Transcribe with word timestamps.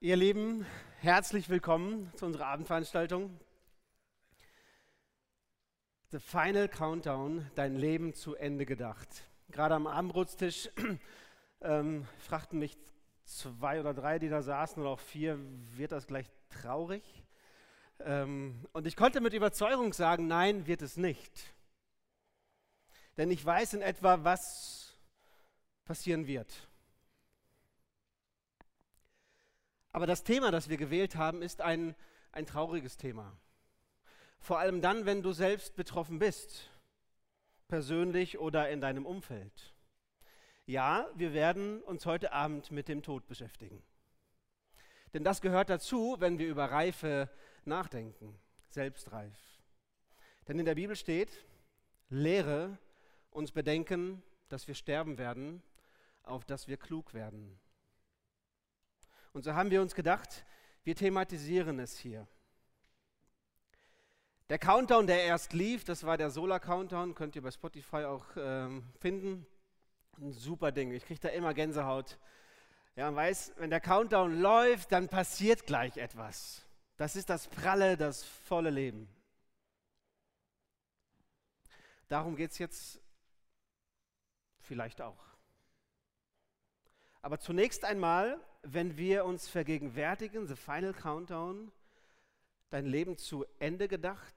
Ihr 0.00 0.14
Lieben, 0.14 0.64
herzlich 1.00 1.48
willkommen 1.48 2.12
zu 2.14 2.26
unserer 2.26 2.46
Abendveranstaltung. 2.46 3.36
The 6.12 6.20
Final 6.20 6.68
Countdown, 6.68 7.50
dein 7.56 7.74
Leben 7.74 8.14
zu 8.14 8.36
Ende 8.36 8.64
gedacht. 8.64 9.08
Gerade 9.50 9.74
am 9.74 9.88
Abendbrotstisch 9.88 10.70
ähm, 11.62 12.06
fragten 12.20 12.60
mich 12.60 12.78
zwei 13.24 13.80
oder 13.80 13.92
drei, 13.92 14.20
die 14.20 14.28
da 14.28 14.40
saßen, 14.40 14.80
oder 14.80 14.90
auch 14.90 15.00
vier, 15.00 15.36
wird 15.72 15.90
das 15.90 16.06
gleich 16.06 16.30
traurig? 16.48 17.02
Ähm, 17.98 18.68
und 18.70 18.86
ich 18.86 18.94
konnte 18.94 19.20
mit 19.20 19.34
Überzeugung 19.34 19.92
sagen, 19.92 20.28
nein, 20.28 20.68
wird 20.68 20.82
es 20.82 20.96
nicht. 20.96 21.52
Denn 23.16 23.32
ich 23.32 23.44
weiß 23.44 23.74
in 23.74 23.82
etwa, 23.82 24.22
was 24.22 24.96
passieren 25.84 26.28
wird. 26.28 26.67
Aber 29.98 30.06
das 30.06 30.22
Thema, 30.22 30.52
das 30.52 30.68
wir 30.68 30.76
gewählt 30.76 31.16
haben, 31.16 31.42
ist 31.42 31.60
ein, 31.60 31.96
ein 32.30 32.46
trauriges 32.46 32.96
Thema. 32.98 33.36
Vor 34.38 34.60
allem 34.60 34.80
dann, 34.80 35.06
wenn 35.06 35.24
du 35.24 35.32
selbst 35.32 35.74
betroffen 35.74 36.20
bist, 36.20 36.70
persönlich 37.66 38.38
oder 38.38 38.70
in 38.70 38.80
deinem 38.80 39.04
Umfeld. 39.04 39.74
Ja, 40.66 41.10
wir 41.16 41.32
werden 41.34 41.82
uns 41.82 42.06
heute 42.06 42.32
Abend 42.32 42.70
mit 42.70 42.86
dem 42.86 43.02
Tod 43.02 43.26
beschäftigen. 43.26 43.82
Denn 45.14 45.24
das 45.24 45.40
gehört 45.40 45.68
dazu, 45.68 46.14
wenn 46.20 46.38
wir 46.38 46.46
über 46.46 46.66
Reife 46.66 47.28
nachdenken, 47.64 48.38
selbstreif. 48.68 49.36
Denn 50.46 50.60
in 50.60 50.64
der 50.64 50.76
Bibel 50.76 50.94
steht, 50.94 51.44
lehre 52.08 52.78
uns 53.30 53.50
bedenken, 53.50 54.22
dass 54.48 54.68
wir 54.68 54.76
sterben 54.76 55.18
werden, 55.18 55.60
auf 56.22 56.44
dass 56.44 56.68
wir 56.68 56.76
klug 56.76 57.14
werden. 57.14 57.58
Und 59.38 59.44
so 59.44 59.54
haben 59.54 59.70
wir 59.70 59.80
uns 59.80 59.94
gedacht, 59.94 60.44
wir 60.82 60.96
thematisieren 60.96 61.78
es 61.78 61.96
hier. 61.96 62.26
Der 64.48 64.58
Countdown, 64.58 65.06
der 65.06 65.22
erst 65.22 65.52
lief, 65.52 65.84
das 65.84 66.02
war 66.02 66.18
der 66.18 66.30
Solar 66.30 66.58
Countdown, 66.58 67.14
könnt 67.14 67.36
ihr 67.36 67.42
bei 67.42 67.52
Spotify 67.52 67.98
auch 67.98 68.24
ähm, 68.36 68.82
finden. 68.98 69.46
Ein 70.20 70.32
super 70.32 70.72
Ding, 70.72 70.90
ich 70.90 71.04
kriege 71.04 71.20
da 71.20 71.28
immer 71.28 71.54
Gänsehaut. 71.54 72.18
Ja, 72.96 73.04
man 73.04 73.14
weiß, 73.14 73.52
wenn 73.58 73.70
der 73.70 73.80
Countdown 73.80 74.40
läuft, 74.40 74.90
dann 74.90 75.08
passiert 75.08 75.66
gleich 75.66 75.98
etwas. 75.98 76.66
Das 76.96 77.14
ist 77.14 77.30
das 77.30 77.46
pralle, 77.46 77.96
das 77.96 78.24
volle 78.24 78.70
Leben. 78.70 79.08
Darum 82.08 82.34
geht 82.34 82.50
es 82.50 82.58
jetzt 82.58 83.00
vielleicht 84.58 85.00
auch. 85.00 85.24
Aber 87.22 87.38
zunächst 87.38 87.84
einmal 87.84 88.40
wenn 88.62 88.96
wir 88.96 89.24
uns 89.24 89.48
vergegenwärtigen, 89.48 90.46
The 90.46 90.56
Final 90.56 90.92
Countdown, 90.92 91.72
dein 92.70 92.86
Leben 92.86 93.16
zu 93.16 93.44
Ende 93.58 93.88
gedacht, 93.88 94.34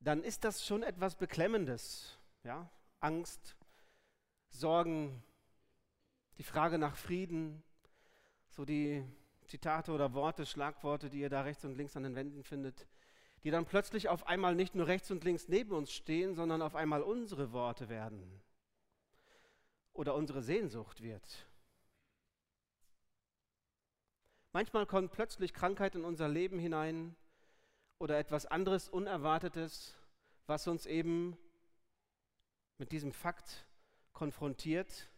dann 0.00 0.22
ist 0.22 0.44
das 0.44 0.66
schon 0.66 0.82
etwas 0.82 1.16
Beklemmendes. 1.16 2.18
Ja? 2.42 2.68
Angst, 3.00 3.56
Sorgen, 4.50 5.22
die 6.38 6.42
Frage 6.42 6.78
nach 6.78 6.96
Frieden, 6.96 7.62
so 8.48 8.64
die 8.64 9.04
Zitate 9.46 9.92
oder 9.92 10.14
Worte, 10.14 10.46
Schlagworte, 10.46 11.10
die 11.10 11.20
ihr 11.20 11.30
da 11.30 11.42
rechts 11.42 11.64
und 11.64 11.76
links 11.76 11.96
an 11.96 12.02
den 12.02 12.14
Wänden 12.14 12.42
findet, 12.42 12.86
die 13.42 13.50
dann 13.50 13.66
plötzlich 13.66 14.08
auf 14.08 14.26
einmal 14.26 14.54
nicht 14.54 14.74
nur 14.74 14.86
rechts 14.86 15.10
und 15.10 15.24
links 15.24 15.48
neben 15.48 15.72
uns 15.72 15.92
stehen, 15.92 16.34
sondern 16.34 16.62
auf 16.62 16.74
einmal 16.74 17.02
unsere 17.02 17.52
Worte 17.52 17.88
werden 17.88 18.40
oder 19.92 20.14
unsere 20.14 20.42
Sehnsucht 20.42 21.02
wird. 21.02 21.46
Manchmal 24.54 24.86
kommt 24.86 25.10
plötzlich 25.10 25.52
Krankheit 25.52 25.96
in 25.96 26.04
unser 26.04 26.28
Leben 26.28 26.60
hinein 26.60 27.16
oder 27.98 28.20
etwas 28.20 28.46
anderes 28.46 28.88
Unerwartetes, 28.88 29.96
was 30.46 30.68
uns 30.68 30.86
eben 30.86 31.36
mit 32.78 32.92
diesem 32.92 33.12
Fakt 33.12 33.66
konfrontiert. 34.12 35.10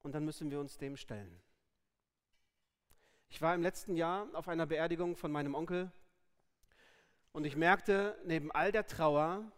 Und 0.00 0.12
dann 0.12 0.24
müssen 0.24 0.50
wir 0.50 0.58
uns 0.58 0.78
dem 0.78 0.96
stellen. 0.96 1.38
Ich 3.28 3.42
war 3.42 3.54
im 3.54 3.60
letzten 3.60 3.94
Jahr 3.94 4.26
auf 4.32 4.48
einer 4.48 4.64
Beerdigung 4.64 5.14
von 5.14 5.30
meinem 5.30 5.54
Onkel 5.54 5.92
und 7.32 7.44
ich 7.44 7.56
merkte, 7.56 8.18
neben 8.24 8.50
all 8.52 8.72
der 8.72 8.86
Trauer 8.86 9.52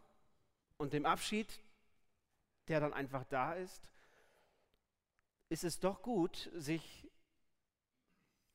und 0.77 0.93
dem 0.93 1.07
Abschied, 1.07 1.61
der 2.67 2.81
dann 2.81 2.93
einfach 2.93 3.23
da 3.27 3.55
ist, 3.55 3.89
ist 5.51 5.63
es 5.63 5.79
doch 5.79 6.03
gut, 6.03 6.51
sich 6.57 7.00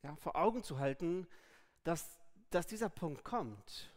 ja, 0.02 0.14
vor 0.16 0.36
Augen 0.36 0.62
zu 0.62 0.78
halten, 0.78 1.26
dass, 1.84 2.18
dass 2.50 2.66
dieser 2.66 2.88
Punkt 2.88 3.24
kommt, 3.24 3.90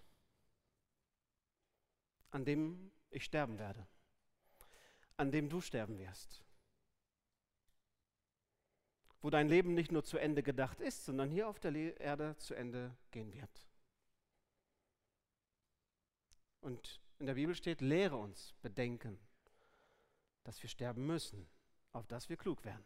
an 2.32 2.46
dem 2.46 2.92
ich 3.10 3.24
sterben 3.24 3.58
werde, 3.58 3.88
an 5.18 5.32
dem 5.32 5.50
du 5.50 5.62
sterben 5.62 5.98
wirst, 5.98 6.44
wo 9.22 9.30
dein 9.30 9.50
Leben 9.50 9.74
nicht 9.74 9.92
nur 9.92 10.04
zu 10.04 10.18
Ende 10.18 10.44
gedacht 10.44 10.80
ist, 10.80 11.06
sondern 11.06 11.30
hier 11.30 11.48
auf 11.48 11.60
der 11.60 11.74
Erde 12.00 12.38
zu 12.38 12.54
Ende 12.54 12.96
gehen 13.12 13.34
wird. 13.34 13.68
Und 16.62 17.02
in 17.20 17.26
der 17.26 17.34
Bibel 17.34 17.56
steht, 17.56 17.82
lehre 17.82 18.16
uns 18.16 18.54
bedenken, 18.62 19.20
dass 20.44 20.62
wir 20.62 20.70
sterben 20.70 21.06
müssen, 21.06 21.50
auf 21.92 22.08
dass 22.08 22.30
wir 22.30 22.38
klug 22.38 22.64
werden. 22.64 22.86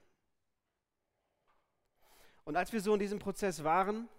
Und 2.45 2.55
als 2.57 2.73
wir 2.73 2.81
so 2.81 2.93
in 2.93 2.99
diesem 2.99 3.19
Prozess 3.19 3.63
waren, 3.63 4.09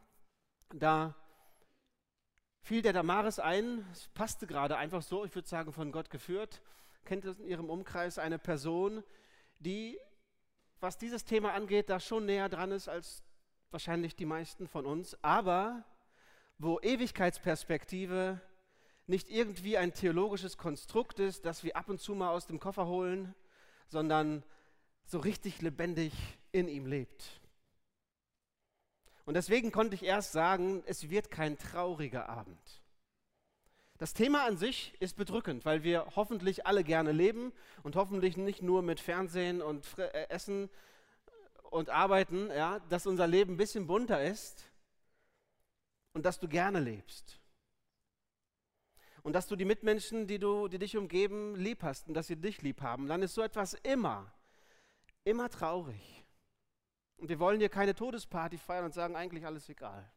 da 0.72 1.14
fiel 2.62 2.80
der 2.80 2.94
Damaris 2.94 3.38
ein, 3.38 3.86
es 3.92 4.08
passte 4.08 4.46
gerade 4.46 4.76
einfach 4.76 5.02
so, 5.02 5.24
ich 5.24 5.34
würde 5.34 5.48
sagen, 5.48 5.72
von 5.72 5.92
Gott 5.92 6.08
geführt, 6.08 6.62
kennt 7.04 7.24
in 7.26 7.46
ihrem 7.46 7.68
Umkreis 7.68 8.18
eine 8.18 8.38
Person, 8.38 9.04
die, 9.58 9.98
was 10.80 10.96
dieses 10.96 11.24
Thema 11.24 11.52
angeht, 11.52 11.90
da 11.90 12.00
schon 12.00 12.24
näher 12.24 12.48
dran 12.48 12.72
ist 12.72 12.88
als 12.88 13.22
wahrscheinlich 13.70 14.16
die 14.16 14.24
meisten 14.24 14.66
von 14.66 14.86
uns, 14.86 15.22
aber 15.22 15.84
wo 16.58 16.80
Ewigkeitsperspektive 16.80 18.40
nicht 19.06 19.28
irgendwie 19.28 19.76
ein 19.76 19.92
theologisches 19.92 20.56
Konstrukt 20.56 21.18
ist, 21.18 21.44
das 21.44 21.62
wir 21.62 21.76
ab 21.76 21.90
und 21.90 22.00
zu 22.00 22.14
mal 22.14 22.30
aus 22.30 22.46
dem 22.46 22.58
Koffer 22.58 22.86
holen, 22.86 23.34
sondern 23.88 24.42
so 25.04 25.18
richtig 25.18 25.60
lebendig 25.60 26.14
in 26.52 26.68
ihm 26.68 26.86
lebt. 26.86 27.42
Und 29.24 29.34
deswegen 29.34 29.72
konnte 29.72 29.94
ich 29.94 30.02
erst 30.02 30.32
sagen, 30.32 30.82
es 30.86 31.08
wird 31.08 31.30
kein 31.30 31.58
trauriger 31.58 32.28
Abend. 32.28 32.82
Das 33.98 34.12
Thema 34.12 34.44
an 34.44 34.56
sich 34.56 34.92
ist 35.00 35.16
bedrückend, 35.16 35.64
weil 35.64 35.82
wir 35.82 36.04
hoffentlich 36.16 36.66
alle 36.66 36.84
gerne 36.84 37.12
leben 37.12 37.52
und 37.84 37.96
hoffentlich 37.96 38.36
nicht 38.36 38.60
nur 38.60 38.82
mit 38.82 39.00
Fernsehen 39.00 39.62
und 39.62 39.86
äh, 39.98 40.28
Essen 40.28 40.68
und 41.70 41.90
Arbeiten, 41.90 42.50
ja, 42.50 42.80
dass 42.88 43.06
unser 43.06 43.26
Leben 43.26 43.54
ein 43.54 43.56
bisschen 43.56 43.86
bunter 43.86 44.22
ist 44.22 44.64
und 46.12 46.26
dass 46.26 46.38
du 46.38 46.48
gerne 46.48 46.80
lebst. 46.80 47.38
Und 49.22 49.32
dass 49.32 49.46
du 49.46 49.56
die 49.56 49.64
Mitmenschen, 49.64 50.26
die, 50.26 50.38
du, 50.38 50.68
die 50.68 50.78
dich 50.78 50.96
umgeben, 50.96 51.54
lieb 51.54 51.82
hast 51.82 52.08
und 52.08 52.14
dass 52.14 52.26
sie 52.26 52.36
dich 52.36 52.62
lieb 52.62 52.82
haben. 52.82 53.06
Dann 53.06 53.22
ist 53.22 53.34
so 53.34 53.42
etwas 53.42 53.74
immer, 53.74 54.30
immer 55.24 55.48
traurig. 55.48 56.23
Und 57.16 57.28
wir 57.28 57.38
wollen 57.38 57.58
hier 57.58 57.68
keine 57.68 57.94
Todesparty 57.94 58.58
feiern 58.58 58.84
und 58.84 58.94
sagen, 58.94 59.16
eigentlich 59.16 59.46
alles 59.46 59.68
egal. 59.68 60.10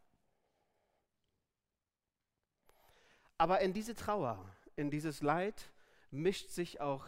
Aber 3.38 3.62
in 3.62 3.74
diese 3.74 3.96
Trauer, 3.96 4.44
in 4.76 4.90
dieses 4.90 5.22
Leid 5.22 5.70
mischt 6.10 6.50
sich 6.50 6.82
auch 6.82 7.06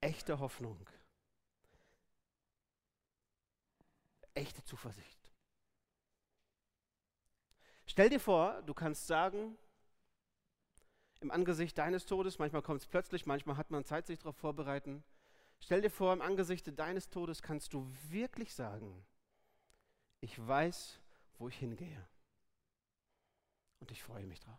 echte 0.00 0.38
Hoffnung, 0.38 0.88
echte 4.34 4.64
Zuversicht. 4.64 5.18
Stell 7.86 8.08
dir 8.08 8.20
vor, 8.20 8.62
du 8.62 8.74
kannst 8.74 9.06
sagen, 9.06 9.58
im 11.20 11.30
Angesicht 11.30 11.76
deines 11.76 12.06
Todes, 12.06 12.38
manchmal 12.38 12.62
kommt 12.62 12.82
es 12.82 12.86
plötzlich, 12.86 13.26
manchmal 13.26 13.56
hat 13.56 13.70
man 13.70 13.84
Zeit, 13.84 14.06
sich 14.06 14.18
darauf 14.18 14.36
vorbereiten. 14.36 15.02
Stell 15.60 15.80
dir 15.82 15.90
vor, 15.90 16.12
im 16.12 16.22
Angesicht 16.22 16.78
deines 16.78 17.08
Todes 17.10 17.42
kannst 17.42 17.72
du 17.72 17.90
wirklich 18.08 18.54
sagen, 18.54 19.04
ich 20.20 20.46
weiß, 20.46 20.98
wo 21.38 21.48
ich 21.48 21.56
hingehe. 21.56 22.08
Und 23.80 23.90
ich 23.90 24.02
freue 24.02 24.26
mich 24.26 24.40
drauf. 24.40 24.58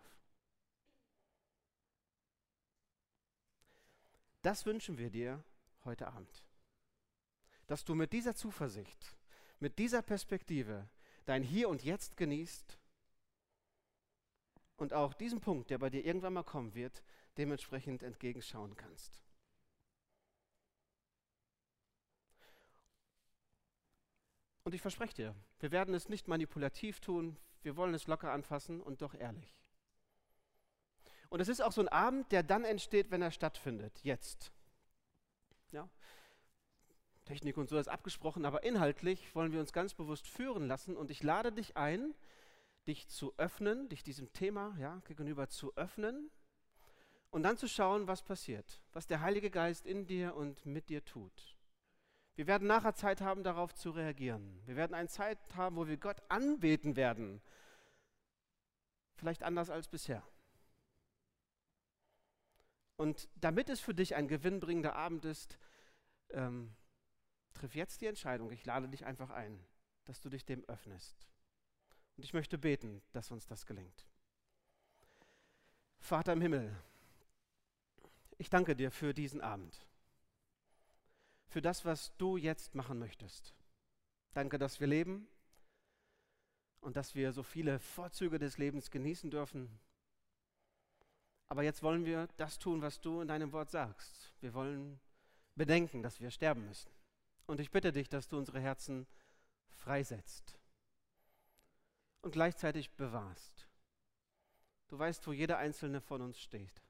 Das 4.41 4.65
wünschen 4.65 4.97
wir 4.97 5.09
dir 5.09 5.43
heute 5.83 6.07
Abend. 6.07 6.45
Dass 7.67 7.83
du 7.83 7.93
mit 7.93 8.13
dieser 8.13 8.35
Zuversicht, 8.35 9.17
mit 9.59 9.77
dieser 9.77 10.01
Perspektive 10.01 10.89
dein 11.25 11.43
Hier 11.43 11.67
und 11.69 11.83
Jetzt 11.83 12.15
genießt 12.15 12.79
und 14.77 14.93
auch 14.93 15.13
diesen 15.13 15.41
Punkt, 15.41 15.69
der 15.69 15.77
bei 15.77 15.89
dir 15.89 16.05
irgendwann 16.05 16.33
mal 16.33 16.43
kommen 16.43 16.73
wird, 16.73 17.03
dementsprechend 17.37 18.01
entgegenschauen 18.01 18.75
kannst. 18.77 19.21
Und 24.69 24.75
ich 24.75 24.81
verspreche 24.81 25.15
dir, 25.15 25.35
wir 25.61 25.71
werden 25.71 25.95
es 25.95 26.09
nicht 26.09 26.27
manipulativ 26.27 26.99
tun, 26.99 27.39
wir 27.63 27.75
wollen 27.75 27.95
es 27.95 28.05
locker 28.05 28.31
anfassen 28.31 28.81
und 28.81 29.01
doch 29.01 29.15
ehrlich. 29.15 29.51
Und 31.29 31.39
es 31.39 31.47
ist 31.47 31.61
auch 31.61 31.71
so 31.71 31.81
ein 31.81 31.87
Abend, 31.87 32.31
der 32.31 32.43
dann 32.43 32.63
entsteht, 32.63 33.09
wenn 33.09 33.23
er 33.23 33.31
stattfindet, 33.31 33.99
jetzt. 34.03 34.51
Ja? 35.71 35.89
Technik 37.25 37.57
und 37.57 37.67
so 37.67 37.79
ist 37.79 37.87
abgesprochen, 37.87 38.45
aber 38.45 38.61
inhaltlich 38.61 39.33
wollen 39.33 39.53
wir 39.53 39.59
uns 39.59 39.73
ganz 39.73 39.95
bewusst 39.95 40.27
führen 40.27 40.67
lassen 40.67 40.95
und 40.95 41.09
ich 41.09 41.23
lade 41.23 41.51
dich 41.51 41.75
ein, 41.75 42.13
dich 42.85 43.07
zu 43.07 43.33
öffnen, 43.37 43.89
dich 43.89 44.03
diesem 44.03 44.31
Thema 44.33 44.77
ja, 44.77 45.01
gegenüber 45.07 45.49
zu 45.49 45.75
öffnen 45.77 46.29
und 47.31 47.41
dann 47.41 47.57
zu 47.57 47.67
schauen, 47.67 48.05
was 48.05 48.21
passiert, 48.21 48.83
was 48.93 49.07
der 49.07 49.21
Heilige 49.21 49.49
Geist 49.49 49.87
in 49.87 50.05
dir 50.05 50.35
und 50.35 50.63
mit 50.67 50.89
dir 50.89 51.03
tut. 51.03 51.58
Wir 52.39 52.47
werden 52.47 52.69
nachher 52.69 52.95
Zeit 52.95 53.19
haben, 53.19 53.43
darauf 53.43 53.75
zu 53.75 53.89
reagieren. 53.89 54.61
Wir 54.65 54.77
werden 54.77 54.93
eine 54.93 55.09
Zeit 55.09 55.37
haben, 55.55 55.75
wo 55.75 55.87
wir 55.87 55.97
Gott 55.97 56.21
anbeten 56.29 56.95
werden. 56.95 57.41
Vielleicht 59.15 59.43
anders 59.43 59.69
als 59.69 59.89
bisher. 59.89 60.23
Und 62.95 63.27
damit 63.35 63.67
es 63.67 63.81
für 63.81 63.93
dich 63.93 64.15
ein 64.15 64.29
gewinnbringender 64.29 64.95
Abend 64.95 65.25
ist, 65.25 65.59
ähm, 66.29 66.73
triff 67.55 67.75
jetzt 67.75 67.99
die 67.99 68.05
Entscheidung. 68.05 68.53
Ich 68.53 68.65
lade 68.65 68.87
dich 68.87 69.05
einfach 69.05 69.31
ein, 69.31 69.59
dass 70.05 70.21
du 70.21 70.29
dich 70.29 70.45
dem 70.45 70.63
öffnest. 70.69 71.27
Und 72.15 72.23
ich 72.23 72.31
möchte 72.31 72.57
beten, 72.57 73.01
dass 73.11 73.31
uns 73.31 73.47
das 73.47 73.65
gelingt. 73.65 74.07
Vater 75.99 76.31
im 76.31 76.39
Himmel, 76.39 76.73
ich 78.37 78.49
danke 78.49 78.77
dir 78.77 78.91
für 78.91 79.13
diesen 79.13 79.41
Abend, 79.41 79.88
für 81.49 81.61
das, 81.61 81.83
was 81.85 82.15
du 82.17 82.37
jetzt 82.37 82.75
machen 82.75 82.99
möchtest. 82.99 83.53
Danke, 84.33 84.57
dass 84.57 84.79
wir 84.79 84.87
leben 84.87 85.27
und 86.79 86.95
dass 86.95 87.15
wir 87.15 87.33
so 87.33 87.43
viele 87.43 87.79
Vorzüge 87.79 88.39
des 88.39 88.57
Lebens 88.57 88.89
genießen 88.89 89.29
dürfen 89.29 89.79
aber 91.49 91.63
jetzt 91.63 91.81
wollen 91.81 92.05
wir 92.05 92.27
das 92.37 92.59
tun, 92.59 92.81
was 92.83 93.01
du 93.01 93.21
in 93.21 93.27
deinem 93.27 93.51
Wort 93.51 93.71
sagst. 93.71 94.31
Wir 94.39 94.53
wollen 94.53 94.99
bedenken, 95.55 96.03
dass 96.03 96.21
wir 96.21 96.29
sterben 96.29 96.65
müssen. 96.65 96.91
Und 97.47 97.59
ich 97.59 97.71
bitte 97.71 97.91
dich, 97.91 98.07
dass 98.07 98.27
du 98.27 98.37
unsere 98.37 98.59
Herzen 98.59 99.07
freisetzt 99.71 100.59
und 102.21 102.31
gleichzeitig 102.31 102.91
bewahrst. 102.91 103.67
Du 104.89 104.99
weißt, 104.99 105.25
wo 105.25 105.33
jeder 105.33 105.57
einzelne 105.57 106.01
von 106.01 106.21
uns 106.21 106.39
steht. 106.39 106.83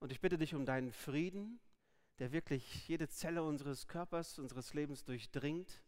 Und 0.00 0.10
ich 0.10 0.20
bitte 0.20 0.38
dich 0.38 0.54
um 0.54 0.64
deinen 0.64 0.92
Frieden, 0.92 1.60
der 2.18 2.32
wirklich 2.32 2.88
jede 2.88 3.08
Zelle 3.08 3.42
unseres 3.42 3.88
Körpers, 3.88 4.38
unseres 4.38 4.74
Lebens 4.74 5.04
durchdringt. 5.04 5.82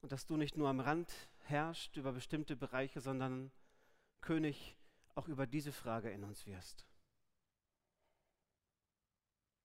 Und 0.00 0.12
dass 0.12 0.26
du 0.26 0.36
nicht 0.36 0.56
nur 0.56 0.68
am 0.68 0.80
Rand 0.80 1.12
herrschst 1.44 1.96
über 1.96 2.12
bestimmte 2.12 2.56
Bereiche, 2.56 3.00
sondern 3.00 3.50
König 4.20 4.76
auch 5.14 5.28
über 5.28 5.46
diese 5.46 5.72
Frage 5.72 6.10
in 6.10 6.24
uns 6.24 6.46
wirst. 6.46 6.84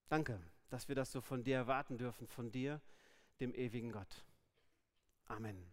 Danke, 0.07 0.39
dass 0.69 0.87
wir 0.87 0.95
das 0.95 1.11
so 1.11 1.21
von 1.21 1.43
dir 1.43 1.55
erwarten 1.55 1.97
dürfen, 1.97 2.27
von 2.27 2.51
dir, 2.51 2.81
dem 3.39 3.53
ewigen 3.53 3.91
Gott. 3.91 4.23
Amen. 5.25 5.71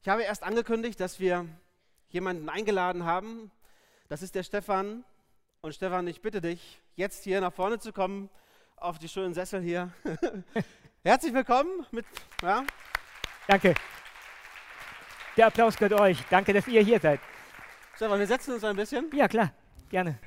Ich 0.00 0.08
habe 0.08 0.22
erst 0.22 0.42
angekündigt, 0.42 1.00
dass 1.00 1.20
wir 1.20 1.46
jemanden 2.08 2.48
eingeladen 2.48 3.04
haben. 3.04 3.50
Das 4.08 4.22
ist 4.22 4.34
der 4.34 4.42
Stefan. 4.42 5.04
Und 5.60 5.74
Stefan, 5.74 6.06
ich 6.06 6.22
bitte 6.22 6.40
dich, 6.40 6.80
jetzt 6.98 7.22
hier 7.22 7.40
nach 7.40 7.52
vorne 7.52 7.78
zu 7.78 7.92
kommen, 7.92 8.28
auf 8.76 8.98
die 8.98 9.08
schönen 9.08 9.32
Sessel 9.32 9.62
hier. 9.62 9.92
Herzlich 11.04 11.32
willkommen. 11.32 11.86
Mit, 11.92 12.04
ja. 12.42 12.64
Danke. 13.46 13.74
Der 15.36 15.46
Applaus 15.46 15.76
gehört 15.76 16.00
euch. 16.00 16.18
Danke, 16.28 16.52
dass 16.52 16.66
ihr 16.66 16.82
hier 16.82 16.98
seid. 16.98 17.20
Stefan, 17.94 18.18
wir 18.18 18.26
setzen 18.26 18.52
uns 18.52 18.64
ein 18.64 18.74
bisschen. 18.74 19.08
Ja, 19.14 19.28
klar, 19.28 19.52
gerne. 19.88 20.18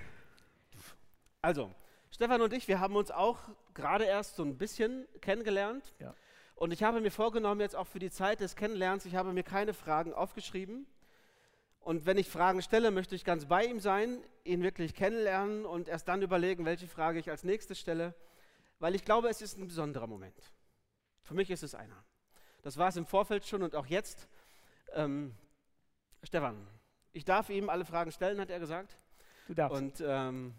Also, 1.42 1.70
Stefan 2.10 2.42
und 2.42 2.54
ich, 2.54 2.70
wir 2.70 2.80
haben 2.80 2.96
uns 2.96 3.12
auch 3.12 3.40
gerade 3.74 4.06
erst 4.06 4.38
so 4.38 4.44
ein 4.44 4.58
bisschen 4.58 5.06
kennengelernt. 5.20 5.94
Ja. 6.00 6.14
Und 6.56 6.72
ich 6.72 6.84
habe 6.84 7.02
mir 7.02 7.12
vorgenommen, 7.12 7.60
jetzt 7.60 7.76
auch 7.76 7.88
für 7.88 8.00
die 8.00 8.12
Zeit 8.12 8.40
des 8.40 8.56
Kennenlernens, 8.56 9.06
ich 9.06 9.16
habe 9.16 9.34
mir 9.34 9.44
keine 9.44 9.74
Fragen 9.74 10.14
aufgeschrieben. 10.14 10.88
Und 11.82 12.06
wenn 12.06 12.18
ich 12.18 12.30
Fragen 12.30 12.62
stelle, 12.62 12.92
möchte 12.92 13.16
ich 13.16 13.26
ganz 13.26 13.46
bei 13.46 13.66
ihm 13.66 13.80
sein, 13.80 14.24
ihn 14.44 14.62
wirklich 14.62 14.94
kennenlernen 14.94 15.66
und 15.66 15.88
erst 15.88 16.08
dann 16.08 16.22
überlegen, 16.22 16.64
welche 16.64 16.88
Frage 16.88 17.20
ich 17.20 17.30
als 17.30 17.44
nächstes 17.44 17.80
stelle, 17.80 18.14
weil 18.80 18.96
ich 18.96 19.04
glaube, 19.04 19.30
es 19.30 19.42
ist 19.42 19.58
ein 19.58 19.68
besonderer 19.68 20.08
Moment. 20.08 20.54
Für 21.24 21.34
mich 21.34 21.50
ist 21.50 21.64
es 21.64 21.76
einer. 21.76 22.04
Das 22.62 22.78
war 22.78 22.90
es 22.90 22.98
im 22.98 23.06
Vorfeld 23.06 23.46
schon 23.46 23.64
und 23.64 23.76
auch 23.76 23.88
jetzt. 23.88 24.28
Ähm, 24.94 25.34
Stefan, 26.24 26.68
ich 27.14 27.26
darf 27.26 27.50
ihm 27.50 27.70
alle 27.70 27.86
Fragen 27.86 28.12
stellen, 28.12 28.40
hat 28.40 28.52
er 28.52 28.60
gesagt. 28.60 28.98
Du 29.48 29.56
darfst. 29.56 29.82
Und 29.82 30.04
ähm, 30.06 30.54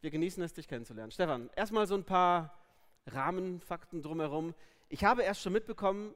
wir 0.00 0.10
genießen 0.10 0.42
es, 0.42 0.54
dich 0.54 0.66
kennenzulernen. 0.66 1.12
Stefan, 1.12 1.50
erstmal 1.56 1.86
so 1.86 1.94
ein 1.94 2.04
paar 2.04 2.54
Rahmenfakten 3.06 4.00
drumherum. 4.00 4.54
Ich 4.88 5.04
habe 5.04 5.22
erst 5.22 5.42
schon 5.42 5.52
mitbekommen, 5.52 6.14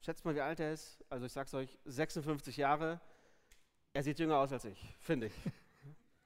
schätzt 0.00 0.24
mal, 0.24 0.34
wie 0.34 0.40
alt 0.40 0.60
er 0.60 0.72
ist. 0.72 1.04
Also 1.08 1.26
ich 1.26 1.32
sag's 1.32 1.54
euch, 1.54 1.78
56 1.84 2.56
Jahre. 2.56 3.00
Er 3.92 4.02
sieht 4.02 4.18
jünger 4.18 4.38
aus 4.38 4.52
als 4.52 4.64
ich, 4.64 4.78
finde 5.00 5.26
ich. 5.26 5.32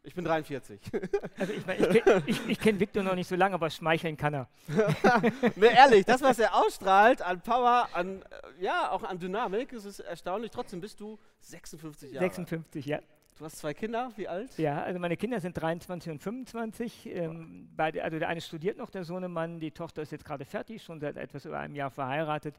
Ich 0.07 0.15
bin 0.15 0.25
43. 0.25 0.81
Also 1.39 1.53
ich, 1.53 1.67
ich 1.67 2.05
kenne 2.05 2.23
ich, 2.27 2.61
kenn 2.61 2.81
Victor 2.81 3.03
noch 3.03 3.15
nicht 3.15 3.27
so 3.27 3.35
lange, 3.35 3.55
aber 3.55 3.71
schmeicheln 3.71 4.17
kann 4.17 4.35
er. 4.35 4.49
nee, 5.57 5.67
ehrlich, 5.67 6.05
das, 6.05 6.23
was 6.23 6.39
er 6.39 6.55
ausstrahlt 6.55 7.23
an 7.23 7.41
Power, 7.41 7.89
an, 7.93 8.23
äh, 8.23 8.63
ja, 8.65 8.91
auch 8.91 9.03
an 9.03 9.19
Dynamik, 9.19 9.71
das 9.71 9.85
ist 9.85 10.01
erstaunlich. 10.01 10.51
Trotzdem 10.51 10.81
bist 10.81 11.01
du 11.01 11.19
56 11.41 12.13
Jahre 12.13 12.25
56, 12.25 12.87
ja. 12.87 13.01
Du 13.37 13.45
hast 13.45 13.57
zwei 13.57 13.75
Kinder, 13.75 14.13
wie 14.15 14.29
alt? 14.29 14.57
Ja, 14.59 14.83
also 14.83 15.01
meine 15.01 15.17
Kinder 15.17 15.41
sind 15.41 15.61
23 15.61 16.13
und 16.13 16.23
25. 16.23 17.07
Ähm, 17.07 17.69
beide, 17.75 18.05
also 18.05 18.19
der 18.19 18.29
eine 18.29 18.41
studiert 18.41 18.79
noch, 18.79 18.91
der 18.91 19.05
Sohnemann, 19.05 19.59
die 19.59 19.73
Tochter 19.73 20.03
ist 20.03 20.13
jetzt 20.13 20.25
gerade 20.25 20.45
fertig, 20.45 20.85
schon 20.85 21.01
seit 21.01 21.17
etwas 21.17 21.45
über 21.45 21.59
einem 21.59 21.75
Jahr 21.75 21.91
verheiratet. 21.91 22.55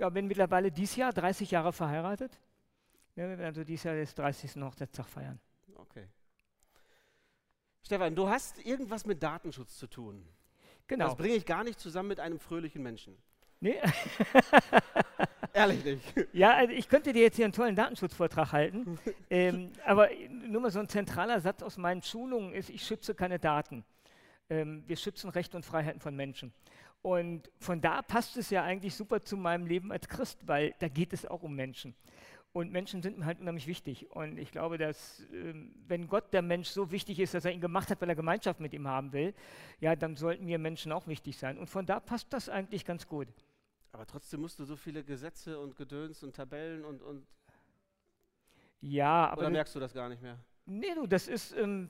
Ja, 0.00 0.08
bin 0.08 0.26
mittlerweile 0.26 0.72
dieses 0.72 0.96
Jahr 0.96 1.12
30 1.12 1.50
Jahre 1.50 1.74
verheiratet. 1.74 2.40
Ja, 3.16 3.24
wir 3.24 3.36
werden 3.36 3.44
also 3.44 3.64
dieses 3.64 3.84
Jahr 3.84 3.96
das 3.96 4.14
30. 4.14 4.56
Hochzeitstag 4.62 5.06
feiern. 5.06 5.38
Okay. 5.74 6.08
Stefan, 7.84 8.14
du 8.14 8.26
hast 8.26 8.64
irgendwas 8.64 9.04
mit 9.04 9.22
Datenschutz 9.22 9.76
zu 9.76 9.86
tun. 9.86 10.26
Genau. 10.86 11.08
Das 11.08 11.16
bringe 11.16 11.34
ich 11.34 11.44
gar 11.44 11.64
nicht 11.64 11.78
zusammen 11.78 12.08
mit 12.08 12.18
einem 12.18 12.38
fröhlichen 12.38 12.82
Menschen. 12.82 13.18
Nee. 13.60 13.76
Ehrlich 15.52 15.84
nicht. 15.84 16.14
Ja, 16.32 16.54
also 16.54 16.72
ich 16.72 16.88
könnte 16.88 17.12
dir 17.12 17.20
jetzt 17.20 17.36
hier 17.36 17.44
einen 17.44 17.52
tollen 17.52 17.76
Datenschutzvortrag 17.76 18.52
halten, 18.52 18.98
ähm, 19.28 19.70
aber 19.84 20.08
nur 20.30 20.62
mal 20.62 20.70
so 20.70 20.78
ein 20.78 20.88
zentraler 20.88 21.42
Satz 21.42 21.62
aus 21.62 21.76
meinen 21.76 22.00
Schulungen 22.00 22.54
ist, 22.54 22.70
ich 22.70 22.86
schütze 22.86 23.14
keine 23.14 23.38
Daten. 23.38 23.84
Ähm, 24.48 24.82
wir 24.86 24.96
schützen 24.96 25.28
Rechte 25.28 25.58
und 25.58 25.66
Freiheiten 25.66 26.00
von 26.00 26.16
Menschen. 26.16 26.54
Und 27.02 27.50
von 27.58 27.80
da 27.80 28.02
passt 28.02 28.36
es 28.36 28.50
ja 28.50 28.62
eigentlich 28.62 28.94
super 28.94 29.22
zu 29.22 29.36
meinem 29.36 29.66
Leben 29.66 29.90
als 29.90 30.08
Christ, 30.08 30.46
weil 30.46 30.74
da 30.80 30.88
geht 30.88 31.12
es 31.12 31.24
auch 31.24 31.42
um 31.42 31.54
Menschen. 31.54 31.94
Und 32.52 32.72
Menschen 32.72 33.00
sind 33.00 33.18
mir 33.18 33.26
halt 33.26 33.40
unheimlich 33.40 33.68
wichtig. 33.68 34.10
Und 34.10 34.36
ich 34.36 34.50
glaube, 34.50 34.76
dass 34.76 35.24
ähm, 35.32 35.72
wenn 35.86 36.08
Gott 36.08 36.32
der 36.32 36.42
Mensch 36.42 36.68
so 36.68 36.90
wichtig 36.90 37.20
ist, 37.20 37.32
dass 37.32 37.44
er 37.44 37.52
ihn 37.52 37.60
gemacht 37.60 37.90
hat, 37.90 38.00
weil 38.00 38.08
er 38.08 38.16
Gemeinschaft 38.16 38.58
mit 38.58 38.74
ihm 38.74 38.88
haben 38.88 39.12
will, 39.12 39.34
ja, 39.78 39.94
dann 39.94 40.16
sollten 40.16 40.44
mir 40.44 40.58
Menschen 40.58 40.90
auch 40.90 41.06
wichtig 41.06 41.36
sein. 41.36 41.58
Und 41.58 41.68
von 41.68 41.86
da 41.86 42.00
passt 42.00 42.32
das 42.32 42.48
eigentlich 42.48 42.84
ganz 42.84 43.06
gut. 43.06 43.28
Aber 43.92 44.04
trotzdem 44.06 44.40
musst 44.40 44.58
du 44.58 44.64
so 44.64 44.76
viele 44.76 45.04
Gesetze 45.04 45.58
und 45.58 45.76
Gedöns 45.76 46.22
und 46.24 46.34
Tabellen 46.34 46.84
und. 46.84 47.02
und 47.02 47.26
ja, 48.80 49.28
aber. 49.28 49.42
Oder 49.42 49.50
merkst 49.50 49.74
du 49.74 49.80
das 49.80 49.92
gar 49.92 50.08
nicht 50.08 50.20
mehr? 50.22 50.38
Nee, 50.66 50.94
du, 50.94 51.06
das 51.06 51.28
ist, 51.28 51.56
ähm, 51.56 51.88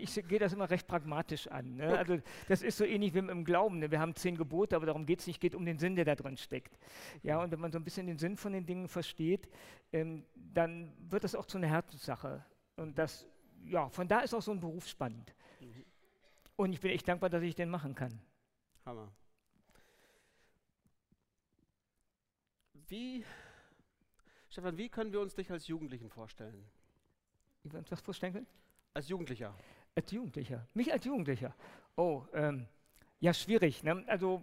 ich 0.00 0.14
gehe 0.28 0.38
das 0.38 0.52
immer 0.52 0.68
recht 0.70 0.86
pragmatisch 0.86 1.46
an. 1.48 1.76
Ne? 1.76 1.96
Also 1.96 2.18
das 2.48 2.62
ist 2.62 2.78
so 2.78 2.84
ähnlich 2.84 3.14
wie 3.14 3.18
im 3.18 3.44
Glauben. 3.44 3.78
Ne? 3.78 3.90
Wir 3.90 4.00
haben 4.00 4.14
zehn 4.14 4.36
Gebote, 4.36 4.76
aber 4.76 4.86
darum 4.86 5.06
geht 5.06 5.20
es 5.20 5.26
nicht, 5.26 5.36
es 5.36 5.40
geht 5.40 5.54
um 5.54 5.64
den 5.64 5.78
Sinn, 5.78 5.96
der 5.96 6.04
da 6.04 6.14
drin 6.14 6.36
steckt. 6.36 6.78
Ja, 7.22 7.42
und 7.42 7.50
wenn 7.50 7.60
man 7.60 7.72
so 7.72 7.78
ein 7.78 7.84
bisschen 7.84 8.06
den 8.06 8.18
Sinn 8.18 8.36
von 8.36 8.52
den 8.52 8.66
Dingen 8.66 8.88
versteht, 8.88 9.48
ähm, 9.92 10.24
dann 10.34 10.92
wird 11.10 11.24
das 11.24 11.34
auch 11.34 11.46
zu 11.46 11.58
einer 11.58 11.68
Herzenssache. 11.68 12.44
Und 12.76 12.98
das, 12.98 13.26
ja, 13.64 13.88
von 13.88 14.08
da 14.08 14.20
ist 14.20 14.34
auch 14.34 14.42
so 14.42 14.52
ein 14.52 14.60
Beruf 14.60 14.86
spannend. 14.88 15.34
Mhm. 15.60 15.84
Und 16.56 16.72
ich 16.72 16.80
bin 16.80 16.90
echt 16.90 17.06
dankbar, 17.06 17.30
dass 17.30 17.42
ich 17.42 17.54
den 17.54 17.68
machen 17.68 17.94
kann. 17.94 18.20
Hammer. 18.84 19.12
Wie, 22.88 23.24
Stefan, 24.48 24.76
wie 24.76 24.88
können 24.88 25.12
wir 25.12 25.20
uns 25.20 25.34
dich 25.34 25.50
als 25.50 25.68
Jugendlichen 25.68 26.10
vorstellen? 26.10 26.64
Wie 27.62 27.70
wir 27.70 27.78
uns 27.78 27.88
das 27.88 28.00
vorstellen 28.00 28.32
können? 28.32 28.46
Als 28.92 29.08
Jugendlicher. 29.08 29.54
Als 29.94 30.10
Jugendlicher. 30.10 30.66
Mich 30.74 30.92
als 30.92 31.04
Jugendlicher. 31.04 31.54
Oh, 31.96 32.24
ähm, 32.32 32.66
ja, 33.20 33.32
schwierig. 33.32 33.84
Ne? 33.84 34.02
Also 34.08 34.42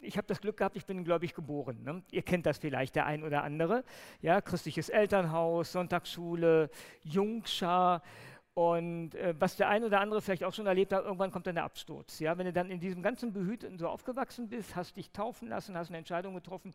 ich 0.00 0.16
habe 0.16 0.26
das 0.28 0.40
Glück 0.40 0.58
gehabt, 0.58 0.76
ich 0.76 0.86
bin 0.86 1.02
gläubig 1.02 1.34
geboren. 1.34 1.82
Ne? 1.82 2.02
Ihr 2.12 2.22
kennt 2.22 2.46
das 2.46 2.58
vielleicht, 2.58 2.94
der 2.94 3.06
ein 3.06 3.24
oder 3.24 3.42
andere. 3.42 3.84
Ja, 4.20 4.40
christliches 4.40 4.90
Elternhaus, 4.90 5.72
Sonntagsschule, 5.72 6.70
Jungschar. 7.02 8.02
Und 8.54 9.16
äh, 9.16 9.34
was 9.40 9.56
der 9.56 9.68
eine 9.68 9.86
oder 9.86 10.00
andere 10.00 10.22
vielleicht 10.22 10.44
auch 10.44 10.54
schon 10.54 10.66
erlebt 10.66 10.92
hat, 10.92 11.04
irgendwann 11.04 11.32
kommt 11.32 11.48
dann 11.48 11.56
der 11.56 11.64
Absturz. 11.64 12.20
Ja? 12.20 12.38
Wenn 12.38 12.46
du 12.46 12.52
dann 12.52 12.70
in 12.70 12.78
diesem 12.78 13.02
ganzen 13.02 13.32
Behüteten 13.32 13.76
so 13.78 13.88
aufgewachsen 13.88 14.48
bist, 14.48 14.76
hast 14.76 14.96
dich 14.96 15.10
taufen 15.10 15.48
lassen, 15.48 15.76
hast 15.76 15.88
eine 15.88 15.98
Entscheidung 15.98 16.34
getroffen, 16.34 16.72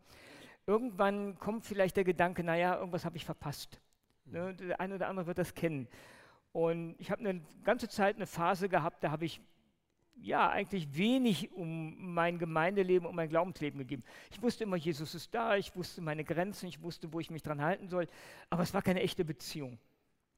irgendwann 0.68 1.40
kommt 1.40 1.66
vielleicht 1.66 1.96
der 1.96 2.04
Gedanke, 2.04 2.44
naja, 2.44 2.76
irgendwas 2.78 3.06
habe 3.06 3.16
ich 3.16 3.24
verpasst. 3.24 3.80
Ne? 4.26 4.54
Der 4.56 4.82
eine 4.82 4.96
oder 4.96 5.08
andere 5.08 5.28
wird 5.28 5.38
das 5.38 5.56
kennen. 5.56 5.88
Und 6.52 6.96
ich 6.98 7.12
habe 7.12 7.28
eine 7.28 7.42
ganze 7.64 7.88
Zeit 7.88 8.16
eine 8.16 8.26
Phase 8.26 8.70
gehabt, 8.70 9.04
da 9.04 9.12
habe 9.12 9.26
ich 9.26 9.42
ja 10.22 10.50
eigentlich 10.50 10.98
wenig 10.98 11.52
um 11.54 12.14
mein 12.14 12.40
Gemeindeleben, 12.40 13.08
um 13.08 13.16
mein 13.16 13.30
Glaubensleben 13.30 13.78
gegeben. 13.80 14.04
Ich 14.32 14.42
wusste 14.42 14.64
immer, 14.64 14.76
Jesus 14.76 15.16
ist 15.16 15.34
da, 15.34 15.56
ich 15.56 15.76
wusste 15.76 16.02
meine 16.02 16.24
Grenzen, 16.24 16.68
ich 16.68 16.82
wusste, 16.82 17.14
wo 17.14 17.20
ich 17.20 17.30
mich 17.30 17.44
dran 17.44 17.62
halten 17.62 17.88
soll, 17.88 18.08
aber 18.50 18.64
es 18.64 18.74
war 18.74 18.82
keine 18.82 19.02
echte 19.02 19.24
Beziehung. 19.24 19.78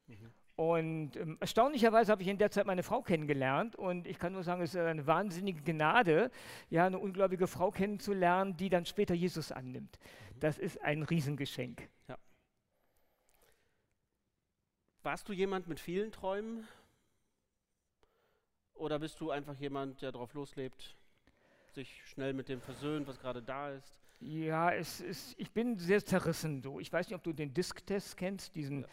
Mhm. 0.06 0.32
Und 0.54 1.16
ähm, 1.16 1.38
erstaunlicherweise 1.40 2.12
habe 2.12 2.22
ich 2.22 2.28
in 2.28 2.38
der 2.38 2.50
Zeit 2.50 2.66
meine 2.66 2.82
Frau 2.82 3.00
kennengelernt 3.02 3.74
und 3.74 4.06
ich 4.06 4.18
kann 4.18 4.34
nur 4.34 4.42
sagen, 4.42 4.62
es 4.62 4.74
ist 4.74 4.80
eine 4.80 5.06
wahnsinnige 5.06 5.62
Gnade, 5.62 6.30
ja, 6.68 6.86
eine 6.86 6.98
ungläubige 6.98 7.46
Frau 7.46 7.70
kennenzulernen, 7.70 8.56
die 8.56 8.68
dann 8.68 8.84
später 8.84 9.14
Jesus 9.14 9.50
annimmt. 9.50 9.98
Mhm. 10.34 10.40
Das 10.40 10.58
ist 10.58 10.80
ein 10.82 11.02
Riesengeschenk. 11.02 11.88
Ja. 12.06 12.18
Warst 15.02 15.28
du 15.28 15.32
jemand 15.32 15.68
mit 15.68 15.80
vielen 15.80 16.12
Träumen? 16.12 16.66
Oder 18.74 18.98
bist 18.98 19.20
du 19.20 19.30
einfach 19.30 19.56
jemand, 19.56 20.02
der 20.02 20.12
drauf 20.12 20.34
loslebt, 20.34 20.96
sich 21.72 22.02
schnell 22.06 22.32
mit 22.32 22.48
dem 22.48 22.60
versöhnt, 22.60 23.06
was 23.06 23.20
gerade 23.20 23.42
da 23.42 23.70
ist? 23.70 23.94
Ja, 24.20 24.70
es 24.72 25.00
ist, 25.00 25.34
ich 25.38 25.50
bin 25.50 25.78
sehr 25.78 26.04
zerrissen. 26.04 26.62
So. 26.62 26.78
Ich 26.80 26.92
weiß 26.92 27.08
nicht, 27.08 27.16
ob 27.16 27.22
du 27.22 27.32
den 27.32 27.52
Disk-Test 27.52 28.16
kennst, 28.16 28.54
diesen. 28.54 28.82
Ja 28.82 28.88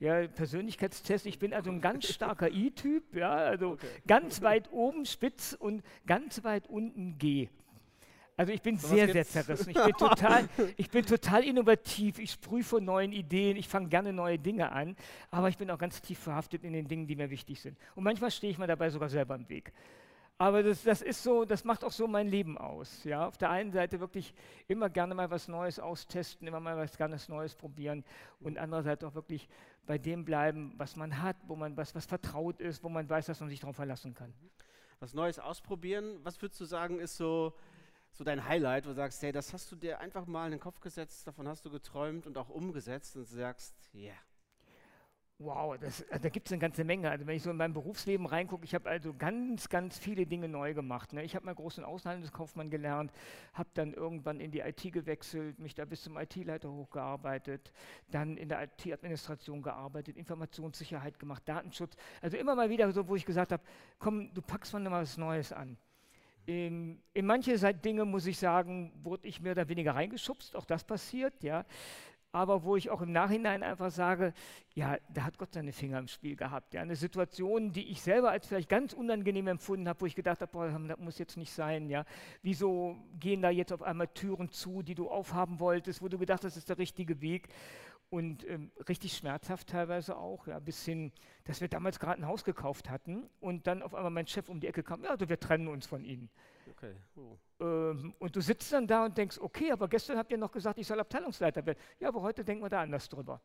ja, 0.00 0.26
Persönlichkeitstest. 0.26 1.26
Ich 1.26 1.38
bin 1.38 1.52
also 1.52 1.70
ein 1.70 1.80
ganz 1.80 2.06
starker 2.12 2.50
I-Typ, 2.50 3.14
ja, 3.14 3.32
also 3.32 3.72
okay. 3.72 3.86
ganz 4.06 4.42
weit 4.42 4.70
oben 4.72 5.06
spitz 5.06 5.56
und 5.58 5.82
ganz 6.06 6.44
weit 6.44 6.68
unten 6.68 7.18
G. 7.18 7.48
Also 8.36 8.52
ich 8.52 8.62
bin 8.62 8.76
so 8.76 8.88
sehr, 8.88 9.12
sehr 9.12 9.24
zerrissen. 9.24 9.70
Ich 9.70 9.82
bin, 9.84 9.92
total, 9.92 10.48
ich 10.76 10.90
bin 10.90 11.06
total 11.06 11.44
innovativ. 11.44 12.18
Ich 12.18 12.32
sprühe 12.32 12.64
vor 12.64 12.80
neuen 12.80 13.12
Ideen. 13.12 13.56
Ich 13.56 13.68
fange 13.68 13.88
gerne 13.88 14.12
neue 14.12 14.38
Dinge 14.38 14.72
an. 14.72 14.96
Aber 15.30 15.48
ich 15.48 15.56
bin 15.56 15.70
auch 15.70 15.78
ganz 15.78 16.00
tief 16.02 16.18
verhaftet 16.18 16.64
in 16.64 16.72
den 16.72 16.88
Dingen, 16.88 17.06
die 17.06 17.14
mir 17.14 17.30
wichtig 17.30 17.60
sind. 17.60 17.78
Und 17.94 18.02
manchmal 18.02 18.30
stehe 18.30 18.50
ich 18.50 18.58
mir 18.58 18.66
dabei 18.66 18.90
sogar 18.90 19.08
selber 19.08 19.36
im 19.36 19.48
Weg. 19.48 19.72
Aber 20.36 20.64
das, 20.64 20.82
das 20.82 21.00
ist 21.00 21.22
so, 21.22 21.44
das 21.44 21.62
macht 21.62 21.84
auch 21.84 21.92
so 21.92 22.08
mein 22.08 22.26
Leben 22.26 22.58
aus. 22.58 23.04
Ja? 23.04 23.28
Auf 23.28 23.38
der 23.38 23.50
einen 23.50 23.70
Seite 23.70 24.00
wirklich 24.00 24.34
immer 24.66 24.90
gerne 24.90 25.14
mal 25.14 25.30
was 25.30 25.46
Neues 25.46 25.78
austesten, 25.78 26.48
immer 26.48 26.58
mal 26.58 26.76
was 26.76 26.96
ganz 26.96 27.28
Neues 27.28 27.54
probieren 27.54 28.04
und 28.40 28.58
andererseits 28.58 29.04
auch 29.04 29.14
wirklich 29.14 29.48
bei 29.86 29.96
dem 29.96 30.24
bleiben, 30.24 30.74
was 30.76 30.96
man 30.96 31.22
hat, 31.22 31.36
wo 31.46 31.54
man 31.54 31.76
was, 31.76 31.94
was 31.94 32.06
vertraut 32.06 32.60
ist, 32.60 32.82
wo 32.82 32.88
man 32.88 33.08
weiß, 33.08 33.26
dass 33.26 33.38
man 33.38 33.48
sich 33.48 33.60
darauf 33.60 33.76
verlassen 33.76 34.12
kann. 34.14 34.34
Was 34.98 35.14
Neues 35.14 35.38
ausprobieren, 35.38 36.18
was 36.24 36.40
würdest 36.42 36.60
du 36.60 36.64
sagen, 36.64 36.98
ist 36.98 37.16
so, 37.16 37.54
so 38.14 38.24
dein 38.24 38.46
Highlight, 38.46 38.84
wo 38.84 38.90
du 38.90 38.94
sagst, 38.94 39.22
hey, 39.22 39.32
das 39.32 39.52
hast 39.52 39.70
du 39.70 39.76
dir 39.76 40.00
einfach 40.00 40.26
mal 40.26 40.46
in 40.46 40.52
den 40.52 40.60
Kopf 40.60 40.80
gesetzt, 40.80 41.26
davon 41.26 41.46
hast 41.48 41.64
du 41.64 41.70
geträumt 41.70 42.26
und 42.26 42.38
auch 42.38 42.48
umgesetzt 42.48 43.16
und 43.16 43.26
sagst, 43.26 43.74
ja. 43.92 44.04
Yeah 44.04 44.14
Wow, 45.40 45.76
das, 45.76 46.08
also 46.10 46.22
da 46.22 46.28
gibt 46.28 46.46
es 46.46 46.52
eine 46.52 46.60
ganze 46.60 46.84
Menge. 46.84 47.10
Also 47.10 47.26
wenn 47.26 47.36
ich 47.36 47.42
so 47.42 47.50
in 47.50 47.56
mein 47.56 47.72
Berufsleben 47.72 48.24
reingucke, 48.24 48.64
ich 48.64 48.72
habe 48.72 48.88
also 48.88 49.12
ganz, 49.12 49.68
ganz 49.68 49.98
viele 49.98 50.26
Dinge 50.26 50.48
neu 50.48 50.74
gemacht. 50.74 51.12
Ne? 51.12 51.24
Ich 51.24 51.34
habe 51.34 51.44
mal 51.44 51.54
großen 51.56 51.82
Außenhandelskaufmann 51.82 52.70
gelernt, 52.70 53.12
habe 53.52 53.68
dann 53.74 53.94
irgendwann 53.94 54.38
in 54.38 54.52
die 54.52 54.60
IT 54.60 54.92
gewechselt, 54.92 55.58
mich 55.58 55.74
da 55.74 55.84
bis 55.86 56.04
zum 56.04 56.16
IT-Leiter 56.16 56.70
hochgearbeitet, 56.70 57.72
dann 58.12 58.36
in 58.36 58.48
der 58.48 58.62
IT-Administration 58.62 59.60
gearbeitet, 59.60 60.16
Informationssicherheit 60.16 61.18
gemacht, 61.18 61.42
Datenschutz. 61.46 61.96
Also 62.22 62.36
immer 62.36 62.54
mal 62.54 62.70
wieder 62.70 62.92
so, 62.92 63.08
wo 63.08 63.16
ich 63.16 63.26
gesagt 63.26 63.50
habe, 63.50 63.62
komm, 63.98 64.32
du 64.34 64.40
packst 64.40 64.72
mal 64.72 64.88
was 64.88 65.16
Neues 65.16 65.52
an. 65.52 65.76
In, 66.46 67.00
in 67.14 67.26
manche 67.26 67.56
Dinge, 67.74 68.04
muss 68.04 68.26
ich 68.26 68.38
sagen, 68.38 68.92
wurde 69.02 69.26
ich 69.26 69.40
mehr 69.40 69.52
oder 69.52 69.68
weniger 69.68 69.94
reingeschubst, 69.94 70.56
auch 70.56 70.66
das 70.66 70.84
passiert, 70.84 71.42
ja 71.42 71.64
aber 72.34 72.64
wo 72.64 72.74
ich 72.74 72.90
auch 72.90 73.00
im 73.00 73.12
Nachhinein 73.12 73.62
einfach 73.62 73.92
sage, 73.92 74.34
ja, 74.74 74.98
da 75.08 75.22
hat 75.22 75.38
Gott 75.38 75.54
seine 75.54 75.72
Finger 75.72 76.00
im 76.00 76.08
Spiel 76.08 76.34
gehabt. 76.34 76.74
Ja, 76.74 76.82
eine 76.82 76.96
Situation, 76.96 77.70
die 77.70 77.92
ich 77.92 78.02
selber 78.02 78.30
als 78.32 78.48
vielleicht 78.48 78.68
ganz 78.68 78.92
unangenehm 78.92 79.46
empfunden 79.46 79.88
habe, 79.88 80.00
wo 80.00 80.06
ich 80.06 80.16
gedacht 80.16 80.40
habe, 80.40 80.50
boah, 80.50 80.68
das 80.68 80.98
muss 80.98 81.18
jetzt 81.18 81.36
nicht 81.36 81.52
sein. 81.52 81.88
Ja, 81.88 82.04
wieso 82.42 82.96
gehen 83.20 83.40
da 83.40 83.50
jetzt 83.50 83.72
auf 83.72 83.82
einmal 83.82 84.08
Türen 84.08 84.50
zu, 84.50 84.82
die 84.82 84.96
du 84.96 85.08
aufhaben 85.08 85.60
wolltest, 85.60 86.02
wo 86.02 86.08
du 86.08 86.18
gedacht 86.18 86.42
hast, 86.42 86.56
das 86.56 86.56
ist 86.56 86.68
der 86.68 86.78
richtige 86.78 87.20
Weg? 87.20 87.48
Und 88.10 88.48
ähm, 88.48 88.70
richtig 88.88 89.16
schmerzhaft 89.16 89.68
teilweise 89.68 90.16
auch, 90.16 90.46
ja, 90.46 90.60
bis 90.60 90.84
hin, 90.84 91.10
dass 91.44 91.60
wir 91.60 91.68
damals 91.68 91.98
gerade 91.98 92.22
ein 92.22 92.26
Haus 92.26 92.44
gekauft 92.44 92.88
hatten 92.88 93.28
und 93.40 93.66
dann 93.66 93.82
auf 93.82 93.94
einmal 93.94 94.12
mein 94.12 94.26
Chef 94.26 94.48
um 94.48 94.60
die 94.60 94.68
Ecke 94.68 94.84
kam, 94.84 95.02
ja, 95.02 95.10
also 95.10 95.28
wir 95.28 95.40
trennen 95.40 95.66
uns 95.66 95.86
von 95.86 96.04
Ihnen. 96.04 96.30
Okay. 96.70 96.94
Oh. 97.16 97.36
Ähm, 97.60 98.14
und 98.18 98.36
du 98.36 98.40
sitzt 98.40 98.72
dann 98.72 98.86
da 98.86 99.04
und 99.04 99.18
denkst, 99.18 99.38
okay, 99.40 99.72
aber 99.72 99.88
gestern 99.88 100.16
habt 100.16 100.30
ihr 100.30 100.38
noch 100.38 100.52
gesagt, 100.52 100.78
ich 100.78 100.86
soll 100.86 101.00
Abteilungsleiter 101.00 101.66
werden. 101.66 101.78
Ja, 101.98 102.08
aber 102.08 102.22
heute 102.22 102.44
denken 102.44 102.62
wir 102.62 102.70
da 102.70 102.82
anders 102.82 103.08
drüber. 103.08 103.40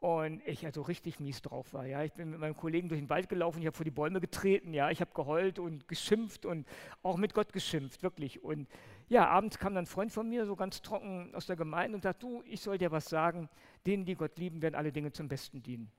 Und 0.00 0.46
ich 0.46 0.64
also 0.64 0.82
richtig 0.82 1.18
mies 1.18 1.42
drauf 1.42 1.72
war. 1.72 1.84
Ja. 1.84 2.04
Ich 2.04 2.12
bin 2.12 2.30
mit 2.30 2.38
meinem 2.38 2.56
Kollegen 2.56 2.88
durch 2.88 3.00
den 3.00 3.10
Wald 3.10 3.28
gelaufen, 3.28 3.60
ich 3.60 3.66
habe 3.66 3.76
vor 3.76 3.84
die 3.84 3.90
Bäume 3.90 4.20
getreten, 4.20 4.72
ja, 4.72 4.90
ich 4.90 5.00
habe 5.00 5.10
geheult 5.12 5.58
und 5.58 5.88
geschimpft 5.88 6.46
und 6.46 6.68
auch 7.02 7.16
mit 7.16 7.34
Gott 7.34 7.52
geschimpft, 7.52 8.02
wirklich. 8.04 8.42
Und 8.44 8.68
ja, 9.08 9.26
abends 9.28 9.58
kam 9.58 9.74
dann 9.74 9.84
ein 9.84 9.86
Freund 9.86 10.12
von 10.12 10.28
mir, 10.28 10.46
so 10.46 10.56
ganz 10.56 10.82
trocken 10.82 11.34
aus 11.34 11.46
der 11.46 11.56
Gemeinde 11.56 11.96
und 11.96 12.02
sagt, 12.02 12.22
du, 12.22 12.42
ich 12.46 12.60
soll 12.60 12.78
dir 12.78 12.90
was 12.90 13.08
sagen, 13.08 13.48
denen, 13.86 14.04
die 14.04 14.14
Gott 14.14 14.38
lieben, 14.38 14.62
werden 14.62 14.74
alle 14.74 14.92
Dinge 14.92 15.12
zum 15.12 15.28
Besten 15.28 15.62
dienen. 15.62 15.90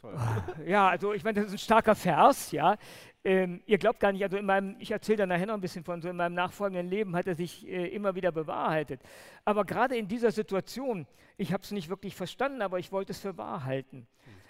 Toll. 0.00 0.16
Ja, 0.66 0.88
also 0.88 1.12
ich 1.12 1.24
meine, 1.24 1.40
das 1.40 1.46
ist 1.46 1.54
ein 1.54 1.58
starker 1.58 1.94
Vers, 1.94 2.50
ja. 2.50 2.76
Ähm, 3.22 3.62
ihr 3.66 3.78
glaubt 3.78 4.00
gar 4.00 4.12
nicht, 4.12 4.22
also 4.22 4.36
in 4.36 4.44
meinem, 4.44 4.76
ich 4.78 4.90
erzähle 4.90 5.18
da 5.18 5.26
nachher 5.26 5.46
noch 5.46 5.54
ein 5.54 5.60
bisschen 5.60 5.84
von, 5.84 6.02
so 6.02 6.08
in 6.08 6.16
meinem 6.16 6.34
nachfolgenden 6.34 6.88
Leben 6.88 7.16
hat 7.16 7.26
er 7.26 7.34
sich 7.34 7.66
äh, 7.66 7.86
immer 7.88 8.14
wieder 8.14 8.32
bewahrheitet. 8.32 9.00
Aber 9.44 9.64
gerade 9.64 9.96
in 9.96 10.08
dieser 10.08 10.30
Situation, 10.30 11.06
ich 11.36 11.52
habe 11.52 11.62
es 11.62 11.70
nicht 11.70 11.88
wirklich 11.88 12.14
verstanden, 12.16 12.60
aber 12.60 12.78
ich 12.78 12.92
wollte 12.92 13.12
es 13.12 13.20
für 13.20 13.38
wahr 13.38 13.64
halten. 13.64 14.06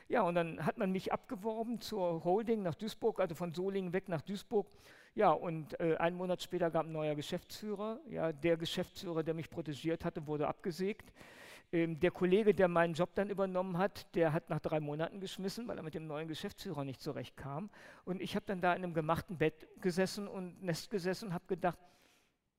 Ja, 0.08 0.22
und 0.22 0.34
dann 0.34 0.64
hat 0.66 0.76
man 0.76 0.92
mich 0.92 1.12
abgeworben 1.12 1.80
zur 1.80 2.24
Holding 2.24 2.62
nach 2.62 2.74
Duisburg, 2.74 3.20
also 3.20 3.34
von 3.34 3.54
Solingen 3.54 3.92
weg 3.92 4.08
nach 4.08 4.20
Duisburg. 4.22 4.66
Ja, 5.14 5.30
und 5.30 5.78
äh, 5.78 5.96
einen 5.96 6.16
Monat 6.16 6.42
später 6.42 6.70
gab 6.70 6.86
ein 6.86 6.92
neuer 6.92 7.14
Geschäftsführer. 7.14 8.00
Ja, 8.08 8.32
der 8.32 8.56
Geschäftsführer, 8.56 9.22
der 9.22 9.34
mich 9.34 9.48
protegiert 9.48 10.04
hatte, 10.04 10.26
wurde 10.26 10.48
abgesägt. 10.48 11.12
Ähm, 11.70 12.00
der 12.00 12.10
Kollege, 12.10 12.52
der 12.52 12.66
meinen 12.66 12.94
Job 12.94 13.10
dann 13.14 13.30
übernommen 13.30 13.78
hat, 13.78 14.12
der 14.16 14.32
hat 14.32 14.50
nach 14.50 14.58
drei 14.58 14.80
Monaten 14.80 15.20
geschmissen, 15.20 15.68
weil 15.68 15.76
er 15.76 15.84
mit 15.84 15.94
dem 15.94 16.08
neuen 16.08 16.26
Geschäftsführer 16.26 16.84
nicht 16.84 17.00
zurechtkam. 17.00 17.70
Und 18.04 18.20
ich 18.20 18.34
habe 18.34 18.44
dann 18.46 18.60
da 18.60 18.74
in 18.74 18.82
einem 18.82 18.92
gemachten 18.94 19.38
Bett 19.38 19.68
gesessen 19.80 20.26
und 20.26 20.62
Nest 20.62 20.90
gesessen 20.90 21.28
und 21.28 21.34
habe 21.34 21.46
gedacht, 21.46 21.78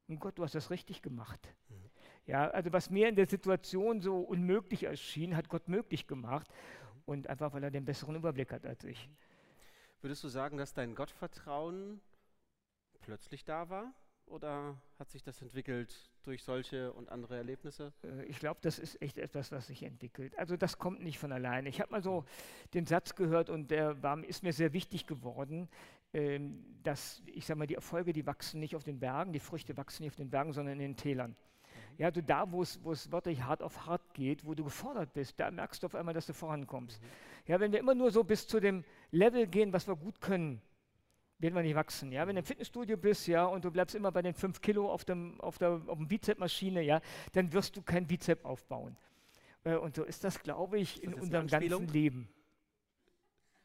oh 0.07 0.15
Gott, 0.15 0.37
du 0.37 0.43
hast 0.43 0.55
das 0.55 0.69
richtig 0.69 1.01
gemacht. 1.01 1.53
Mhm. 1.69 1.75
Ja, 2.25 2.49
also 2.49 2.71
was 2.71 2.89
mir 2.89 3.09
in 3.09 3.15
der 3.15 3.27
Situation 3.27 3.99
so 3.99 4.19
unmöglich 4.19 4.83
erschien, 4.83 5.35
hat 5.35 5.49
Gott 5.49 5.67
möglich 5.67 6.07
gemacht. 6.07 6.47
Mhm. 6.49 7.01
Und 7.05 7.27
einfach, 7.27 7.51
weil 7.51 7.63
er 7.63 7.71
den 7.71 7.83
besseren 7.83 8.15
Überblick 8.15 8.53
hat 8.53 8.65
als 8.65 8.85
ich. 8.85 9.09
Würdest 10.01 10.23
du 10.23 10.29
sagen, 10.29 10.57
dass 10.57 10.73
dein 10.73 10.95
Gottvertrauen 10.95 11.99
plötzlich 13.05 13.45
da 13.45 13.69
war? 13.69 13.93
oder 14.27 14.75
hat 14.97 15.09
sich 15.09 15.23
das 15.23 15.41
entwickelt 15.41 15.93
durch 16.23 16.43
solche 16.43 16.91
und 16.93 17.09
andere 17.09 17.37
Erlebnisse? 17.37 17.93
Äh, 18.03 18.25
ich 18.25 18.39
glaube, 18.39 18.59
das 18.61 18.79
ist 18.79 19.01
echt 19.01 19.17
etwas, 19.17 19.51
was 19.51 19.67
sich 19.67 19.83
entwickelt. 19.83 20.37
Also 20.37 20.57
das 20.57 20.77
kommt 20.77 21.01
nicht 21.01 21.19
von 21.19 21.31
alleine. 21.31 21.69
Ich 21.69 21.81
habe 21.81 21.91
mal 21.91 22.01
so 22.01 22.25
den 22.73 22.85
Satz 22.85 23.15
gehört 23.15 23.49
und 23.49 23.71
der 23.71 24.01
war, 24.01 24.23
ist 24.23 24.43
mir 24.43 24.53
sehr 24.53 24.73
wichtig 24.73 25.05
geworden, 25.07 25.69
ähm, 26.13 26.63
dass, 26.83 27.21
ich 27.25 27.45
sage 27.45 27.59
mal, 27.59 27.67
die 27.67 27.75
Erfolge, 27.75 28.13
die 28.13 28.25
wachsen 28.25 28.59
nicht 28.59 28.75
auf 28.75 28.83
den 28.83 28.99
Bergen, 28.99 29.33
die 29.33 29.39
Früchte 29.39 29.75
wachsen 29.77 30.03
nicht 30.03 30.11
auf 30.11 30.17
den 30.17 30.29
Bergen, 30.29 30.53
sondern 30.53 30.73
in 30.73 30.79
den 30.79 30.97
Tälern. 30.97 31.31
Mhm. 31.31 31.35
Ja, 31.97 32.11
du 32.11 32.23
da, 32.23 32.51
wo 32.51 32.61
es 32.61 33.11
wirklich 33.11 33.43
hart 33.43 33.61
auf 33.61 33.85
hart 33.85 34.13
geht, 34.13 34.45
wo 34.45 34.53
du 34.53 34.63
gefordert 34.63 35.13
bist, 35.13 35.39
da 35.39 35.51
merkst 35.51 35.83
du 35.83 35.87
auf 35.87 35.95
einmal, 35.95 36.13
dass 36.13 36.25
du 36.25 36.33
vorankommst. 36.33 37.01
Mhm. 37.01 37.07
Ja, 37.47 37.59
wenn 37.59 37.71
wir 37.71 37.79
immer 37.79 37.95
nur 37.95 38.11
so 38.11 38.23
bis 38.23 38.47
zu 38.47 38.59
dem 38.59 38.83
Level 39.11 39.45
gehen, 39.45 39.71
was 39.71 39.87
wir 39.87 39.95
gut 39.95 40.19
können, 40.19 40.61
werden 41.39 41.55
wir 41.55 41.63
nicht 41.63 41.75
wachsen. 41.75 42.11
Ja? 42.11 42.27
Wenn 42.27 42.35
du 42.35 42.39
im 42.39 42.45
Fitnessstudio 42.45 42.97
bist 42.97 43.27
ja, 43.27 43.45
und 43.45 43.65
du 43.65 43.71
bleibst 43.71 43.95
immer 43.95 44.11
bei 44.11 44.21
den 44.21 44.33
5 44.33 44.61
Kilo 44.61 44.91
auf, 44.91 45.05
dem, 45.05 45.39
auf 45.41 45.57
der 45.57 45.81
auf 45.87 45.97
dem 45.97 46.07
Bizepmaschine, 46.07 46.81
ja, 46.81 47.01
dann 47.33 47.51
wirst 47.53 47.75
du 47.75 47.81
kein 47.81 48.07
Bizep 48.07 48.45
aufbauen. 48.45 48.95
Äh, 49.63 49.75
und 49.75 49.95
so 49.95 50.03
ist 50.03 50.23
das, 50.23 50.41
glaube 50.41 50.79
ich, 50.79 51.03
in 51.03 51.13
unserem 51.13 51.47
ganzen 51.47 51.87
Leben. 51.87 52.29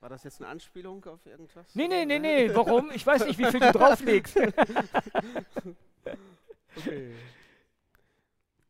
War 0.01 0.09
das 0.09 0.25
jetzt 0.25 0.41
eine 0.41 0.49
Anspielung 0.49 1.05
auf 1.05 1.27
irgendwas? 1.27 1.75
Nee, 1.75 1.87
nee, 1.87 2.07
nee, 2.07 2.19
nee. 2.19 2.55
Warum? 2.55 2.91
Ich 2.95 3.07
weiß 3.07 3.27
nicht, 3.27 3.39
wie 3.39 3.45
viel 3.45 3.61
du 3.61 3.71
drauflegst. 3.79 4.35
okay. 6.77 7.15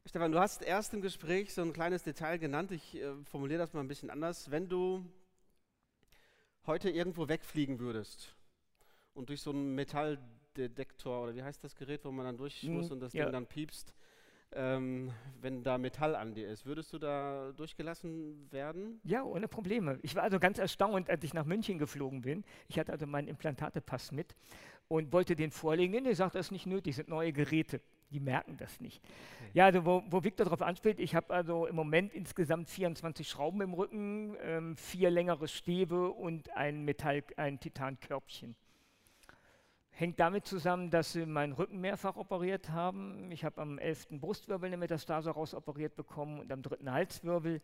Stefan, 0.06 0.32
du 0.32 0.40
hast 0.40 0.62
erst 0.62 0.92
im 0.92 1.02
Gespräch 1.02 1.54
so 1.54 1.62
ein 1.62 1.72
kleines 1.72 2.02
Detail 2.02 2.38
genannt. 2.38 2.72
Ich 2.72 2.96
äh, 2.96 3.14
formuliere 3.30 3.60
das 3.60 3.72
mal 3.72 3.80
ein 3.80 3.86
bisschen 3.86 4.10
anders. 4.10 4.50
Wenn 4.50 4.68
du 4.68 5.06
heute 6.66 6.90
irgendwo 6.90 7.28
wegfliegen 7.28 7.78
würdest, 7.78 8.34
und 9.14 9.28
durch 9.28 9.40
so 9.40 9.50
einen 9.50 9.74
Metalldetektor 9.74 11.22
oder 11.22 11.34
wie 11.34 11.42
heißt 11.42 11.62
das 11.62 11.74
Gerät, 11.74 12.04
wo 12.04 12.10
man 12.10 12.26
dann 12.26 12.36
durch 12.36 12.62
hm, 12.62 12.74
muss 12.74 12.90
und 12.90 13.00
das 13.00 13.12
ja. 13.12 13.24
Ding 13.24 13.32
dann 13.32 13.46
piepst, 13.46 13.94
ähm, 14.52 15.12
wenn 15.40 15.62
da 15.62 15.78
Metall 15.78 16.14
an 16.16 16.34
dir 16.34 16.48
ist. 16.48 16.66
Würdest 16.66 16.92
du 16.92 16.98
da 16.98 17.52
durchgelassen 17.52 18.50
werden? 18.50 19.00
Ja, 19.04 19.22
ohne 19.22 19.48
Probleme. 19.48 19.98
Ich 20.02 20.14
war 20.16 20.22
also 20.22 20.38
ganz 20.38 20.58
erstaunt, 20.58 21.08
als 21.08 21.22
ich 21.24 21.34
nach 21.34 21.44
München 21.44 21.78
geflogen 21.78 22.22
bin. 22.22 22.44
Ich 22.68 22.78
hatte 22.78 22.92
also 22.92 23.06
meinen 23.06 23.28
Implantatepass 23.28 24.12
mit 24.12 24.34
und 24.88 25.12
wollte 25.12 25.36
den 25.36 25.52
vorlegen. 25.52 26.04
Er 26.04 26.16
sagt, 26.16 26.34
das 26.34 26.46
ist 26.46 26.52
nicht 26.52 26.66
nötig, 26.66 26.96
sind 26.96 27.08
neue 27.08 27.32
Geräte. 27.32 27.80
Die 28.10 28.18
merken 28.18 28.56
das 28.56 28.80
nicht. 28.80 29.00
Okay. 29.04 29.50
Ja, 29.54 29.66
also 29.66 29.84
wo, 29.84 30.02
wo 30.08 30.24
Victor 30.24 30.44
darauf 30.44 30.62
anspielt, 30.62 30.98
ich 30.98 31.14
habe 31.14 31.32
also 31.32 31.66
im 31.66 31.76
Moment 31.76 32.12
insgesamt 32.12 32.68
24 32.68 33.28
Schrauben 33.28 33.60
im 33.60 33.72
Rücken, 33.72 34.36
ähm, 34.42 34.76
vier 34.76 35.10
längere 35.10 35.46
Stäbe 35.46 36.10
und 36.10 36.50
ein 36.56 36.84
Metall, 36.84 37.22
ein 37.36 37.60
Titankörbchen. 37.60 38.56
Hängt 40.00 40.18
damit 40.18 40.46
zusammen, 40.46 40.88
dass 40.88 41.12
sie 41.12 41.26
meinen 41.26 41.52
Rücken 41.52 41.78
mehrfach 41.78 42.16
operiert 42.16 42.70
haben. 42.70 43.30
Ich 43.30 43.44
habe 43.44 43.60
am 43.60 43.76
11. 43.76 44.08
Brustwirbel 44.12 44.66
eine 44.68 44.78
Metastase 44.78 45.28
rausoperiert 45.28 45.94
bekommen 45.94 46.40
und 46.40 46.50
am 46.50 46.62
dritten 46.62 46.90
Halswirbel 46.90 47.60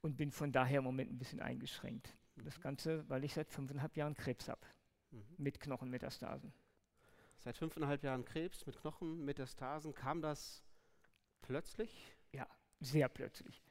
und 0.00 0.16
bin 0.16 0.30
von 0.30 0.52
daher 0.52 0.78
im 0.78 0.84
Moment 0.84 1.12
ein 1.12 1.18
bisschen 1.18 1.40
eingeschränkt. 1.40 2.16
Mhm. 2.36 2.44
Das 2.46 2.62
Ganze, 2.62 3.06
weil 3.10 3.24
ich 3.24 3.34
seit 3.34 3.50
fünfeinhalb 3.50 3.94
Jahren 3.94 4.14
Krebs 4.14 4.48
habe 4.48 4.62
mhm. 5.10 5.22
mit 5.36 5.60
Knochenmetastasen. 5.60 6.50
Seit 7.40 7.58
fünfeinhalb 7.58 8.02
Jahren 8.02 8.24
Krebs 8.24 8.64
mit 8.64 8.80
Knochenmetastasen. 8.80 9.92
Kam 9.92 10.22
das 10.22 10.64
plötzlich? 11.42 12.16
Ja, 12.32 12.46
sehr 12.80 13.10
plötzlich. 13.10 13.62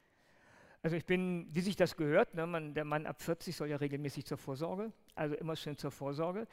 Also 0.83 0.95
ich 0.95 1.07
bin, 1.07 1.47
wie 1.49 1.61
sich 1.61 1.75
das 1.75 1.97
gehört, 1.97 2.35
ne, 2.35 2.45
man, 2.45 2.75
der 2.75 2.85
Mann 2.85 3.07
ab 3.07 3.23
40 3.23 3.55
soll 3.55 3.69
ja 3.69 3.77
regelmäßig 3.77 4.27
zur 4.27 4.37
Vorsorge, 4.37 4.93
also 5.15 5.33
immer 5.33 5.55
schön 5.55 5.75
zur 5.75 5.89
Vorsorge. 5.89 6.47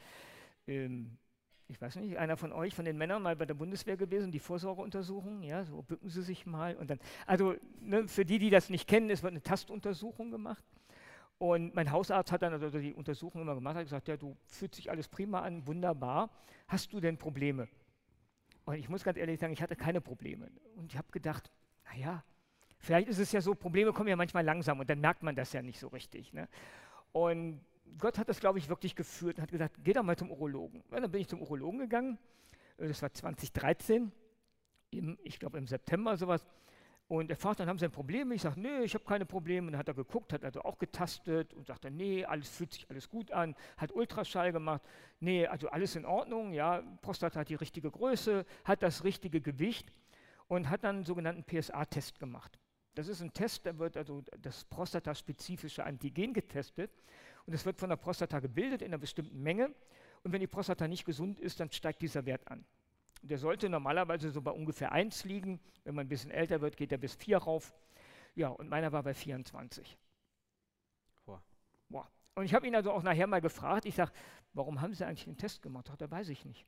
Ähm, 0.65 1.19
ich 1.67 1.81
weiß 1.81 1.95
nicht, 1.97 2.17
einer 2.17 2.37
von 2.37 2.51
euch, 2.51 2.75
von 2.75 2.85
den 2.85 2.97
Männern, 2.97 3.21
mal 3.21 3.35
bei 3.35 3.45
der 3.45 3.53
Bundeswehr 3.53 3.97
gewesen, 3.97 4.31
die 4.31 4.39
Vorsorgeuntersuchung, 4.39 5.43
ja, 5.43 5.63
so 5.63 5.81
bücken 5.81 6.09
sie 6.09 6.21
sich 6.21 6.45
mal 6.45 6.75
und 6.75 6.89
dann, 6.89 6.99
also 7.25 7.55
ne, 7.79 8.07
für 8.07 8.25
die, 8.25 8.39
die 8.39 8.49
das 8.49 8.69
nicht 8.69 8.87
kennen, 8.87 9.09
es 9.09 9.23
wird 9.23 9.31
eine 9.31 9.41
Tastuntersuchung 9.41 10.31
gemacht 10.31 10.63
und 11.37 11.73
mein 11.75 11.91
Hausarzt 11.91 12.31
hat 12.31 12.41
dann 12.41 12.53
also 12.53 12.79
die 12.79 12.93
Untersuchung 12.93 13.41
immer 13.41 13.55
gemacht, 13.55 13.75
hat 13.75 13.83
gesagt, 13.83 14.07
ja, 14.07 14.17
du 14.17 14.37
fühlt 14.45 14.75
sich 14.75 14.91
alles 14.91 15.07
prima 15.07 15.41
an, 15.41 15.65
wunderbar, 15.65 16.29
hast 16.67 16.93
du 16.93 16.99
denn 16.99 17.17
Probleme? 17.17 17.67
Und 18.65 18.75
ich 18.75 18.87
muss 18.87 19.03
ganz 19.03 19.17
ehrlich 19.17 19.39
sagen, 19.39 19.53
ich 19.53 19.61
hatte 19.61 19.75
keine 19.75 19.99
Probleme 19.99 20.49
und 20.75 20.91
ich 20.91 20.97
habe 20.97 21.11
gedacht, 21.11 21.51
naja, 21.85 22.23
vielleicht 22.77 23.07
ist 23.07 23.19
es 23.19 23.31
ja 23.31 23.41
so, 23.41 23.55
Probleme 23.55 23.91
kommen 23.91 24.09
ja 24.09 24.15
manchmal 24.15 24.45
langsam 24.45 24.79
und 24.79 24.89
dann 24.89 24.99
merkt 24.99 25.23
man 25.23 25.35
das 25.35 25.53
ja 25.53 25.61
nicht 25.61 25.79
so 25.79 25.87
richtig. 25.87 26.33
Ne? 26.33 26.47
Und 27.11 27.61
Gott 27.97 28.17
hat 28.17 28.29
das, 28.29 28.39
glaube 28.39 28.59
ich, 28.59 28.69
wirklich 28.69 28.95
geführt 28.95 29.37
und 29.37 29.43
hat 29.43 29.51
gesagt, 29.51 29.77
geh 29.83 29.93
doch 29.93 30.03
mal 30.03 30.17
zum 30.17 30.31
Urologen. 30.31 30.83
Ja, 30.91 30.99
dann 30.99 31.11
bin 31.11 31.21
ich 31.21 31.27
zum 31.27 31.41
Urologen 31.41 31.79
gegangen, 31.79 32.17
äh, 32.77 32.87
das 32.87 33.01
war 33.01 33.13
2013, 33.13 34.11
im, 34.91 35.17
ich 35.23 35.39
glaube 35.39 35.57
im 35.57 35.67
September 35.67 36.17
sowas. 36.17 36.45
Und 37.07 37.29
er 37.29 37.35
fragt, 37.35 37.59
dann 37.59 37.67
haben 37.67 37.77
Sie 37.77 37.85
ein 37.85 37.91
Problem? 37.91 38.31
Ich 38.31 38.41
sage, 38.41 38.59
nee, 38.59 38.83
ich 38.83 38.93
habe 38.93 39.03
keine 39.03 39.25
Probleme. 39.25 39.67
Und 39.67 39.73
dann 39.73 39.79
hat 39.79 39.87
er 39.87 39.93
geguckt, 39.93 40.33
hat 40.33 40.43
also 40.45 40.61
auch 40.61 40.79
getastet 40.79 41.53
und 41.53 41.67
sagte, 41.67 41.91
nee, 41.91 42.25
alles 42.25 42.49
fühlt 42.49 42.73
sich 42.73 42.89
alles 42.89 43.09
gut 43.09 43.29
an, 43.31 43.55
hat 43.77 43.91
Ultraschall 43.91 44.51
gemacht, 44.51 44.81
nee, 45.19 45.45
also 45.45 45.69
alles 45.69 45.95
in 45.95 46.05
Ordnung, 46.05 46.53
ja, 46.53 46.81
Prostata 47.01 47.41
hat 47.41 47.49
die 47.49 47.55
richtige 47.55 47.91
Größe, 47.91 48.45
hat 48.63 48.81
das 48.81 49.03
richtige 49.03 49.41
Gewicht 49.41 49.91
und 50.47 50.69
hat 50.69 50.83
dann 50.83 50.97
einen 50.97 51.05
sogenannten 51.05 51.43
PSA-Test 51.43 52.19
gemacht. 52.19 52.57
Das 52.95 53.07
ist 53.07 53.21
ein 53.21 53.33
Test, 53.33 53.65
da 53.65 53.77
wird 53.77 53.97
also 53.97 54.23
das 54.39 54.65
prostataspezifische 54.65 55.83
Antigen 55.83 56.33
getestet 56.33 56.91
und 57.45 57.53
es 57.53 57.65
wird 57.65 57.77
von 57.77 57.89
der 57.89 57.97
Prostata 57.97 58.39
gebildet 58.39 58.81
in 58.81 58.87
einer 58.87 58.97
bestimmten 58.97 59.41
Menge. 59.41 59.73
Und 60.23 60.31
wenn 60.31 60.39
die 60.39 60.47
Prostata 60.47 60.87
nicht 60.87 61.05
gesund 61.05 61.39
ist, 61.39 61.59
dann 61.59 61.71
steigt 61.71 62.01
dieser 62.01 62.25
Wert 62.25 62.47
an. 62.47 62.65
Der 63.21 63.37
sollte 63.37 63.69
normalerweise 63.69 64.29
so 64.31 64.41
bei 64.41 64.51
ungefähr 64.51 64.91
1 64.91 65.25
liegen. 65.25 65.59
Wenn 65.83 65.95
man 65.95 66.05
ein 66.05 66.09
bisschen 66.09 66.31
älter 66.31 66.61
wird, 66.61 66.77
geht 66.77 66.91
er 66.91 66.97
bis 66.97 67.15
4 67.15 67.37
rauf. 67.37 67.73
Ja, 68.35 68.49
und 68.49 68.69
meiner 68.69 68.91
war 68.91 69.03
bei 69.03 69.13
24. 69.13 69.97
Boah. 71.25 71.41
Boah. 71.89 72.09
Und 72.35 72.45
ich 72.45 72.53
habe 72.53 72.65
ihn 72.65 72.75
also 72.75 72.91
auch 72.91 73.03
nachher 73.03 73.27
mal 73.27 73.41
gefragt, 73.41 73.85
ich 73.85 73.95
sage, 73.95 74.11
warum 74.53 74.81
haben 74.81 74.93
Sie 74.93 75.05
eigentlich 75.05 75.25
den 75.25 75.37
Test 75.37 75.61
gemacht? 75.61 75.89
Ach, 75.91 75.97
da 75.97 76.09
weiß 76.09 76.29
ich 76.29 76.45
nicht. 76.45 76.65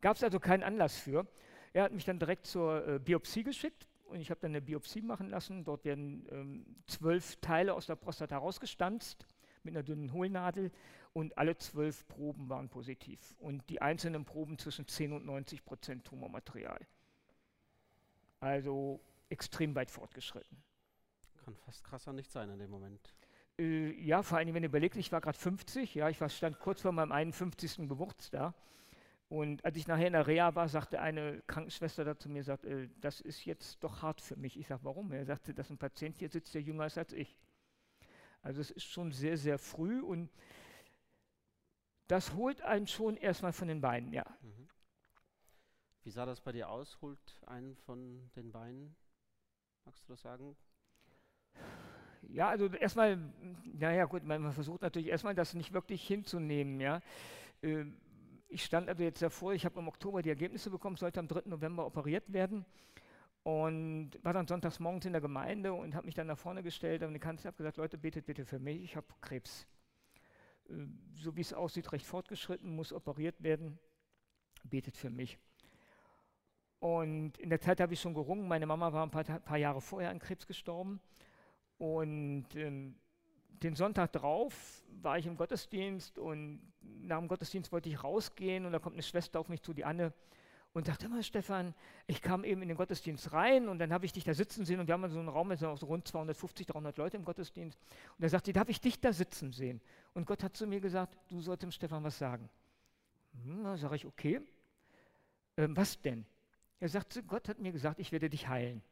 Gab 0.00 0.16
es 0.16 0.22
also 0.22 0.38
keinen 0.38 0.62
Anlass 0.62 0.96
für. 0.96 1.26
Er 1.72 1.84
hat 1.84 1.92
mich 1.92 2.04
dann 2.04 2.18
direkt 2.18 2.46
zur 2.46 2.86
äh, 2.86 2.98
Biopsie 2.98 3.44
geschickt 3.44 3.88
und 4.04 4.20
ich 4.20 4.30
habe 4.30 4.40
dann 4.40 4.50
eine 4.50 4.60
Biopsie 4.60 5.00
machen 5.00 5.30
lassen. 5.30 5.64
Dort 5.64 5.84
werden 5.84 6.26
ähm, 6.30 6.76
zwölf 6.86 7.36
Teile 7.36 7.74
aus 7.74 7.86
der 7.86 7.96
Prostata 7.96 8.36
rausgestanzt 8.36 9.26
mit 9.64 9.74
einer 9.74 9.82
dünnen 9.82 10.12
Hohlnadel 10.12 10.70
und 11.12 11.36
alle 11.38 11.56
zwölf 11.56 12.06
Proben 12.08 12.48
waren 12.48 12.68
positiv 12.68 13.34
und 13.38 13.68
die 13.68 13.82
einzelnen 13.82 14.24
Proben 14.24 14.58
zwischen 14.58 14.86
10 14.86 15.12
und 15.12 15.26
90 15.26 15.64
Prozent 15.64 16.04
Tumormaterial. 16.04 16.80
Also 18.40 19.00
extrem 19.28 19.74
weit 19.74 19.90
fortgeschritten. 19.90 20.62
Kann 21.44 21.54
fast 21.56 21.84
krasser 21.84 22.12
nicht 22.12 22.30
sein 22.30 22.50
in 22.50 22.58
dem 22.58 22.70
Moment. 22.70 23.14
Äh, 23.58 23.92
ja, 24.00 24.22
vor 24.22 24.38
allem, 24.38 24.54
wenn 24.54 24.62
ihr 24.62 24.68
überlegt, 24.68 24.96
ich 24.96 25.12
war 25.12 25.20
gerade 25.20 25.38
50, 25.38 25.94
ja, 25.94 26.08
ich 26.08 26.20
war, 26.20 26.28
stand 26.28 26.58
kurz 26.58 26.80
vor 26.82 26.92
meinem 26.92 27.12
51. 27.12 27.88
Geburtstag. 27.88 28.54
Und 29.28 29.64
als 29.64 29.76
ich 29.78 29.86
nachher 29.86 30.08
in 30.08 30.12
der 30.12 30.26
Reha 30.26 30.54
war, 30.54 30.68
sagte 30.68 31.00
eine 31.00 31.40
Krankenschwester 31.46 32.04
da 32.04 32.18
zu 32.18 32.28
mir, 32.28 32.44
sagt, 32.44 32.66
äh, 32.66 32.88
das 33.00 33.20
ist 33.20 33.44
jetzt 33.44 33.82
doch 33.82 34.02
hart 34.02 34.20
für 34.20 34.36
mich. 34.36 34.58
Ich 34.58 34.66
sage, 34.66 34.84
warum? 34.84 35.10
Er 35.12 35.24
sagte, 35.24 35.54
dass 35.54 35.70
ein 35.70 35.78
Patient 35.78 36.18
hier 36.18 36.28
sitzt, 36.28 36.54
der 36.54 36.62
jünger 36.62 36.86
ist 36.86 36.98
als 36.98 37.12
ich. 37.12 37.38
Also 38.42 38.60
es 38.60 38.70
ist 38.70 38.84
schon 38.84 39.12
sehr, 39.12 39.36
sehr 39.36 39.58
früh 39.58 40.00
und 40.00 40.30
das 42.08 42.34
holt 42.34 42.60
einen 42.62 42.86
schon 42.86 43.16
erstmal 43.16 43.52
von 43.52 43.68
den 43.68 43.80
Beinen, 43.80 44.12
ja. 44.12 44.24
Mhm. 44.42 44.68
Wie 46.02 46.10
sah 46.10 46.26
das 46.26 46.40
bei 46.40 46.52
dir 46.52 46.68
aus? 46.68 47.00
Holt 47.00 47.40
einen 47.46 47.76
von 47.76 48.30
den 48.34 48.50
Beinen? 48.50 48.96
Magst 49.84 50.02
du 50.02 50.12
das 50.12 50.20
sagen? 50.20 50.56
Ja, 52.22 52.48
also 52.48 52.66
erstmal, 52.66 53.18
naja 53.64 54.04
gut, 54.06 54.24
man 54.24 54.52
versucht 54.52 54.82
natürlich 54.82 55.08
erstmal 55.08 55.34
das 55.34 55.54
nicht 55.54 55.72
wirklich 55.72 56.06
hinzunehmen, 56.06 56.80
ja. 56.80 57.00
Ähm, 57.62 57.96
ich 58.48 58.64
stand 58.64 58.88
also 58.88 59.02
jetzt 59.02 59.22
davor, 59.22 59.54
ich 59.54 59.64
habe 59.64 59.78
im 59.80 59.88
Oktober 59.88 60.22
die 60.22 60.28
Ergebnisse 60.28 60.70
bekommen, 60.70 60.96
sollte 60.96 61.20
am 61.20 61.28
3. 61.28 61.42
November 61.46 61.86
operiert 61.86 62.32
werden. 62.32 62.66
Und 63.44 64.12
war 64.22 64.32
dann 64.32 64.46
sonntags 64.46 64.78
morgens 64.78 65.04
in 65.04 65.12
der 65.12 65.20
Gemeinde 65.20 65.72
und 65.72 65.94
habe 65.94 66.06
mich 66.06 66.14
dann 66.14 66.28
nach 66.28 66.38
vorne 66.38 66.62
gestellt 66.62 67.02
und 67.02 67.12
die 67.12 67.18
Kanzler 67.18 67.48
habe 67.48 67.56
gesagt, 67.56 67.76
Leute, 67.76 67.98
betet 67.98 68.26
bitte 68.26 68.44
für 68.44 68.60
mich, 68.60 68.82
ich 68.82 68.96
habe 68.96 69.06
Krebs. 69.20 69.66
Äh, 70.68 70.86
so 71.16 71.34
wie 71.36 71.40
es 71.40 71.52
aussieht, 71.52 71.90
recht 71.92 72.06
fortgeschritten, 72.06 72.74
muss 72.74 72.92
operiert 72.92 73.42
werden, 73.42 73.78
betet 74.64 74.96
für 74.96 75.10
mich. 75.10 75.38
Und 76.78 77.38
in 77.38 77.50
der 77.50 77.60
Zeit 77.60 77.80
habe 77.80 77.94
ich 77.94 78.00
schon 78.00 78.14
gerungen, 78.14 78.48
meine 78.48 78.66
Mama 78.66 78.92
war 78.92 79.04
ein 79.04 79.10
paar, 79.10 79.24
paar 79.24 79.58
Jahre 79.58 79.80
vorher 79.80 80.10
an 80.10 80.18
Krebs 80.18 80.46
gestorben. 80.46 81.00
Und 81.78 82.46
ähm, 82.54 82.96
den 83.62 83.74
Sonntag 83.74 84.12
drauf 84.12 84.82
war 85.00 85.18
ich 85.18 85.26
im 85.26 85.36
Gottesdienst 85.36 86.18
und 86.18 86.60
nach 86.80 87.18
dem 87.18 87.28
Gottesdienst 87.28 87.72
wollte 87.72 87.88
ich 87.88 88.02
rausgehen 88.02 88.66
und 88.66 88.72
da 88.72 88.78
kommt 88.78 88.94
eine 88.94 89.02
Schwester 89.02 89.40
auf 89.40 89.48
mich 89.48 89.62
zu, 89.62 89.72
die 89.72 89.84
Anne, 89.84 90.12
und 90.74 90.86
sagte 90.86 91.06
immer, 91.06 91.22
Stefan, 91.22 91.74
ich 92.06 92.22
kam 92.22 92.44
eben 92.44 92.62
in 92.62 92.68
den 92.68 92.76
Gottesdienst 92.76 93.32
rein 93.32 93.68
und 93.68 93.78
dann 93.78 93.92
habe 93.92 94.06
ich 94.06 94.12
dich 94.12 94.24
da 94.24 94.32
sitzen 94.32 94.64
sehen 94.64 94.80
und 94.80 94.86
wir 94.86 94.94
haben 94.94 95.08
so 95.10 95.18
einen 95.18 95.28
Raum 95.28 95.48
mit 95.48 95.58
so 95.58 95.68
rund 95.68 96.08
250, 96.08 96.66
300 96.66 96.96
Leute 96.96 97.16
im 97.16 97.24
Gottesdienst. 97.24 97.78
Und 98.16 98.22
er 98.22 98.30
sagte, 98.30 98.52
darf 98.52 98.68
ich 98.68 98.80
dich 98.80 99.00
da 99.00 99.12
sitzen 99.12 99.52
sehen? 99.52 99.80
Und 100.14 100.26
Gott 100.26 100.42
hat 100.42 100.56
zu 100.56 100.66
mir 100.66 100.80
gesagt, 100.80 101.18
du 101.28 101.40
sollst 101.40 101.62
dem 101.62 101.72
Stefan 101.72 102.02
was 102.04 102.18
sagen. 102.18 102.48
Hm, 103.44 103.64
da 103.64 103.76
sage 103.76 103.96
ich, 103.96 104.06
okay. 104.06 104.40
Ähm, 105.58 105.76
was 105.76 106.00
denn? 106.00 106.24
Er 106.80 106.88
sagte, 106.88 107.22
Gott 107.22 107.48
hat 107.48 107.58
mir 107.58 107.72
gesagt, 107.72 107.98
ich 107.98 108.10
werde 108.10 108.30
dich 108.30 108.48
heilen. 108.48 108.82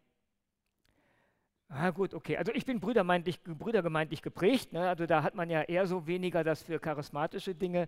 Ah, 1.72 1.90
gut, 1.90 2.14
okay. 2.14 2.36
Also 2.36 2.50
ich 2.52 2.66
bin 2.66 2.80
brüdergemeindlich, 2.80 3.40
brüdergemeindlich 3.44 4.22
geprägt. 4.22 4.72
Ne? 4.72 4.88
Also 4.88 5.06
da 5.06 5.22
hat 5.22 5.36
man 5.36 5.48
ja 5.48 5.62
eher 5.62 5.86
so 5.86 6.04
weniger 6.08 6.42
das 6.42 6.64
für 6.64 6.80
charismatische 6.80 7.54
Dinge, 7.54 7.86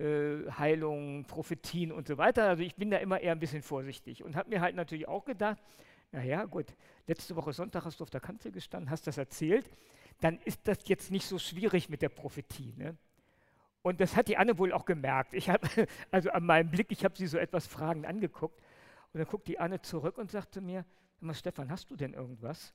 äh, 0.00 0.50
Heilung, 0.58 1.24
Prophetien 1.26 1.92
und 1.92 2.08
so 2.08 2.18
weiter. 2.18 2.48
Also 2.48 2.64
ich 2.64 2.74
bin 2.74 2.90
da 2.90 2.96
immer 2.96 3.20
eher 3.20 3.30
ein 3.30 3.38
bisschen 3.38 3.62
vorsichtig 3.62 4.24
und 4.24 4.34
habe 4.34 4.50
mir 4.50 4.60
halt 4.60 4.74
natürlich 4.74 5.06
auch 5.06 5.24
gedacht, 5.24 5.58
naja, 6.10 6.44
gut, 6.44 6.66
letzte 7.06 7.36
Woche 7.36 7.52
Sonntag 7.52 7.84
hast 7.84 8.00
du 8.00 8.02
auf 8.02 8.10
der 8.10 8.20
Kanzel 8.20 8.50
gestanden, 8.50 8.90
hast 8.90 9.06
das 9.06 9.16
erzählt, 9.16 9.70
dann 10.20 10.40
ist 10.44 10.66
das 10.66 10.78
jetzt 10.86 11.12
nicht 11.12 11.24
so 11.24 11.38
schwierig 11.38 11.88
mit 11.88 12.02
der 12.02 12.08
Prophetie. 12.08 12.74
Ne? 12.76 12.96
Und 13.82 14.00
das 14.00 14.16
hat 14.16 14.26
die 14.26 14.38
Anne 14.38 14.58
wohl 14.58 14.72
auch 14.72 14.84
gemerkt. 14.84 15.34
Ich 15.34 15.48
habe, 15.48 15.68
also 16.10 16.30
an 16.30 16.44
meinem 16.44 16.68
Blick, 16.72 16.90
ich 16.90 17.04
habe 17.04 17.16
sie 17.16 17.28
so 17.28 17.38
etwas 17.38 17.68
fragend 17.68 18.06
angeguckt. 18.06 18.60
Und 19.12 19.18
dann 19.20 19.28
guckt 19.28 19.46
die 19.46 19.60
Anne 19.60 19.80
zurück 19.82 20.18
und 20.18 20.32
sagt 20.32 20.54
zu 20.54 20.60
mir, 20.60 20.84
Stefan, 21.32 21.70
hast 21.70 21.90
du 21.90 21.96
denn 21.96 22.14
irgendwas? 22.14 22.74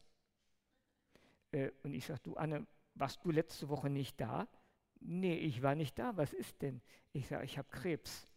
Äh, 1.55 1.71
und 1.83 1.93
ich 1.93 2.05
sage, 2.05 2.19
du 2.23 2.35
Anne, 2.35 2.67
warst 2.95 3.23
du 3.23 3.31
letzte 3.31 3.69
Woche 3.69 3.89
nicht 3.89 4.19
da? 4.19 4.47
Nee, 4.99 5.35
ich 5.35 5.61
war 5.61 5.75
nicht 5.75 5.97
da. 5.97 6.15
Was 6.17 6.33
ist 6.33 6.61
denn? 6.61 6.81
Ich 7.13 7.27
sage, 7.27 7.45
ich 7.45 7.57
habe 7.57 7.67
Krebs. 7.69 8.27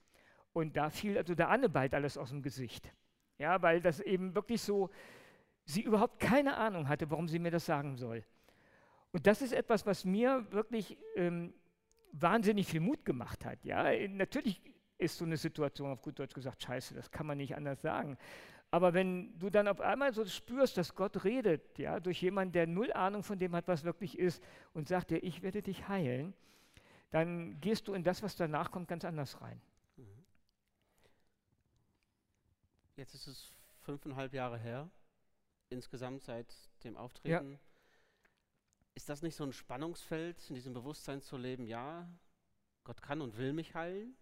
Und 0.53 0.77
da 0.77 0.91
fiel 0.91 1.17
also 1.17 1.35
der 1.35 1.49
Anne 1.49 1.69
bald 1.69 1.95
alles 1.95 2.17
aus 2.17 2.31
dem 2.31 2.43
Gesicht. 2.43 2.93
Ja, 3.39 3.61
weil 3.63 3.81
das 3.81 4.01
eben 4.01 4.35
wirklich 4.35 4.61
so, 4.63 4.91
sie 5.65 5.83
überhaupt 5.83 6.19
keine 6.19 6.57
Ahnung 6.57 6.89
hatte, 6.89 7.11
warum 7.11 7.29
sie 7.29 7.39
mir 7.39 7.51
das 7.51 7.67
sagen 7.67 7.97
soll. 7.97 8.25
Und 9.13 9.27
das 9.27 9.43
ist 9.43 9.53
etwas, 9.53 9.87
was 9.87 10.05
mir 10.05 10.47
wirklich 10.51 10.99
ähm, 11.15 11.55
wahnsinnig 12.13 12.67
viel 12.67 12.81
Mut 12.81 13.05
gemacht 13.05 13.45
hat. 13.45 13.65
Ja, 13.65 13.85
natürlich 14.09 14.61
ist 14.99 15.19
so 15.19 15.25
eine 15.25 15.37
Situation 15.37 15.93
auf 15.93 16.03
gut 16.03 16.19
Deutsch 16.19 16.35
gesagt 16.35 16.63
scheiße, 16.63 16.95
das 16.95 17.11
kann 17.11 17.27
man 17.27 17.39
nicht 17.39 17.55
anders 17.55 17.81
sagen. 17.81 18.19
Aber 18.71 18.93
wenn 18.93 19.39
du 19.39 19.49
dann 19.49 19.67
auf 19.67 19.81
einmal 19.81 20.13
so 20.13 20.25
spürst, 20.27 20.77
dass 20.77 20.95
Gott 20.95 21.25
redet, 21.25 21.79
ja, 21.79 22.01
durch 22.01 22.21
jemanden, 22.21 22.53
der 22.53 22.67
null 22.67 22.93
Ahnung 22.93 23.23
von 23.23 23.39
dem 23.39 23.55
hat, 23.57 23.67
was 23.67 23.85
wirklich 23.85 24.19
ist, 24.19 24.43
und 24.75 24.89
sagt 24.89 25.11
dir, 25.11 25.23
ich 25.23 25.43
werde 25.43 25.63
dich 25.63 25.89
heilen, 25.89 26.35
dann 27.11 27.59
gehst 27.61 27.89
du 27.89 27.95
in 27.95 28.05
das, 28.05 28.23
was 28.23 28.37
danach 28.37 28.71
kommt, 28.71 28.89
ganz 28.89 29.05
anders 29.05 29.41
rein. 29.41 29.61
Jetzt 32.99 33.15
ist 33.15 33.29
es 33.29 33.55
fünfeinhalb 33.83 34.35
Jahre 34.35 34.59
her, 34.59 34.91
insgesamt 35.71 36.21
seit 36.23 36.53
dem 36.83 36.97
Auftreten. 36.97 37.53
Ja. 37.53 37.59
Ist 38.97 39.09
das 39.09 39.23
nicht 39.23 39.37
so 39.37 39.45
ein 39.45 39.53
Spannungsfeld, 39.53 40.37
in 40.49 40.57
diesem 40.57 40.73
Bewusstsein 40.75 41.23
zu 41.23 41.37
leben, 41.37 41.65
ja, 41.65 42.09
Gott 42.83 43.01
kann 43.01 43.21
und 43.21 43.39
will 43.39 43.53
mich 43.53 43.77
heilen, 43.77 44.17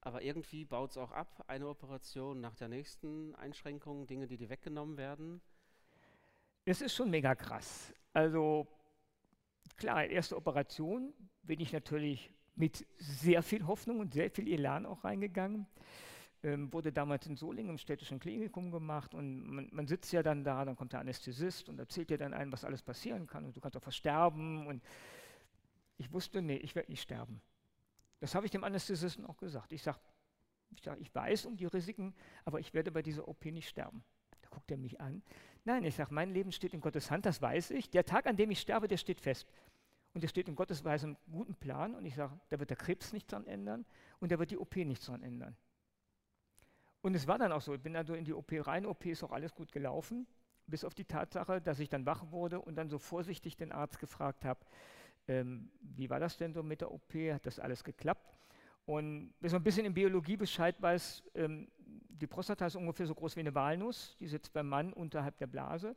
aber 0.00 0.22
irgendwie 0.22 0.64
baut 0.64 0.90
es 0.90 0.96
auch 0.96 1.12
ab, 1.12 1.44
eine 1.48 1.68
Operation 1.68 2.40
nach 2.40 2.54
der 2.54 2.68
nächsten 2.68 3.34
Einschränkung, 3.34 4.06
Dinge, 4.06 4.26
die 4.26 4.36
dir 4.36 4.48
weggenommen 4.48 4.96
werden. 4.96 5.40
Es 6.64 6.80
ist 6.80 6.94
schon 6.94 7.10
mega 7.10 7.34
krass. 7.34 7.92
Also 8.12 8.66
klar, 9.76 10.04
erste 10.04 10.36
Operation 10.36 11.12
bin 11.42 11.60
ich 11.60 11.72
natürlich 11.72 12.32
mit 12.54 12.86
sehr 12.98 13.42
viel 13.42 13.66
Hoffnung 13.66 14.00
und 14.00 14.12
sehr 14.12 14.30
viel 14.30 14.48
Elan 14.48 14.84
auch 14.84 15.04
reingegangen. 15.04 15.66
Ähm, 16.42 16.72
wurde 16.72 16.92
damals 16.92 17.26
in 17.26 17.34
Solingen 17.34 17.70
im 17.70 17.78
städtischen 17.78 18.20
Klinikum 18.20 18.70
gemacht 18.70 19.12
und 19.12 19.44
man, 19.48 19.68
man, 19.72 19.88
sitzt 19.88 20.12
ja 20.12 20.22
dann 20.22 20.44
da, 20.44 20.64
dann 20.64 20.76
kommt 20.76 20.92
der 20.92 21.00
Anästhesist 21.00 21.68
und 21.68 21.80
erzählt 21.80 22.10
dir 22.10 22.18
dann 22.18 22.32
ein, 22.32 22.52
was 22.52 22.64
alles 22.64 22.80
passieren 22.80 23.26
kann 23.26 23.44
und 23.44 23.56
du 23.56 23.60
kannst 23.60 23.76
auch 23.76 23.82
versterben 23.82 24.66
und 24.68 24.80
ich 25.96 26.12
wusste, 26.12 26.40
nee, 26.40 26.56
ich 26.58 26.76
werde 26.76 26.92
nicht 26.92 27.02
sterben. 27.02 27.40
Das 28.20 28.34
habe 28.34 28.46
ich 28.46 28.50
dem 28.50 28.64
Anästhesisten 28.64 29.24
auch 29.26 29.36
gesagt. 29.36 29.72
Ich 29.72 29.82
sage, 29.82 29.98
ich, 30.70 30.82
sag, 30.82 31.00
ich 31.00 31.14
weiß 31.14 31.46
um 31.46 31.56
die 31.56 31.66
Risiken, 31.66 32.14
aber 32.44 32.60
ich 32.60 32.74
werde 32.74 32.90
bei 32.90 33.02
dieser 33.02 33.28
OP 33.28 33.44
nicht 33.46 33.68
sterben. 33.68 34.04
Da 34.42 34.48
guckt 34.50 34.70
er 34.70 34.76
mich 34.76 35.00
an. 35.00 35.22
Nein, 35.64 35.84
ich 35.84 35.94
sage, 35.94 36.12
mein 36.12 36.30
Leben 36.30 36.52
steht 36.52 36.74
in 36.74 36.80
Gottes 36.80 37.10
Hand, 37.10 37.26
das 37.26 37.40
weiß 37.40 37.70
ich. 37.72 37.90
Der 37.90 38.04
Tag, 38.04 38.26
an 38.26 38.36
dem 38.36 38.50
ich 38.50 38.60
sterbe, 38.60 38.88
der 38.88 38.96
steht 38.96 39.20
fest. 39.20 39.46
Und 40.14 40.22
der 40.22 40.28
steht 40.28 40.48
in 40.48 40.56
Gottes 40.56 40.84
Weise 40.84 41.06
im 41.06 41.16
guten 41.30 41.54
Plan. 41.54 41.94
Und 41.94 42.04
ich 42.06 42.14
sage, 42.14 42.38
da 42.48 42.58
wird 42.58 42.70
der 42.70 42.76
Krebs 42.76 43.12
nichts 43.12 43.30
dran 43.30 43.46
ändern 43.46 43.84
und 44.20 44.32
da 44.32 44.38
wird 44.38 44.50
die 44.50 44.58
OP 44.58 44.76
nichts 44.76 45.06
dran 45.06 45.22
ändern. 45.22 45.56
Und 47.00 47.14
es 47.14 47.26
war 47.26 47.38
dann 47.38 47.52
auch 47.52 47.60
so, 47.60 47.74
ich 47.74 47.80
bin 47.80 47.94
also 47.94 48.14
in 48.14 48.24
die 48.24 48.32
OP 48.32 48.52
rein, 48.52 48.84
OP 48.84 49.06
ist 49.06 49.22
auch 49.22 49.30
alles 49.30 49.54
gut 49.54 49.70
gelaufen, 49.70 50.26
bis 50.66 50.84
auf 50.84 50.94
die 50.94 51.04
Tatsache, 51.04 51.60
dass 51.60 51.78
ich 51.78 51.88
dann 51.88 52.06
wach 52.06 52.30
wurde 52.30 52.60
und 52.60 52.74
dann 52.74 52.88
so 52.88 52.98
vorsichtig 52.98 53.56
den 53.56 53.72
Arzt 53.72 53.98
gefragt 53.98 54.44
habe, 54.44 54.60
ähm, 55.28 55.70
wie 55.80 56.10
war 56.10 56.18
das 56.18 56.36
denn 56.36 56.52
so 56.52 56.62
mit 56.62 56.80
der 56.80 56.90
OP? 56.90 57.14
Hat 57.32 57.46
das 57.46 57.58
alles 57.58 57.84
geklappt? 57.84 58.38
Und 58.86 59.34
wer 59.40 59.50
so 59.50 59.56
ein 59.56 59.62
bisschen 59.62 59.84
in 59.84 59.92
Biologie 59.92 60.36
Bescheid 60.36 60.74
weiß, 60.80 61.22
ähm, 61.34 61.68
die 61.76 62.26
Prostata 62.26 62.66
ist 62.66 62.74
ungefähr 62.74 63.06
so 63.06 63.14
groß 63.14 63.36
wie 63.36 63.40
eine 63.40 63.54
Walnuss, 63.54 64.16
die 64.18 64.26
sitzt 64.26 64.52
beim 64.52 64.68
Mann 64.68 64.92
unterhalb 64.92 65.36
der 65.38 65.46
Blase. 65.46 65.94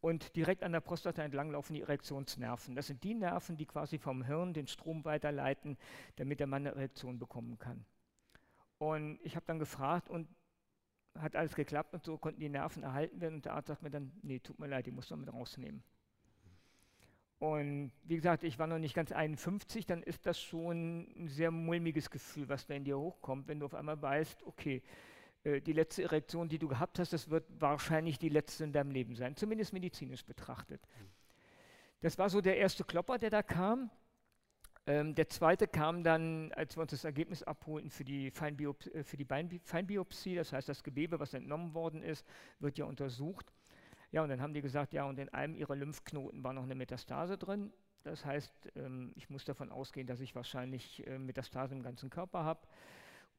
Und 0.00 0.36
direkt 0.36 0.62
an 0.62 0.72
der 0.72 0.80
Prostata 0.80 1.22
entlang 1.22 1.50
laufen 1.50 1.72
die 1.72 1.80
Erektionsnerven. 1.80 2.74
Das 2.74 2.88
sind 2.88 3.02
die 3.04 3.14
Nerven, 3.14 3.56
die 3.56 3.64
quasi 3.64 3.98
vom 3.98 4.22
Hirn 4.22 4.52
den 4.52 4.66
Strom 4.66 5.04
weiterleiten, 5.04 5.78
damit 6.16 6.40
der 6.40 6.46
Mann 6.46 6.66
eine 6.66 6.74
Erektion 6.74 7.18
bekommen 7.18 7.58
kann. 7.58 7.86
Und 8.78 9.18
ich 9.22 9.34
habe 9.36 9.46
dann 9.46 9.58
gefragt 9.58 10.10
und 10.10 10.28
hat 11.18 11.36
alles 11.36 11.54
geklappt 11.54 11.94
und 11.94 12.04
so 12.04 12.18
konnten 12.18 12.40
die 12.40 12.48
Nerven 12.48 12.82
erhalten 12.82 13.20
werden. 13.20 13.36
Und 13.36 13.44
der 13.44 13.54
Arzt 13.54 13.68
sagt 13.68 13.82
mir 13.82 13.90
dann, 13.90 14.12
nee, 14.20 14.40
tut 14.40 14.58
mir 14.58 14.66
leid, 14.66 14.86
die 14.86 14.90
muss 14.90 15.08
man 15.08 15.20
mit 15.20 15.32
rausnehmen. 15.32 15.82
Und 17.44 17.92
wie 18.04 18.16
gesagt, 18.16 18.42
ich 18.42 18.58
war 18.58 18.66
noch 18.66 18.78
nicht 18.78 18.94
ganz 18.94 19.12
51, 19.12 19.84
dann 19.84 20.02
ist 20.02 20.24
das 20.24 20.40
schon 20.40 21.06
ein 21.14 21.28
sehr 21.28 21.50
mulmiges 21.50 22.08
Gefühl, 22.08 22.48
was 22.48 22.66
da 22.66 22.72
in 22.72 22.84
dir 22.84 22.98
hochkommt, 22.98 23.48
wenn 23.48 23.60
du 23.60 23.66
auf 23.66 23.74
einmal 23.74 24.00
weißt, 24.00 24.44
okay, 24.44 24.82
äh, 25.42 25.60
die 25.60 25.74
letzte 25.74 26.04
Erektion, 26.04 26.48
die 26.48 26.58
du 26.58 26.68
gehabt 26.68 26.98
hast, 26.98 27.12
das 27.12 27.28
wird 27.28 27.44
wahrscheinlich 27.58 28.18
die 28.18 28.30
letzte 28.30 28.64
in 28.64 28.72
deinem 28.72 28.92
Leben 28.92 29.14
sein, 29.14 29.36
zumindest 29.36 29.74
medizinisch 29.74 30.24
betrachtet. 30.24 30.80
Das 32.00 32.16
war 32.16 32.30
so 32.30 32.40
der 32.40 32.56
erste 32.56 32.82
Klopper, 32.82 33.18
der 33.18 33.28
da 33.28 33.42
kam. 33.42 33.90
Ähm, 34.86 35.14
der 35.14 35.28
zweite 35.28 35.68
kam 35.68 36.02
dann, 36.02 36.50
als 36.52 36.78
wir 36.78 36.80
uns 36.80 36.92
das 36.92 37.04
Ergebnis 37.04 37.42
abholten 37.42 37.90
für 37.90 38.04
die, 38.04 38.30
Feinbiop 38.30 38.86
äh, 38.86 39.04
für 39.04 39.18
die 39.18 39.26
Feinbiopsie, 39.26 40.34
das 40.34 40.54
heißt, 40.54 40.70
das 40.70 40.82
Gewebe, 40.82 41.20
was 41.20 41.34
entnommen 41.34 41.74
worden 41.74 42.02
ist, 42.02 42.24
wird 42.58 42.78
ja 42.78 42.86
untersucht. 42.86 43.52
Ja, 44.14 44.22
und 44.22 44.28
dann 44.28 44.40
haben 44.40 44.54
die 44.54 44.62
gesagt, 44.62 44.92
ja, 44.92 45.06
und 45.06 45.18
in 45.18 45.28
einem 45.30 45.56
ihrer 45.56 45.74
Lymphknoten 45.74 46.44
war 46.44 46.52
noch 46.52 46.62
eine 46.62 46.76
Metastase 46.76 47.36
drin. 47.36 47.72
Das 48.04 48.24
heißt, 48.24 48.70
ähm, 48.76 49.10
ich 49.16 49.28
muss 49.28 49.44
davon 49.44 49.72
ausgehen, 49.72 50.06
dass 50.06 50.20
ich 50.20 50.36
wahrscheinlich 50.36 51.04
äh, 51.04 51.18
Metastase 51.18 51.74
im 51.74 51.82
ganzen 51.82 52.10
Körper 52.10 52.44
habe 52.44 52.60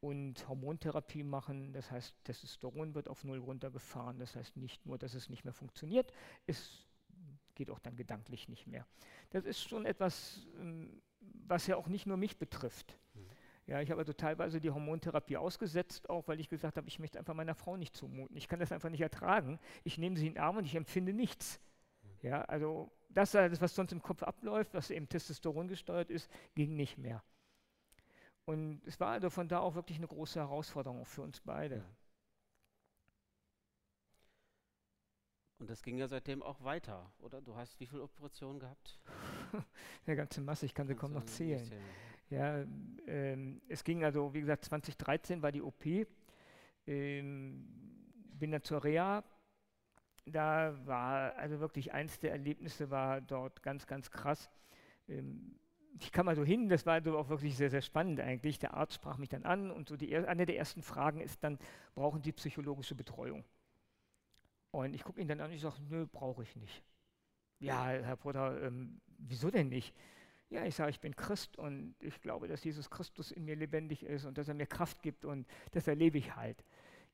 und 0.01 0.45
Hormontherapie 0.49 1.23
machen. 1.23 1.71
Das 1.71 1.91
heißt, 1.91 2.13
Testosteron 2.25 2.93
wird 2.93 3.07
auf 3.07 3.23
Null 3.23 3.37
runtergefahren. 3.37 4.19
Das 4.19 4.35
heißt 4.35 4.57
nicht 4.57 4.85
nur, 4.85 4.97
dass 4.97 5.13
es 5.13 5.29
nicht 5.29 5.45
mehr 5.45 5.53
funktioniert, 5.53 6.11
es 6.45 6.85
geht 7.53 7.69
auch 7.69 7.79
dann 7.79 7.95
gedanklich 7.95 8.49
nicht 8.49 8.67
mehr. 8.67 8.85
Das 9.29 9.45
ist 9.45 9.61
schon 9.61 9.85
etwas, 9.85 10.45
ähm, 10.59 11.01
was 11.21 11.67
ja 11.67 11.77
auch 11.77 11.87
nicht 11.87 12.05
nur 12.05 12.17
mich 12.17 12.37
betrifft. 12.37 12.99
Ja, 13.67 13.81
ich 13.81 13.89
habe 13.89 13.99
also 14.01 14.13
teilweise 14.13 14.61
die 14.61 14.69
Hormontherapie 14.69 15.37
ausgesetzt, 15.37 16.09
auch 16.09 16.27
weil 16.27 16.39
ich 16.39 16.49
gesagt 16.49 16.77
habe, 16.77 16.87
ich 16.87 16.99
möchte 16.99 17.17
einfach 17.17 17.33
meiner 17.33 17.55
Frau 17.55 17.77
nicht 17.77 17.95
zumuten. 17.95 18.37
Ich 18.37 18.47
kann 18.47 18.59
das 18.59 18.71
einfach 18.71 18.89
nicht 18.89 19.01
ertragen. 19.01 19.59
Ich 19.83 19.97
nehme 19.97 20.17
sie 20.17 20.27
in 20.27 20.33
den 20.33 20.43
Arm 20.43 20.57
und 20.57 20.65
ich 20.65 20.75
empfinde 20.75 21.13
nichts. 21.13 21.59
Ja, 22.21 22.43
also 22.43 22.91
das, 23.09 23.33
was 23.33 23.73
sonst 23.73 23.91
im 23.91 24.01
Kopf 24.01 24.21
abläuft, 24.21 24.73
was 24.73 24.91
eben 24.91 25.09
Testosteron 25.09 25.67
gesteuert 25.67 26.11
ist, 26.11 26.29
ging 26.53 26.75
nicht 26.75 26.97
mehr. 26.97 27.23
Und 28.45 28.81
es 28.85 28.99
war 28.99 29.09
also 29.09 29.31
von 29.31 29.47
da 29.47 29.59
auch 29.59 29.73
wirklich 29.73 29.97
eine 29.97 30.07
große 30.07 30.39
Herausforderung 30.39 31.05
für 31.05 31.23
uns 31.23 31.41
beide. 31.41 31.83
Und 35.57 35.69
das 35.69 35.81
ging 35.81 35.97
ja 35.97 36.07
seitdem 36.07 36.43
auch 36.43 36.63
weiter, 36.63 37.11
oder? 37.19 37.41
Du 37.41 37.55
hast 37.55 37.79
wie 37.79 37.87
viele 37.87 38.03
Operationen 38.03 38.59
gehabt? 38.59 38.99
Eine 40.05 40.15
ganze 40.15 40.41
Masse, 40.41 40.65
ich 40.65 40.73
kann 40.73 40.85
sie 40.85 40.95
kaum 40.95 41.13
noch 41.13 41.23
zählen. 41.23 41.71
Ja, 42.29 42.63
ähm, 43.07 43.61
es 43.67 43.83
ging 43.83 44.03
also, 44.03 44.33
wie 44.33 44.41
gesagt, 44.41 44.65
2013 44.65 45.41
war 45.41 45.51
die 45.51 45.61
OP. 45.61 46.07
Ähm, 46.87 47.67
bin 48.33 48.51
dann 48.51 48.63
zur 48.63 48.83
Reha. 48.83 49.23
Da 50.25 50.75
war 50.85 51.35
also 51.35 51.59
wirklich 51.59 51.93
eins 51.93 52.19
der 52.19 52.31
Erlebnisse 52.31 52.89
war 52.89 53.21
dort 53.21 53.61
ganz, 53.61 53.85
ganz 53.85 54.09
krass. 54.09 54.49
Ähm, 55.07 55.59
ich 55.99 56.11
kam 56.11 56.27
also 56.27 56.43
hin, 56.43 56.67
das 56.67 56.85
war 56.85 56.93
also 56.93 57.17
auch 57.17 57.29
wirklich 57.29 57.55
sehr, 57.55 57.69
sehr 57.69 57.81
spannend 57.81 58.19
eigentlich. 58.19 58.59
Der 58.59 58.73
Arzt 58.73 58.95
sprach 58.95 59.17
mich 59.17 59.29
dann 59.29 59.45
an 59.45 59.71
und 59.71 59.87
so 59.87 59.95
die, 59.97 60.15
eine 60.15 60.45
der 60.45 60.57
ersten 60.57 60.81
Fragen 60.83 61.21
ist 61.21 61.43
dann, 61.43 61.59
brauchen 61.95 62.21
Sie 62.23 62.31
psychologische 62.33 62.95
Betreuung? 62.95 63.45
Und 64.71 64.93
ich 64.93 65.03
gucke 65.03 65.21
ihn 65.21 65.27
dann 65.27 65.39
an 65.39 65.49
und 65.49 65.55
ich 65.55 65.61
sage, 65.61 65.77
nö, 65.89 66.05
brauche 66.11 66.43
ich 66.43 66.55
nicht. 66.55 66.83
Ja, 67.59 67.87
Herr 67.87 68.17
Potter, 68.17 68.61
ähm, 68.63 69.01
wieso 69.19 69.51
denn 69.51 69.69
nicht? 69.69 69.95
Ja, 70.49 70.63
ich 70.63 70.75
sage, 70.75 70.91
ich 70.91 70.99
bin 70.99 71.15
Christ 71.15 71.57
und 71.57 71.95
ich 71.99 72.21
glaube, 72.21 72.47
dass 72.47 72.63
Jesus 72.63 72.89
Christus 72.89 73.31
in 73.31 73.45
mir 73.45 73.55
lebendig 73.55 74.03
ist 74.03 74.25
und 74.25 74.37
dass 74.37 74.47
er 74.47 74.53
mir 74.53 74.67
Kraft 74.67 75.01
gibt 75.01 75.25
und 75.25 75.47
das 75.71 75.87
erlebe 75.87 76.17
ich 76.17 76.35
halt. 76.35 76.63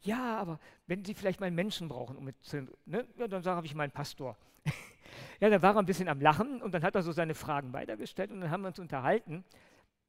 Ja, 0.02 0.38
aber 0.38 0.60
wenn 0.88 1.06
Sie 1.06 1.14
vielleicht 1.14 1.40
mal 1.40 1.48
einen 1.48 1.56
Menschen 1.56 1.88
brauchen, 1.88 2.18
um 2.18 2.30
zu, 2.42 2.68
ne, 2.86 3.08
ja, 3.18 3.28
dann 3.28 3.44
sage 3.44 3.66
ich 3.66 3.76
meinen 3.76 3.92
Pastor. 3.92 4.36
ja, 5.40 5.50
dann 5.50 5.62
war 5.62 5.76
er 5.76 5.80
ein 5.80 5.86
bisschen 5.86 6.10
am 6.10 6.20
Lachen 6.20 6.62
und 6.62 6.74
dann 6.74 6.84
hat 6.84 6.96
er 6.96 7.04
so 7.04 7.12
seine 7.12 7.36
Fragen 7.36 7.72
weitergestellt 7.72 8.32
und 8.32 8.42
dann 8.42 8.50
haben 8.50 8.62
wir 8.62 8.70
uns 8.70 8.80
unterhalten. 8.80 9.46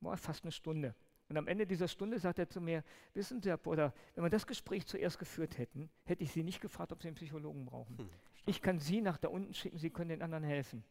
Boah, 0.00 0.16
fast 0.16 0.44
eine 0.44 0.52
Stunde. 0.52 0.94
Und 1.28 1.36
am 1.36 1.46
Ende 1.46 1.66
dieser 1.66 1.88
Stunde 1.88 2.18
sagt 2.18 2.38
er 2.38 2.48
zu 2.48 2.60
mir, 2.60 2.82
wissen 3.14 3.40
Sie, 3.40 3.48
Herr 3.48 3.56
Potter, 3.56 3.94
wenn 4.14 4.24
wir 4.24 4.30
das 4.30 4.46
Gespräch 4.46 4.86
zuerst 4.86 5.18
geführt 5.18 5.56
hätten, 5.58 5.88
hätte 6.04 6.22
ich 6.22 6.32
Sie 6.32 6.42
nicht 6.42 6.60
gefragt, 6.60 6.92
ob 6.92 7.00
Sie 7.00 7.08
einen 7.08 7.14
Psychologen 7.14 7.64
brauchen. 7.64 7.96
Hm, 7.98 8.10
ich 8.44 8.60
kann 8.60 8.78
Sie 8.78 9.00
nach 9.00 9.18
da 9.18 9.28
unten 9.28 9.54
schicken, 9.54 9.78
Sie 9.78 9.90
können 9.90 10.10
den 10.10 10.22
anderen 10.22 10.44
helfen. 10.44 10.84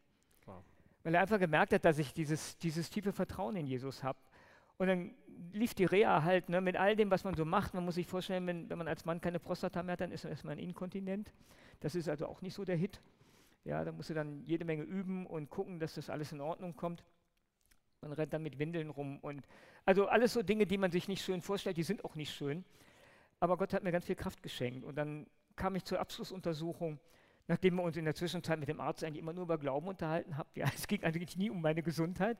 Weil 1.02 1.14
er 1.14 1.22
einfach 1.22 1.38
gemerkt 1.38 1.72
hat, 1.72 1.84
dass 1.84 1.98
ich 1.98 2.12
dieses, 2.12 2.56
dieses 2.58 2.90
tiefe 2.90 3.12
Vertrauen 3.12 3.56
in 3.56 3.66
Jesus 3.66 4.02
habe. 4.04 4.18
Und 4.78 4.86
dann 4.86 5.14
lief 5.52 5.74
die 5.74 5.84
Reha 5.84 6.22
halt 6.22 6.48
ne, 6.48 6.60
mit 6.60 6.76
all 6.76 6.96
dem, 6.96 7.10
was 7.10 7.24
man 7.24 7.34
so 7.34 7.44
macht. 7.44 7.74
Man 7.74 7.84
muss 7.84 7.96
sich 7.96 8.06
vorstellen, 8.06 8.46
wenn, 8.46 8.70
wenn 8.70 8.78
man 8.78 8.88
als 8.88 9.04
Mann 9.04 9.20
keine 9.20 9.38
Prostata 9.38 9.82
mehr 9.82 9.94
hat, 9.94 10.00
dann 10.00 10.12
ist 10.12 10.24
man 10.24 10.32
erstmal 10.32 10.58
Inkontinent. 10.58 11.32
Das 11.80 11.94
ist 11.94 12.08
also 12.08 12.26
auch 12.26 12.42
nicht 12.42 12.54
so 12.54 12.64
der 12.64 12.76
Hit. 12.76 13.00
Ja, 13.64 13.84
da 13.84 13.92
musst 13.92 14.10
du 14.10 14.14
dann 14.14 14.42
jede 14.44 14.64
Menge 14.64 14.82
üben 14.82 15.26
und 15.26 15.50
gucken, 15.50 15.78
dass 15.78 15.94
das 15.94 16.10
alles 16.10 16.32
in 16.32 16.40
Ordnung 16.40 16.74
kommt. 16.74 17.04
Man 18.00 18.12
rennt 18.12 18.32
dann 18.32 18.42
mit 18.42 18.58
Windeln 18.58 18.90
rum 18.90 19.20
und 19.20 19.46
also 19.84 20.06
alles 20.08 20.32
so 20.32 20.42
Dinge, 20.42 20.66
die 20.66 20.78
man 20.78 20.90
sich 20.90 21.06
nicht 21.06 21.24
schön 21.24 21.40
vorstellt, 21.40 21.76
die 21.76 21.84
sind 21.84 22.04
auch 22.04 22.16
nicht 22.16 22.34
schön. 22.34 22.64
Aber 23.38 23.56
Gott 23.56 23.72
hat 23.72 23.84
mir 23.84 23.92
ganz 23.92 24.06
viel 24.06 24.16
Kraft 24.16 24.42
geschenkt. 24.42 24.84
Und 24.84 24.96
dann 24.96 25.26
kam 25.54 25.76
ich 25.76 25.84
zur 25.84 26.00
Abschlussuntersuchung 26.00 26.98
nachdem 27.52 27.74
wir 27.76 27.82
uns 27.82 27.98
in 27.98 28.06
der 28.06 28.14
Zwischenzeit 28.14 28.58
mit 28.58 28.70
dem 28.70 28.80
Arzt 28.80 29.04
eigentlich 29.04 29.18
immer 29.18 29.34
nur 29.34 29.44
über 29.44 29.58
Glauben 29.58 29.86
unterhalten 29.86 30.38
haben. 30.38 30.48
Ja, 30.54 30.64
es 30.74 30.86
ging 30.86 31.04
eigentlich 31.04 31.36
nie 31.36 31.50
um 31.50 31.60
meine 31.60 31.82
Gesundheit. 31.82 32.38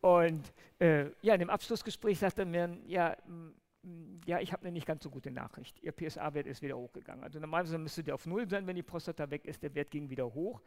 Und 0.00 0.50
äh, 0.78 1.10
ja, 1.20 1.34
in 1.34 1.40
dem 1.40 1.50
Abschlussgespräch 1.50 2.18
sagte 2.18 2.42
er 2.42 2.46
mir, 2.46 2.78
ja, 2.86 3.18
mm, 3.26 4.20
ja, 4.24 4.40
ich 4.40 4.50
habe 4.50 4.62
eine 4.62 4.72
nicht 4.72 4.86
ganz 4.86 5.02
so 5.02 5.10
gute 5.10 5.30
Nachricht. 5.30 5.78
Ihr 5.82 5.92
PSA-Wert 5.92 6.46
ist 6.46 6.62
wieder 6.62 6.74
hochgegangen. 6.74 7.22
Also 7.22 7.38
normalerweise 7.38 7.76
müsste 7.76 8.02
der 8.02 8.14
auf 8.14 8.24
Null 8.24 8.48
sein, 8.48 8.66
wenn 8.66 8.76
die 8.76 8.82
Prostata 8.82 9.30
weg 9.30 9.44
ist. 9.44 9.62
Der 9.62 9.74
Wert 9.74 9.90
ging 9.90 10.08
wieder 10.08 10.32
hoch. 10.32 10.62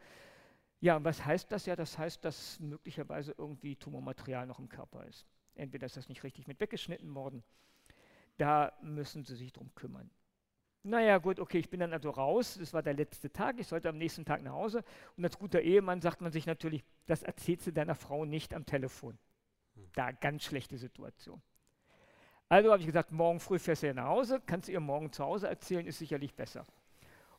Ja, 0.80 0.96
und 0.96 1.02
was 1.02 1.24
heißt 1.24 1.50
das 1.50 1.66
ja? 1.66 1.74
Das 1.74 1.98
heißt, 1.98 2.24
dass 2.24 2.60
möglicherweise 2.60 3.34
irgendwie 3.36 3.74
Tumormaterial 3.74 4.46
noch 4.46 4.60
im 4.60 4.68
Körper 4.68 5.04
ist. 5.04 5.26
Entweder 5.56 5.86
ist 5.86 5.96
das 5.96 6.08
nicht 6.08 6.22
richtig 6.22 6.46
mit 6.46 6.60
weggeschnitten 6.60 7.12
worden. 7.12 7.42
Da 8.36 8.72
müssen 8.82 9.24
Sie 9.24 9.34
sich 9.34 9.52
drum 9.52 9.74
kümmern. 9.74 10.12
Naja, 10.88 11.18
gut, 11.18 11.38
okay, 11.38 11.58
ich 11.58 11.68
bin 11.68 11.80
dann 11.80 11.92
also 11.92 12.08
raus. 12.08 12.56
Das 12.58 12.72
war 12.72 12.82
der 12.82 12.94
letzte 12.94 13.30
Tag. 13.30 13.58
Ich 13.58 13.66
sollte 13.66 13.90
am 13.90 13.98
nächsten 13.98 14.24
Tag 14.24 14.42
nach 14.42 14.52
Hause. 14.52 14.82
Und 15.18 15.24
als 15.24 15.38
guter 15.38 15.60
Ehemann 15.60 16.00
sagt 16.00 16.22
man 16.22 16.32
sich 16.32 16.46
natürlich, 16.46 16.82
das 17.06 17.22
erzählst 17.22 17.66
du 17.66 17.72
deiner 17.72 17.94
Frau 17.94 18.24
nicht 18.24 18.54
am 18.54 18.64
Telefon. 18.64 19.18
Da, 19.92 20.12
ganz 20.12 20.44
schlechte 20.44 20.78
Situation. 20.78 21.42
Also 22.48 22.70
habe 22.72 22.80
ich 22.80 22.86
gesagt, 22.86 23.12
morgen 23.12 23.38
früh 23.38 23.58
fährst 23.58 23.82
du 23.82 23.88
ja 23.88 23.92
nach 23.92 24.08
Hause, 24.08 24.40
kannst 24.46 24.68
du 24.68 24.72
ihr 24.72 24.80
morgen 24.80 25.12
zu 25.12 25.22
Hause 25.22 25.48
erzählen, 25.48 25.86
ist 25.86 25.98
sicherlich 25.98 26.34
besser. 26.34 26.64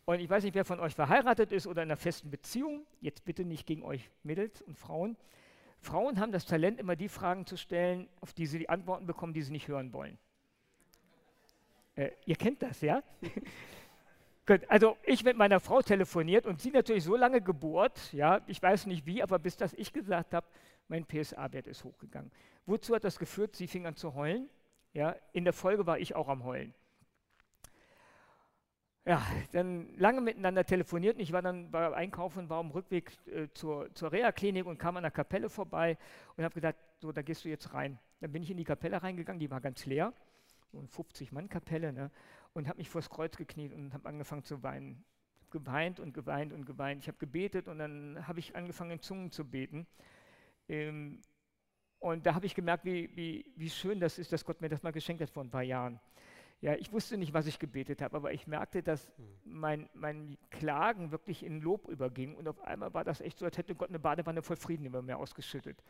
Und 0.05 0.19
ich 0.19 0.29
weiß 0.29 0.43
nicht, 0.43 0.53
wer 0.53 0.65
von 0.65 0.79
euch 0.79 0.93
verheiratet 0.93 1.51
ist 1.51 1.65
oder 1.65 1.81
in 1.81 1.89
einer 1.89 1.97
festen 1.97 2.29
Beziehung. 2.29 2.85
Jetzt 3.01 3.25
bitte 3.25 3.45
nicht 3.45 3.65
gegen 3.65 3.81
euch 3.81 4.11
Mädels 4.21 4.61
und 4.61 4.77
Frauen. 4.77 5.17
Frauen 5.79 6.19
haben 6.19 6.31
das 6.31 6.45
Talent, 6.45 6.79
immer 6.79 6.95
die 6.95 7.09
Fragen 7.09 7.47
zu 7.47 7.57
stellen, 7.57 8.07
auf 8.21 8.33
die 8.33 8.45
sie 8.45 8.59
die 8.59 8.69
Antworten 8.69 9.07
bekommen, 9.07 9.33
die 9.33 9.41
sie 9.41 9.51
nicht 9.51 9.67
hören 9.67 9.91
wollen. 9.91 10.19
Äh, 11.99 12.11
ihr 12.25 12.35
kennt 12.37 12.61
das, 12.61 12.79
ja? 12.79 13.03
Gut, 14.45 14.61
also 14.69 14.95
ich 15.03 15.23
mit 15.25 15.35
meiner 15.35 15.59
Frau 15.59 15.81
telefoniert 15.81 16.45
und 16.45 16.61
sie 16.61 16.71
natürlich 16.71 17.03
so 17.03 17.17
lange 17.17 17.41
gebohrt, 17.41 18.13
ja, 18.13 18.39
ich 18.47 18.61
weiß 18.61 18.85
nicht 18.85 19.05
wie, 19.05 19.21
aber 19.21 19.37
bis 19.37 19.57
das 19.57 19.73
ich 19.73 19.91
gesagt 19.91 20.33
habe, 20.33 20.47
mein 20.87 21.05
PSA-Wert 21.05 21.67
ist 21.67 21.83
hochgegangen. 21.83 22.31
Wozu 22.65 22.95
hat 22.95 23.03
das 23.03 23.19
geführt? 23.19 23.55
Sie 23.55 23.67
fing 23.67 23.85
an 23.85 23.97
zu 23.97 24.15
heulen. 24.15 24.49
Ja, 24.93 25.13
in 25.33 25.43
der 25.43 25.51
Folge 25.51 25.85
war 25.85 25.99
ich 25.99 26.15
auch 26.15 26.29
am 26.29 26.45
Heulen. 26.45 26.73
Ja, 29.05 29.21
dann 29.51 29.93
lange 29.97 30.21
miteinander 30.21 30.63
telefoniert 30.63 31.17
und 31.17 31.21
ich 31.21 31.33
war 31.33 31.41
dann 31.41 31.69
bei 31.69 31.93
Einkaufen, 31.93 32.49
war 32.49 32.59
am 32.59 32.71
Rückweg 32.71 33.11
äh, 33.27 33.49
zur, 33.53 33.93
zur 33.93 34.11
Reha-Klinik 34.11 34.65
und 34.65 34.77
kam 34.77 34.95
an 34.95 35.03
der 35.03 35.11
Kapelle 35.11 35.49
vorbei 35.49 35.97
und 36.37 36.43
habe 36.45 36.53
gesagt, 36.53 36.79
so, 36.99 37.11
da 37.11 37.21
gehst 37.21 37.43
du 37.43 37.49
jetzt 37.49 37.73
rein. 37.73 37.99
Dann 38.21 38.31
bin 38.31 38.41
ich 38.41 38.51
in 38.51 38.57
die 38.57 38.63
Kapelle 38.63 39.03
reingegangen, 39.03 39.39
die 39.39 39.51
war 39.51 39.59
ganz 39.59 39.85
leer, 39.85 40.13
50-Mann-Kapelle, 40.73 41.93
ne, 41.93 42.11
und 42.53 42.67
habe 42.67 42.77
mich 42.77 42.89
vors 42.89 43.09
Kreuz 43.09 43.37
gekniet 43.37 43.73
und 43.73 43.93
habe 43.93 44.07
angefangen 44.07 44.43
zu 44.43 44.63
weinen. 44.63 45.03
Geweint 45.51 45.99
und 45.99 46.13
geweint 46.13 46.53
und 46.53 46.65
geweint. 46.65 47.01
Ich 47.01 47.07
habe 47.07 47.17
gebetet 47.17 47.67
und 47.67 47.79
dann 47.79 48.27
habe 48.27 48.39
ich 48.39 48.55
angefangen 48.55 48.91
in 48.91 49.01
Zungen 49.01 49.31
zu 49.31 49.49
beten. 49.49 49.87
Ähm, 50.67 51.21
und 51.99 52.25
da 52.25 52.33
habe 52.33 52.45
ich 52.45 52.55
gemerkt, 52.55 52.85
wie, 52.85 53.15
wie, 53.15 53.51
wie 53.55 53.69
schön 53.69 53.99
das 53.99 54.19
ist, 54.19 54.31
dass 54.31 54.45
Gott 54.45 54.61
mir 54.61 54.69
das 54.69 54.83
mal 54.83 54.91
geschenkt 54.91 55.21
hat 55.21 55.29
vor 55.29 55.43
ein 55.43 55.49
paar 55.49 55.63
Jahren. 55.63 55.99
Ja, 56.61 56.73
ich 56.75 56.91
wusste 56.91 57.17
nicht, 57.17 57.33
was 57.33 57.47
ich 57.47 57.57
gebetet 57.57 58.01
habe, 58.01 58.17
aber 58.17 58.33
ich 58.33 58.45
merkte, 58.45 58.83
dass 58.83 59.07
hm. 59.07 59.13
mein, 59.45 59.89
mein 59.93 60.37
Klagen 60.49 61.11
wirklich 61.11 61.43
in 61.43 61.61
Lob 61.61 61.87
überging. 61.87 62.35
Und 62.35 62.47
auf 62.49 62.61
einmal 62.61 62.93
war 62.93 63.05
das 63.05 63.21
echt 63.21 63.39
so, 63.39 63.45
als 63.45 63.57
hätte 63.57 63.75
Gott 63.75 63.89
eine 63.89 63.99
Badewanne 63.99 64.41
voll 64.41 64.57
Frieden 64.57 64.85
über 64.85 65.01
mir 65.01 65.17
ausgeschüttet. 65.17 65.81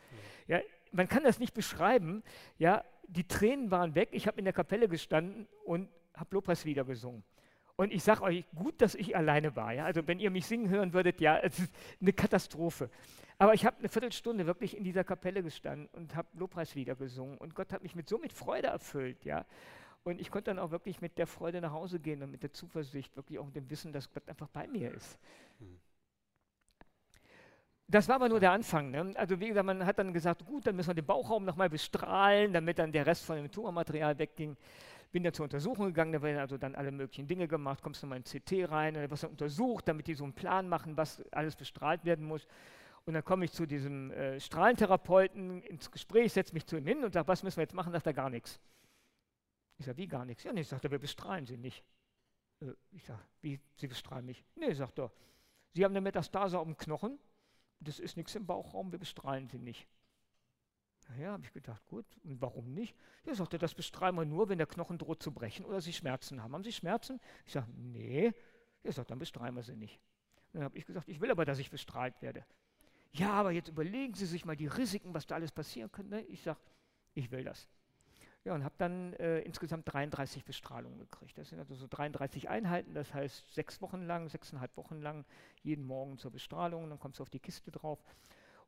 Ja. 0.48 0.58
ja 0.58 0.64
man 0.92 1.08
kann 1.08 1.24
das 1.24 1.40
nicht 1.40 1.54
beschreiben. 1.54 2.24
Ja, 2.58 2.84
die 3.08 3.28
Tränen 3.28 3.72
waren 3.72 3.96
weg. 3.96 4.10
Ich 4.12 4.28
habe 4.28 4.38
in 4.38 4.46
der 4.46 4.54
Kapelle 4.54 4.88
gestanden 4.88 5.48
und 5.66 5.90
habe 6.16 6.36
Lobpreis 6.36 6.66
wieder 6.66 6.84
gesungen. 6.84 7.24
Und 7.76 7.94
ich 7.94 8.04
sage 8.04 8.24
euch, 8.24 8.44
gut, 8.54 8.82
dass 8.82 8.94
ich 8.94 9.16
alleine 9.16 9.56
war. 9.56 9.74
Ja? 9.74 9.86
Also 9.86 10.06
wenn 10.06 10.20
ihr 10.20 10.30
mich 10.30 10.46
singen 10.46 10.70
hören 10.70 10.94
würdet, 10.94 11.22
ja, 11.22 11.38
es 11.40 11.58
ist 11.60 11.74
eine 12.02 12.12
Katastrophe. 12.12 12.90
Aber 13.38 13.54
ich 13.54 13.66
habe 13.66 13.78
eine 13.80 13.88
Viertelstunde 13.88 14.46
wirklich 14.46 14.76
in 14.76 14.84
dieser 14.84 15.06
Kapelle 15.06 15.42
gestanden 15.42 15.88
und 15.94 16.14
habe 16.14 16.28
Lobpreislieder 16.34 16.96
gesungen. 16.96 17.38
Und 17.38 17.56
Gott 17.56 17.72
hat 17.72 17.82
mich 17.82 17.96
mit 17.96 18.10
so 18.10 18.18
mit 18.18 18.34
Freude 18.34 18.68
erfüllt. 18.68 19.24
Ja? 19.24 19.46
Und 20.04 20.22
ich 20.22 20.32
konnte 20.32 20.52
dann 20.52 20.60
auch 20.60 20.72
wirklich 20.72 21.02
mit 21.02 21.18
der 21.18 21.28
Freude 21.28 21.62
nach 21.62 21.72
Hause 21.72 22.00
gehen 22.00 22.24
und 22.24 22.32
mit 22.32 22.44
der 22.44 22.52
Zuversicht, 22.52 23.16
wirklich 23.16 23.40
auch 23.40 23.46
mit 23.46 23.56
dem 23.56 23.70
Wissen, 23.70 23.92
dass 23.92 24.12
Gott 24.12 24.28
einfach 24.28 24.48
bei 24.48 24.68
mir 24.68 24.92
ist. 24.92 25.20
Hm. 25.60 25.80
Das 27.88 28.08
war 28.08 28.16
aber 28.16 28.30
nur 28.30 28.40
der 28.40 28.52
Anfang. 28.52 28.92
Ne? 28.92 29.14
Also 29.16 29.40
wie 29.40 29.48
gesagt, 29.48 29.66
man 29.66 29.84
hat 29.84 29.98
dann 29.98 30.14
gesagt, 30.14 30.46
gut, 30.46 30.68
dann 30.68 30.76
müssen 30.76 30.90
wir 30.90 30.94
den 30.94 31.06
Bauchraum 31.06 31.44
nochmal 31.44 31.70
bestrahlen, 31.70 32.54
damit 32.54 32.78
dann 32.78 32.92
der 32.92 33.06
Rest 33.06 33.26
von 33.26 33.36
dem 33.36 33.52
Tumormaterial 33.52 34.18
wegging. 34.20 34.56
Bin 35.12 35.24
dann 35.24 35.34
zur 35.34 35.46
Untersuchung 35.46 35.88
gegangen, 35.88 36.14
da 36.14 36.22
werden 36.22 36.38
also 36.38 36.60
dann 36.60 36.76
alle 36.76 36.92
möglichen 36.92 37.28
Dinge 37.28 37.48
gemacht, 37.48 37.82
kommst 37.82 38.04
du 38.04 38.08
mal 38.08 38.18
in 38.18 38.24
CT 38.24 38.70
rein, 38.70 38.94
da 38.94 39.10
wirst 39.10 39.24
du 39.24 39.28
untersucht, 39.28 39.88
damit 39.88 40.06
die 40.06 40.14
so 40.14 40.24
einen 40.24 40.34
Plan 40.34 40.70
machen, 40.70 40.98
was 40.98 41.24
alles 41.32 41.56
bestrahlt 41.56 42.06
werden 42.06 42.26
muss. 42.26 42.46
Und 43.06 43.16
dann 43.16 43.26
komme 43.26 43.46
ich 43.46 43.54
zu 43.54 43.66
diesem 43.66 44.12
äh, 44.12 44.40
Strahlentherapeuten 44.40 45.64
ins 45.64 45.90
Gespräch, 45.90 46.32
setze 46.32 46.54
mich 46.54 46.68
zu 46.68 46.78
ihm 46.78 46.86
hin 46.86 47.04
und 47.04 47.12
sage, 47.12 47.28
was 47.28 47.42
müssen 47.42 47.58
wir 47.58 47.64
jetzt 47.64 47.74
machen? 47.74 47.92
Sagt 47.92 48.06
er 48.06 48.14
gar 48.14 48.30
nichts. 48.30 48.60
Ich 49.80 49.86
sage, 49.86 49.98
wie 49.98 50.08
gar 50.08 50.26
nichts? 50.26 50.44
Ja, 50.44 50.54
nee, 50.54 50.62
sagt 50.62 50.84
er, 50.84 50.92
wir 50.92 51.00
bestrahlen 51.00 51.46
Sie 51.46 51.58
nicht. 51.58 51.84
Äh, 52.60 52.74
ich 52.92 53.04
sage, 53.06 53.24
wie, 53.42 53.60
Sie 53.78 53.88
bestrahlen 53.88 54.26
mich? 54.26 54.46
Nee, 54.56 54.74
sagt 54.74 55.00
er, 55.00 55.12
Sie 55.74 55.84
haben 55.84 55.94
eine 55.94 56.02
Metastase 56.02 56.60
auf 56.60 56.66
dem 56.66 56.78
Knochen, 56.78 57.18
das 57.80 58.00
ist 58.00 58.18
nichts 58.18 58.36
im 58.36 58.46
Bauchraum, 58.46 58.92
wir 58.92 59.00
bestrahlen 59.00 59.48
Sie 59.48 59.58
nicht. 59.58 59.88
Naja, 61.08 61.32
habe 61.32 61.44
ich 61.44 61.54
gedacht, 61.54 61.84
gut, 61.88 62.06
und 62.24 62.42
warum 62.42 62.74
nicht? 62.74 62.96
Ja, 63.26 63.34
sagt 63.34 63.54
er, 63.54 63.60
das 63.60 63.74
bestrahlen 63.74 64.16
wir 64.16 64.26
nur, 64.26 64.50
wenn 64.50 64.58
der 64.58 64.68
Knochen 64.68 64.98
droht 64.98 65.24
zu 65.24 65.32
brechen 65.32 65.66
oder 65.66 65.82
Sie 65.82 65.94
Schmerzen 65.94 66.44
haben. 66.44 66.54
Haben 66.54 66.64
Sie 66.64 66.74
Schmerzen? 66.74 67.20
Ich 67.46 67.54
sage, 67.54 67.68
nee. 67.72 68.34
Er 68.84 68.92
sagt, 68.92 69.10
dann 69.10 69.20
bestrahlen 69.20 69.56
wir 69.56 69.64
sie 69.64 69.76
nicht. 69.76 70.00
Dann 70.54 70.64
habe 70.64 70.78
ich 70.78 70.86
gesagt, 70.86 71.08
ich 71.10 71.20
will 71.20 71.32
aber, 71.32 71.46
dass 71.46 71.60
ich 71.60 71.70
bestrahlt 71.70 72.22
werde. 72.22 72.46
Ja, 73.12 73.32
aber 73.32 73.52
jetzt 73.52 73.70
überlegen 73.70 74.14
Sie 74.14 74.26
sich 74.26 74.46
mal 74.46 74.56
die 74.56 74.68
Risiken, 74.68 75.14
was 75.14 75.26
da 75.26 75.36
alles 75.36 75.52
passieren 75.52 75.92
könnte. 75.92 76.20
Ich 76.22 76.44
sage, 76.44 76.60
ich 77.14 77.32
will 77.32 77.44
das. 77.44 77.68
Ja, 78.46 78.56
und 78.56 78.64
habe 78.64 78.76
dann 78.78 79.14
äh, 79.14 79.40
insgesamt 79.42 79.92
33 79.92 80.46
Bestrahlungen 80.46 80.98
gekriegt. 80.98 81.38
Das 81.38 81.50
sind 81.50 81.60
also 81.60 81.76
so 81.76 81.88
33 81.88 82.50
Einheiten, 82.50 82.94
das 82.94 83.14
heißt 83.14 83.54
sechs 83.54 83.82
Wochen 83.82 84.04
lang, 84.04 84.30
sechseinhalb 84.30 84.76
Wochen 84.78 85.02
lang, 85.02 85.26
jeden 85.62 85.86
Morgen 85.86 86.18
zur 86.18 86.32
Bestrahlung, 86.32 86.90
dann 86.90 87.00
kommst 87.00 87.20
du 87.20 87.24
auf 87.24 87.30
die 87.30 87.40
Kiste 87.40 87.72
drauf. 87.72 88.00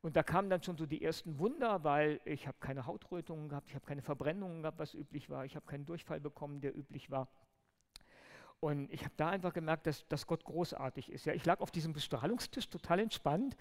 Und 0.02 0.16
da 0.16 0.24
kamen 0.24 0.50
dann 0.50 0.64
schon 0.64 0.78
so 0.78 0.86
die 0.86 1.04
ersten 1.04 1.40
Wunder, 1.40 1.84
weil 1.84 2.20
ich 2.26 2.48
habe 2.48 2.58
keine 2.60 2.86
Hautrötungen 2.86 3.50
gehabt, 3.50 3.70
ich 3.70 3.76
habe 3.76 3.86
keine 3.86 4.02
Verbrennungen 4.02 4.62
gehabt, 4.64 4.80
was 4.80 4.94
üblich 4.94 5.30
war, 5.30 5.46
ich 5.46 5.56
habe 5.56 5.66
keinen 5.66 5.86
Durchfall 5.86 6.20
bekommen, 6.20 6.60
der 6.60 6.76
üblich 6.76 7.10
war. 7.12 7.30
Und 8.60 8.92
ich 8.92 9.04
habe 9.04 9.14
da 9.18 9.30
einfach 9.30 9.54
gemerkt, 9.54 9.88
dass, 9.88 10.08
dass 10.08 10.28
Gott 10.28 10.44
großartig 10.44 11.12
ist. 11.12 11.26
Ja, 11.26 11.34
ich 11.34 11.46
lag 11.46 11.62
auf 11.62 11.72
diesem 11.72 11.94
Bestrahlungstisch 11.94 12.70
total 12.70 13.00
entspannt 13.00 13.56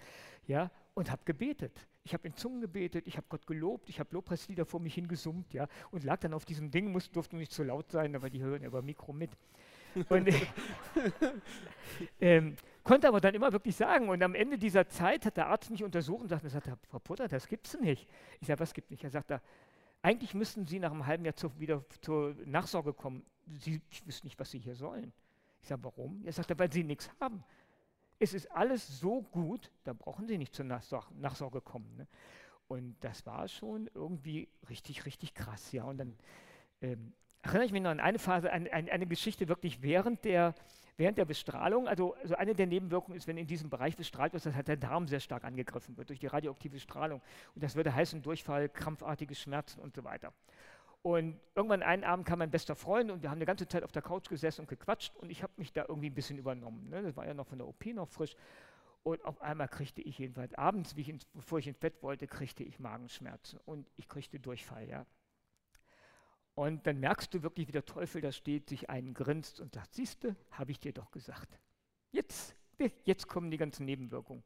ja, 0.45 0.69
und 0.93 1.09
habe 1.09 1.23
gebetet. 1.25 1.87
Ich 2.03 2.13
habe 2.13 2.27
in 2.27 2.35
Zungen 2.35 2.61
gebetet, 2.61 3.07
ich 3.07 3.17
habe 3.17 3.27
Gott 3.29 3.45
gelobt, 3.45 3.89
ich 3.89 3.99
habe 3.99 4.09
Lobpreislieder 4.13 4.65
vor 4.65 4.79
mich 4.79 4.95
hingesummt 4.95 5.53
ja, 5.53 5.67
und 5.91 6.03
lag 6.03 6.19
dann 6.19 6.33
auf 6.33 6.45
diesem 6.45 6.71
Ding, 6.71 6.91
muss, 6.91 7.11
durfte 7.11 7.35
nicht 7.35 7.51
zu 7.51 7.63
laut 7.63 7.91
sein, 7.91 8.15
aber 8.15 8.29
die 8.29 8.41
hören 8.41 8.63
über 8.63 8.81
Mikro 8.81 9.13
mit. 9.13 9.29
Und 10.09 10.29
ähm, 12.21 12.55
konnte 12.83 13.07
aber 13.07 13.21
dann 13.21 13.35
immer 13.35 13.51
wirklich 13.51 13.75
sagen, 13.75 14.09
und 14.09 14.23
am 14.23 14.35
Ende 14.35 14.57
dieser 14.57 14.87
Zeit 14.87 15.25
hat 15.25 15.37
der 15.37 15.47
Arzt 15.47 15.69
mich 15.69 15.83
untersucht 15.83 16.21
und 16.21 16.29
sagte, 16.29 16.49
Frau 16.89 16.99
Putter, 16.99 17.27
das 17.27 17.47
gibt's 17.47 17.79
nicht. 17.79 18.07
Ich 18.39 18.47
sage, 18.47 18.59
was 18.59 18.73
gibt 18.73 18.89
nicht? 18.89 19.03
Er 19.03 19.09
sagt, 19.09 19.31
eigentlich 20.01 20.33
müssten 20.33 20.65
Sie 20.65 20.79
nach 20.79 20.91
einem 20.91 21.05
halben 21.05 21.25
Jahr 21.25 21.35
zu, 21.35 21.59
wieder 21.59 21.83
zur 22.01 22.35
Nachsorge 22.45 22.93
kommen. 22.93 23.23
Sie 23.59 23.81
wissen 24.05 24.25
nicht, 24.25 24.39
was 24.39 24.49
Sie 24.49 24.59
hier 24.59 24.75
sollen. 24.75 25.13
Ich 25.61 25.67
sage, 25.67 25.83
warum? 25.83 26.21
Er 26.25 26.33
sagt, 26.33 26.57
weil 26.57 26.71
Sie 26.71 26.83
nichts 26.83 27.09
haben. 27.19 27.43
Es 28.21 28.35
ist 28.35 28.51
alles 28.51 28.99
so 28.99 29.23
gut, 29.23 29.71
da 29.83 29.93
brauchen 29.93 30.27
Sie 30.27 30.37
nicht 30.37 30.53
zur 30.53 30.65
Nachsorge, 30.65 31.59
kommen. 31.59 31.95
Ne? 31.97 32.07
Und 32.67 32.95
das 32.99 33.25
war 33.25 33.47
schon 33.47 33.89
irgendwie 33.95 34.47
richtig, 34.69 35.07
richtig 35.07 35.33
krass. 35.33 35.71
Ja. 35.71 35.85
Und 35.85 35.97
dann 35.97 36.15
ähm, 36.81 37.13
erinnere 37.41 37.65
ich 37.65 37.71
mich 37.71 37.81
noch 37.81 37.89
an 37.89 37.99
eine 37.99 38.19
Phase, 38.19 38.53
an, 38.53 38.67
an 38.67 38.89
eine 38.89 39.07
Geschichte 39.07 39.47
wirklich 39.47 39.81
während 39.81 40.23
der, 40.23 40.53
während 40.97 41.17
der 41.17 41.25
Bestrahlung. 41.25 41.87
Also, 41.87 42.13
also 42.13 42.35
eine 42.35 42.53
der 42.53 42.67
Nebenwirkungen 42.67 43.17
ist, 43.17 43.25
wenn 43.25 43.37
in 43.39 43.47
diesem 43.47 43.71
Bereich 43.71 43.97
bestrahlt 43.97 44.33
wird, 44.33 44.45
dass 44.45 44.53
halt 44.53 44.67
der 44.67 44.77
Darm 44.77 45.07
sehr 45.07 45.19
stark 45.19 45.43
angegriffen 45.43 45.97
wird 45.97 46.09
durch 46.09 46.19
die 46.19 46.27
radioaktive 46.27 46.79
Strahlung. 46.79 47.23
Und 47.55 47.63
das 47.63 47.75
würde 47.75 47.91
heißen 47.91 48.21
Durchfall, 48.21 48.69
krampfartige 48.69 49.33
Schmerzen 49.33 49.79
und 49.79 49.95
so 49.95 50.03
weiter. 50.03 50.31
Und 51.03 51.39
irgendwann 51.55 51.81
einen 51.81 52.03
Abend 52.03 52.27
kam 52.27 52.39
mein 52.39 52.51
bester 52.51 52.75
Freund 52.75 53.09
und 53.09 53.23
wir 53.23 53.31
haben 53.31 53.37
eine 53.37 53.45
ganze 53.45 53.67
Zeit 53.67 53.83
auf 53.83 53.91
der 53.91 54.03
Couch 54.03 54.29
gesessen 54.29 54.61
und 54.61 54.67
gequatscht 54.67 55.15
und 55.15 55.31
ich 55.31 55.41
habe 55.41 55.53
mich 55.57 55.73
da 55.73 55.85
irgendwie 55.87 56.09
ein 56.11 56.13
bisschen 56.13 56.37
übernommen. 56.37 56.89
Ne? 56.89 57.01
Das 57.01 57.15
war 57.15 57.25
ja 57.25 57.33
noch 57.33 57.47
von 57.47 57.57
der 57.57 57.67
OP 57.67 57.85
noch 57.87 58.07
frisch. 58.07 58.35
Und 59.03 59.25
auf 59.25 59.41
einmal 59.41 59.67
kriegte 59.67 60.01
ich 60.01 60.19
jedenfalls 60.19 60.53
abends, 60.53 60.93
ich 60.95 61.09
ins, 61.09 61.25
bevor 61.25 61.57
ich 61.57 61.67
ins 61.67 61.79
Bett 61.79 62.03
wollte, 62.03 62.27
kriegte 62.27 62.63
ich 62.63 62.79
Magenschmerzen 62.79 63.59
und 63.65 63.89
ich 63.95 64.07
kriegte 64.07 64.39
Durchfall. 64.39 64.87
Ja. 64.87 65.07
Und 66.53 66.85
dann 66.85 66.99
merkst 66.99 67.33
du 67.33 67.41
wirklich, 67.41 67.67
wie 67.67 67.71
der 67.71 67.85
Teufel 67.85 68.21
da 68.21 68.31
steht, 68.31 68.69
sich 68.69 68.91
einen 68.91 69.15
grinst 69.15 69.59
und 69.59 69.73
sagt, 69.73 69.95
siehst 69.95 70.23
du, 70.23 70.35
habe 70.51 70.69
ich 70.69 70.79
dir 70.79 70.93
doch 70.93 71.09
gesagt. 71.09 71.59
Jetzt, 72.11 72.55
jetzt 73.03 73.27
kommen 73.27 73.49
die 73.49 73.57
ganzen 73.57 73.85
Nebenwirkungen. 73.85 74.43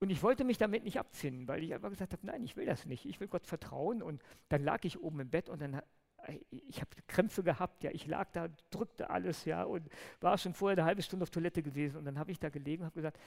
Und 0.00 0.10
ich 0.10 0.22
wollte 0.22 0.44
mich 0.44 0.58
damit 0.58 0.84
nicht 0.84 0.98
abfinden, 0.98 1.48
weil 1.48 1.62
ich 1.64 1.74
einfach 1.74 1.90
gesagt 1.90 2.12
habe, 2.12 2.26
nein, 2.26 2.44
ich 2.44 2.56
will 2.56 2.66
das 2.66 2.86
nicht. 2.86 3.04
Ich 3.04 3.18
will 3.20 3.28
Gott 3.28 3.46
vertrauen. 3.46 4.02
Und 4.02 4.22
dann 4.48 4.62
lag 4.62 4.84
ich 4.84 5.00
oben 5.00 5.20
im 5.20 5.30
Bett 5.30 5.48
und 5.48 5.60
dann, 5.60 5.74
äh, 5.74 6.38
ich 6.50 6.80
habe 6.80 6.90
Krämpfe 7.08 7.42
gehabt, 7.42 7.82
ja, 7.82 7.90
ich 7.90 8.06
lag 8.06 8.30
da, 8.32 8.48
drückte 8.70 9.10
alles, 9.10 9.44
ja, 9.44 9.64
und 9.64 9.88
war 10.20 10.38
schon 10.38 10.54
vorher 10.54 10.78
eine 10.78 10.86
halbe 10.86 11.02
Stunde 11.02 11.24
auf 11.24 11.30
Toilette 11.30 11.62
gewesen. 11.62 11.96
Und 11.96 12.04
dann 12.04 12.18
habe 12.18 12.30
ich 12.30 12.38
da 12.38 12.48
gelegen 12.48 12.82
und 12.82 12.86
habe 12.86 12.94
gesagt, 12.94 13.18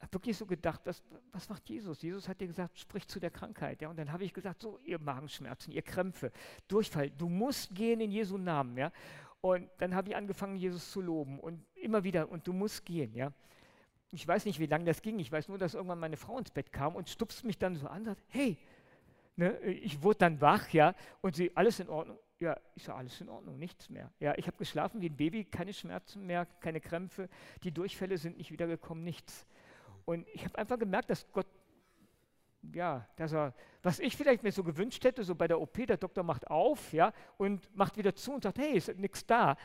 habe 0.00 0.12
wirklich 0.12 0.36
so 0.36 0.46
gedacht, 0.46 0.80
was, 0.84 1.02
was 1.32 1.48
macht 1.48 1.68
Jesus? 1.68 2.02
Jesus 2.02 2.28
hat 2.28 2.40
dir 2.40 2.46
gesagt, 2.46 2.78
sprich 2.78 3.06
zu 3.08 3.18
der 3.18 3.30
Krankheit. 3.30 3.80
Ja? 3.82 3.88
Und 3.88 3.98
dann 3.98 4.12
habe 4.12 4.24
ich 4.24 4.32
gesagt, 4.32 4.62
so, 4.62 4.78
ihr 4.78 4.98
Magenschmerzen, 4.98 5.72
ihr 5.72 5.82
Krämpfe, 5.82 6.32
Durchfall, 6.68 7.10
du 7.10 7.28
musst 7.28 7.74
gehen 7.74 8.00
in 8.00 8.10
Jesu 8.10 8.36
Namen. 8.36 8.76
Ja? 8.76 8.92
Und 9.40 9.68
dann 9.78 9.94
habe 9.94 10.10
ich 10.10 10.16
angefangen, 10.16 10.56
Jesus 10.56 10.90
zu 10.90 11.00
loben 11.00 11.38
und 11.40 11.64
immer 11.74 12.04
wieder, 12.04 12.30
und 12.30 12.46
du 12.46 12.52
musst 12.52 12.84
gehen. 12.84 13.14
Ja? 13.14 13.32
Ich 14.16 14.26
weiß 14.26 14.44
nicht, 14.44 14.58
wie 14.58 14.66
lange 14.66 14.84
das 14.84 15.02
ging. 15.02 15.18
Ich 15.18 15.30
weiß 15.30 15.48
nur, 15.48 15.58
dass 15.58 15.74
irgendwann 15.74 16.00
meine 16.00 16.16
Frau 16.16 16.38
ins 16.38 16.50
Bett 16.50 16.72
kam 16.72 16.96
und 16.96 17.08
stupst 17.08 17.44
mich 17.44 17.58
dann 17.58 17.76
so 17.76 17.86
an 17.86 18.00
und 18.00 18.04
sagt, 18.06 18.22
hey, 18.28 18.58
Ne? 19.36 19.58
Ich 19.60 20.02
wurde 20.02 20.18
dann 20.18 20.40
wach, 20.40 20.70
ja, 20.70 20.94
und 21.20 21.36
sie, 21.36 21.54
alles 21.54 21.78
in 21.78 21.88
Ordnung. 21.90 22.18
Ja, 22.38 22.58
ich 22.74 22.84
sage, 22.84 22.98
alles 22.98 23.20
in 23.20 23.28
Ordnung, 23.28 23.58
nichts 23.58 23.88
mehr. 23.88 24.10
Ja, 24.18 24.34
ich 24.36 24.46
habe 24.46 24.56
geschlafen 24.56 25.00
wie 25.00 25.08
ein 25.08 25.16
Baby, 25.16 25.44
keine 25.44 25.72
Schmerzen 25.72 26.26
mehr, 26.26 26.46
keine 26.60 26.80
Krämpfe, 26.80 27.28
die 27.62 27.72
Durchfälle 27.72 28.18
sind 28.18 28.36
nicht 28.36 28.50
wiedergekommen, 28.50 29.04
nichts. 29.04 29.46
Und 30.04 30.26
ich 30.32 30.44
habe 30.44 30.58
einfach 30.58 30.78
gemerkt, 30.78 31.10
dass 31.10 31.30
Gott, 31.32 31.46
ja, 32.74 33.06
dass 33.16 33.32
er, 33.32 33.54
was 33.82 34.00
ich 34.00 34.16
vielleicht 34.16 34.42
mir 34.42 34.52
so 34.52 34.64
gewünscht 34.64 35.04
hätte, 35.04 35.22
so 35.24 35.34
bei 35.34 35.48
der 35.48 35.60
OP, 35.60 35.86
der 35.86 35.96
Doktor 35.96 36.24
macht 36.24 36.46
auf, 36.48 36.92
ja, 36.92 37.12
und 37.36 37.74
macht 37.74 37.96
wieder 37.96 38.14
zu 38.14 38.32
und 38.34 38.42
sagt, 38.42 38.58
hey, 38.58 38.76
ist 38.76 38.96
nichts 38.98 39.24
da. 39.24 39.56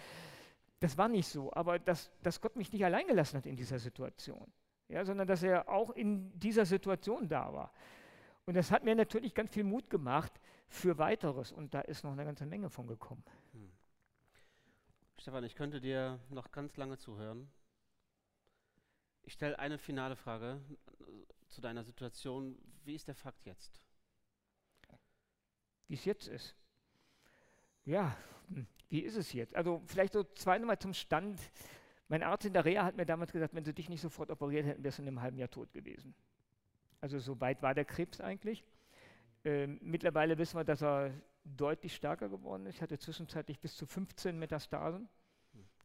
Das 0.82 0.98
war 0.98 1.08
nicht 1.08 1.28
so, 1.28 1.54
aber 1.54 1.78
dass, 1.78 2.12
dass 2.24 2.42
Gott 2.42 2.56
mich 2.56 2.74
nicht 2.74 2.84
allein 2.84 3.06
gelassen 3.06 3.38
hat 3.38 3.46
in 3.46 3.56
dieser 3.56 3.78
Situation, 3.78 4.52
ja, 4.90 5.06
sondern 5.06 5.28
dass 5.28 5.44
er 5.44 5.70
auch 5.70 5.92
in 5.92 6.38
dieser 6.40 6.66
Situation 6.66 7.30
da 7.30 7.54
war. 7.54 7.72
Und 8.46 8.56
das 8.56 8.72
hat 8.72 8.84
mir 8.84 8.96
natürlich 8.96 9.36
ganz 9.36 9.52
viel 9.52 9.64
Mut 9.64 9.92
gemacht 9.92 10.42
für 10.68 10.98
weiteres. 10.98 11.52
Und 11.52 11.76
da 11.76 11.82
ist 11.82 12.04
noch 12.04 12.12
eine 12.12 12.26
ganze 12.26 12.48
Menge 12.48 12.72
von 12.72 12.88
gekommen. 12.88 13.24
Hm. 13.54 13.72
Stefan, 15.20 15.44
ich 15.44 15.54
könnte 15.54 15.80
dir 15.80 16.20
noch 16.30 16.52
ganz 16.52 16.76
lange 16.78 16.98
zuhören. 16.98 17.52
Ich 19.22 19.34
stelle 19.34 19.60
eine 19.60 19.78
finale 19.78 20.16
Frage 20.16 20.60
äh, 21.00 21.04
zu 21.50 21.62
deiner 21.62 21.84
Situation. 21.84 22.58
Wie 22.84 22.96
ist 22.96 23.08
der 23.08 23.16
Fakt 23.16 23.46
jetzt? 23.46 23.80
Wie 25.88 25.94
es 25.94 26.06
jetzt 26.06 26.28
ist. 26.28 26.56
Ja, 27.86 28.18
hm, 28.48 28.66
wie 28.92 29.00
ist 29.00 29.16
es 29.16 29.32
jetzt? 29.32 29.56
Also 29.56 29.82
vielleicht 29.86 30.14
so 30.14 30.24
zweimal 30.24 30.78
zum 30.78 30.94
Stand. 30.94 31.40
Mein 32.10 32.24
Arzt 32.24 32.46
in 32.46 32.54
der 32.54 32.66
Reha 32.66 32.84
hat 32.84 32.98
mir 32.98 33.06
damals 33.06 33.32
gesagt, 33.32 33.56
wenn 33.56 33.64
sie 33.64 33.74
dich 33.74 33.88
nicht 33.88 34.02
sofort 34.02 34.30
operiert 34.30 34.66
hätten, 34.66 34.84
wärst 34.84 34.98
du 34.98 35.04
in 35.04 35.08
einem 35.08 35.22
halben 35.22 35.38
Jahr 35.38 35.50
tot 35.50 35.72
gewesen. 35.72 36.14
Also 37.00 37.18
so 37.18 37.40
weit 37.40 37.64
war 37.64 37.74
der 37.74 37.86
Krebs 37.86 38.20
eigentlich. 38.20 38.66
Ähm, 39.46 39.80
mittlerweile 39.82 40.38
wissen 40.38 40.58
wir, 40.58 40.66
dass 40.66 40.84
er 40.84 41.14
deutlich 41.46 41.96
stärker 41.96 42.28
geworden 42.28 42.66
ist. 42.66 42.76
Ich 42.76 42.82
hatte 42.82 43.00
zwischenzeitlich 43.00 43.60
bis 43.60 43.78
zu 43.78 43.86
15 43.86 44.38
Metastasen. 44.38 45.08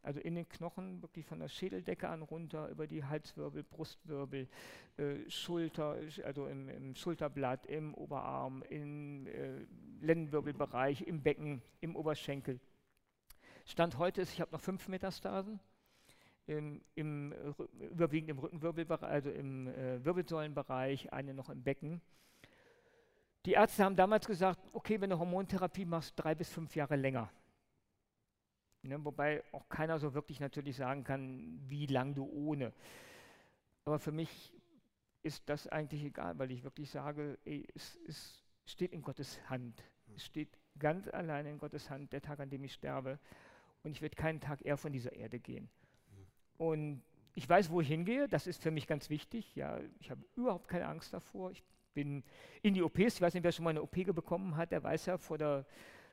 Also 0.03 0.19
in 0.19 0.35
den 0.35 0.47
Knochen, 0.47 1.01
wirklich 1.01 1.25
von 1.25 1.39
der 1.39 1.47
Schädeldecke 1.47 2.07
an 2.07 2.21
runter, 2.21 2.69
über 2.69 2.87
die 2.87 3.03
Halswirbel, 3.03 3.63
Brustwirbel, 3.63 4.47
äh, 4.97 5.29
Schulter, 5.29 5.97
also 6.23 6.47
im, 6.47 6.69
im, 6.69 6.95
Schulterblatt, 6.95 7.65
im 7.65 7.93
Oberarm, 7.93 8.63
im 8.69 9.27
äh, 9.27 9.65
Lendenwirbelbereich, 10.01 11.01
im 11.01 11.23
Becken, 11.23 11.61
im 11.81 11.95
Oberschenkel. 11.95 12.59
Stand 13.67 13.97
heute 13.97 14.21
ist, 14.21 14.31
ich 14.31 14.39
habe 14.39 14.51
noch 14.53 14.61
fünf 14.61 14.87
Metastasen 14.87 15.59
im, 16.45 16.81
im, 16.95 17.33
überwiegend 17.91 18.29
im 18.29 18.39
Rückenwirbelbereich, 18.39 19.09
also 19.09 19.29
im 19.29 19.67
äh, 19.67 20.03
Wirbelsäulenbereich, 20.05 21.11
eine 21.11 21.33
noch 21.33 21.49
im 21.49 21.61
Becken. 21.61 22.01
Die 23.45 23.53
Ärzte 23.53 23.83
haben 23.83 23.97
damals 23.97 24.25
gesagt, 24.25 24.59
okay, 24.71 25.01
wenn 25.01 25.09
du 25.09 25.19
Hormontherapie 25.19 25.83
machst, 25.83 26.13
drei 26.15 26.33
bis 26.33 26.49
fünf 26.49 26.75
Jahre 26.77 26.95
länger. 26.95 27.29
Ne, 28.83 29.03
wobei 29.03 29.43
auch 29.51 29.67
keiner 29.67 29.99
so 29.99 30.13
wirklich 30.13 30.39
natürlich 30.39 30.77
sagen 30.77 31.03
kann, 31.03 31.59
wie 31.67 31.87
lang 31.87 32.15
du 32.15 32.23
ohne. 32.23 32.71
Aber 33.83 33.99
für 33.99 34.13
mich 34.13 34.53
ist 35.23 35.49
das 35.49 35.67
eigentlich 35.67 36.03
egal, 36.05 36.39
weil 36.39 36.51
ich 36.51 36.63
wirklich 36.63 36.89
sage, 36.89 37.37
ey, 37.43 37.67
es, 37.75 37.99
es 38.07 38.45
steht 38.65 38.93
in 38.93 39.01
Gottes 39.01 39.41
Hand. 39.49 39.83
Es 40.15 40.23
steht 40.25 40.57
ganz 40.79 41.09
allein 41.09 41.45
in 41.47 41.57
Gottes 41.57 41.89
Hand, 41.89 42.13
der 42.13 42.21
Tag, 42.21 42.39
an 42.39 42.49
dem 42.49 42.63
ich 42.63 42.73
sterbe. 42.73 43.19
Und 43.87 43.93
ich 43.93 44.01
werde 44.01 44.17
keinen 44.17 44.41
Tag 44.41 44.65
eher 44.65 44.77
von 44.77 44.91
dieser 44.91 45.13
Erde 45.13 45.39
gehen. 45.39 45.69
Und 46.57 47.01
ich 47.35 47.47
weiß, 47.47 47.69
wo 47.69 47.79
ich 47.79 47.87
hingehe, 47.87 48.27
das 48.27 48.45
ist 48.45 48.61
für 48.61 48.71
mich 48.71 48.85
ganz 48.85 49.09
wichtig. 49.09 49.55
Ja, 49.55 49.79
ich 49.99 50.11
habe 50.11 50.21
überhaupt 50.35 50.67
keine 50.67 50.87
Angst 50.87 51.13
davor. 51.13 51.51
Ich 51.51 51.63
bin 51.93 52.23
in 52.61 52.73
die 52.73 52.83
OPs, 52.83 53.15
ich 53.15 53.21
weiß 53.21 53.33
nicht, 53.33 53.43
wer 53.43 53.51
schon 53.51 53.63
mal 53.63 53.69
eine 53.71 53.81
OP 53.81 53.95
bekommen 54.13 54.57
hat, 54.57 54.71
der 54.71 54.83
weiß 54.83 55.05
ja, 55.05 55.17
vor 55.17 55.37
der, 55.37 55.65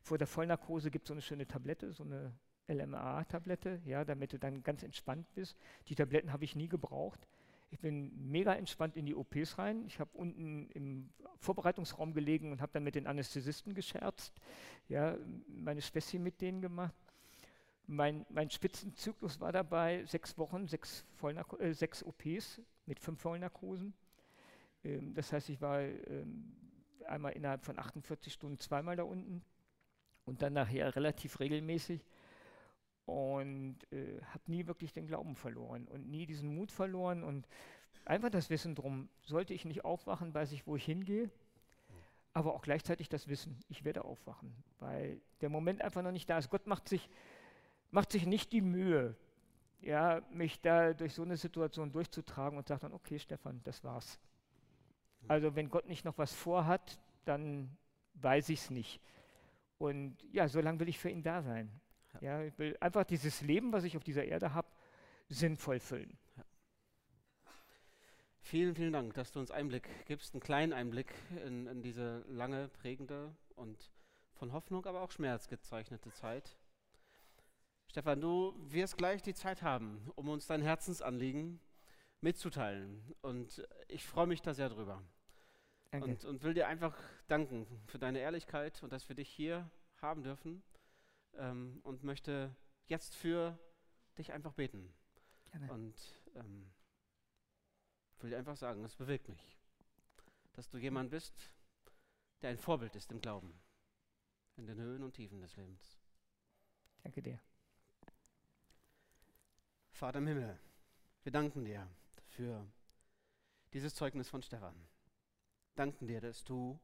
vor 0.02 0.18
der 0.18 0.26
Vollnarkose 0.26 0.90
gibt 0.90 1.06
es 1.06 1.08
so 1.08 1.14
eine 1.14 1.20
schöne 1.22 1.46
Tablette, 1.48 1.92
so 1.92 2.04
eine 2.04 2.32
LMA-Tablette, 2.68 3.80
ja, 3.84 4.04
damit 4.04 4.32
du 4.32 4.38
dann 4.38 4.62
ganz 4.62 4.82
entspannt 4.82 5.26
bist. 5.34 5.58
Die 5.88 5.96
Tabletten 5.96 6.32
habe 6.32 6.44
ich 6.44 6.54
nie 6.54 6.68
gebraucht. 6.68 7.26
Ich 7.70 7.80
bin 7.80 8.30
mega 8.30 8.54
entspannt 8.54 8.96
in 8.96 9.04
die 9.04 9.16
OPs 9.16 9.58
rein. 9.58 9.84
Ich 9.87 9.98
habe 9.98 10.10
unten 10.14 10.70
im 10.70 11.10
Vorbereitungsraum 11.38 12.14
gelegen 12.14 12.52
und 12.52 12.60
habe 12.60 12.72
dann 12.72 12.84
mit 12.84 12.94
den 12.94 13.08
Anästhesisten 13.08 13.74
gescherzt, 13.74 14.32
ja, 14.88 15.16
meine 15.48 15.82
Späßchen 15.82 16.22
mit 16.22 16.40
denen 16.40 16.62
gemacht. 16.62 16.94
Mein, 17.87 18.25
mein 18.31 18.51
Spitzenzyklus 18.51 19.40
war 19.40 19.53
dabei 19.53 20.05
sechs 20.07 20.38
Wochen, 20.38 20.66
sechs, 20.66 21.05
äh, 21.59 21.73
sechs 21.73 22.03
OPs 22.03 22.61
mit 22.87 22.99
fünf 22.99 23.20
Vollnarkosen. 23.20 23.92
Ähm, 24.85 25.14
das 25.14 25.33
heißt, 25.33 25.51
ich 25.51 25.61
war 25.61 25.81
ähm, 25.81 26.53
einmal 27.07 27.33
innerhalb 27.33 27.64
von 27.64 27.79
48 27.79 28.33
Stunden 28.33 28.59
zweimal 28.59 28.97
da 28.97 29.03
unten 29.03 29.42
und 30.25 30.42
dann 30.42 30.55
nachher 30.55 30.97
relativ 30.97 31.40
regelmäßig 31.40 32.05
und 33.07 33.77
äh, 33.92 34.20
habe 34.23 34.42
nie 34.47 34.66
wirklich 34.66 34.92
den 34.92 35.07
Glauben 35.07 35.37
verloren 35.37 35.87
und 35.88 36.09
nie 36.09 36.27
diesen 36.27 36.55
Mut 36.55 36.73
verloren 36.73 37.23
und 37.23 37.47
einfach 38.05 38.31
das 38.31 38.51
Wissen 38.51 38.75
drum, 38.75 39.09
sollte 39.23 39.55
ich 39.55 39.64
nicht 39.64 39.85
aufwachen, 39.85 40.33
weiß 40.33 40.53
ich, 40.53 40.66
wo 40.66 40.77
ich 40.77 40.85
hingehe, 40.85 41.31
aber 42.33 42.55
auch 42.55 42.62
gleichzeitig 42.62 43.09
das 43.09 43.29
Wissen, 43.29 43.61
ich 43.68 43.85
werde 43.85 44.05
aufwachen, 44.05 44.55
weil 44.79 45.20
der 45.40 45.51
Moment 45.51 45.83
einfach 45.83 46.03
noch 46.03 46.12
nicht 46.12 46.29
da 46.29 46.38
ist. 46.38 46.51
Gott 46.51 46.66
macht 46.66 46.88
sich 46.88 47.09
macht 47.94 48.11
sich 48.11 48.26
nicht 48.26 48.52
die 48.52 48.61
Mühe, 48.61 49.16
ja, 49.80 50.20
mich 50.30 50.61
da 50.61 50.92
durch 50.94 51.14
so 51.14 51.22
eine 51.22 51.37
Situation 51.37 51.92
durchzutragen 51.92 52.59
und 52.59 52.66
sagt 52.66 52.83
dann, 52.83 52.92
okay, 52.92 53.18
Stefan, 53.18 53.61
das 53.62 53.85
war's. 53.85 54.18
Also 55.28 55.54
wenn 55.54 55.70
Gott 55.70 55.87
nicht 55.87 56.04
noch 56.04 56.18
was 56.18 56.35
vorhat, 56.35 56.98
dann 57.24 57.76
weiß 58.14 58.48
ich 58.48 58.61
es 58.61 58.70
nicht. 58.70 59.00
Und 59.78 60.16
ja, 60.33 60.48
so 60.48 60.61
lange 60.61 60.80
will 60.80 60.88
ich 60.88 60.98
für 60.98 61.09
ihn 61.09 61.22
da 61.22 61.42
sein. 61.42 61.70
Ja. 62.14 62.40
ja. 62.40 62.42
ich 62.42 62.59
will 62.59 62.76
einfach 62.80 63.04
dieses 63.04 63.40
Leben, 63.42 63.72
was 63.72 63.85
ich 63.85 63.96
auf 63.96 64.04
dieser 64.04 64.24
Erde 64.24 64.52
habe, 64.54 64.68
sinnvoll 65.28 65.78
füllen. 65.78 66.18
Ja. 66.37 66.44
Vielen, 68.40 68.74
vielen 68.74 68.92
Dank, 68.92 69.14
dass 69.14 69.30
du 69.33 69.38
uns 69.38 69.50
Einblick 69.50 69.88
gibst, 70.07 70.35
einen 70.35 70.42
kleinen 70.42 70.72
Einblick 70.72 71.14
in, 71.46 71.66
in 71.68 71.83
diese 71.83 72.24
lange, 72.28 72.68
prägende 72.68 73.35
und 73.54 73.92
von 74.35 74.52
Hoffnung, 74.52 74.85
aber 74.85 75.00
auch 75.00 75.12
Schmerz 75.12 75.48
gezeichnete 75.48 76.11
Zeit. 76.12 76.57
Stefan, 77.94 78.20
du 78.20 78.52
wirst 78.72 78.98
gleich 78.98 79.22
die 79.22 79.35
Zeit 79.35 79.62
haben, 79.62 80.11
um 80.16 80.28
uns 80.28 80.48
dein 80.48 80.61
Herzensanliegen 80.62 81.61
mitzuteilen. 82.22 83.14
Und 83.20 83.64
ich 83.87 84.04
freue 84.04 84.26
mich 84.26 84.42
da 84.42 84.52
sehr 84.52 84.68
drüber. 84.68 85.00
Danke. 85.92 86.09
Und, 86.09 86.24
und 86.24 86.42
will 86.42 86.54
dir 86.54 86.66
einfach 86.66 86.98
danken 87.28 87.68
für 87.87 88.00
deine 88.00 88.18
Ehrlichkeit 88.18 88.83
und 88.83 88.92
dass 88.92 89.09
wir 89.09 89.14
dich 89.14 89.28
hier 89.28 89.70
haben 90.02 90.24
dürfen. 90.24 90.64
Ähm, 91.35 91.78
und 91.85 92.02
möchte 92.02 92.57
jetzt 92.87 93.14
für 93.14 93.57
dich 94.18 94.33
einfach 94.33 94.54
beten. 94.54 94.92
Gerne. 95.52 95.72
Und 95.72 95.94
ähm, 96.35 96.72
will 98.18 98.30
dir 98.30 98.38
einfach 98.38 98.57
sagen, 98.57 98.83
es 98.83 98.96
bewegt 98.96 99.28
mich, 99.28 99.57
dass 100.54 100.68
du 100.68 100.78
jemand 100.78 101.12
bist, 101.12 101.52
der 102.42 102.50
ein 102.50 102.59
Vorbild 102.59 102.96
ist 102.96 103.12
im 103.12 103.20
Glauben, 103.20 103.54
in 104.57 104.66
den 104.66 104.80
Höhen 104.80 105.04
und 105.04 105.14
Tiefen 105.14 105.40
des 105.40 105.54
Lebens. 105.54 105.96
Danke 107.04 107.22
dir. 107.22 107.38
Vater 109.94 110.18
im 110.18 110.26
Himmel, 110.26 110.59
wir 111.22 111.30
danken 111.30 111.64
dir 111.64 111.88
für 112.26 112.66
dieses 113.72 113.94
Zeugnis 113.94 114.28
von 114.28 114.42
Stefan. 114.42 114.74
Danken 115.76 116.09
dir, 116.09 116.20
dass 116.20 116.42
du 116.42 116.80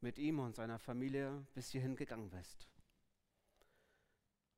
mit 0.00 0.18
ihm 0.18 0.40
und 0.40 0.56
seiner 0.56 0.80
Familie 0.80 1.46
bis 1.54 1.70
hierhin 1.70 1.94
gegangen 1.94 2.30
bist. 2.30 2.68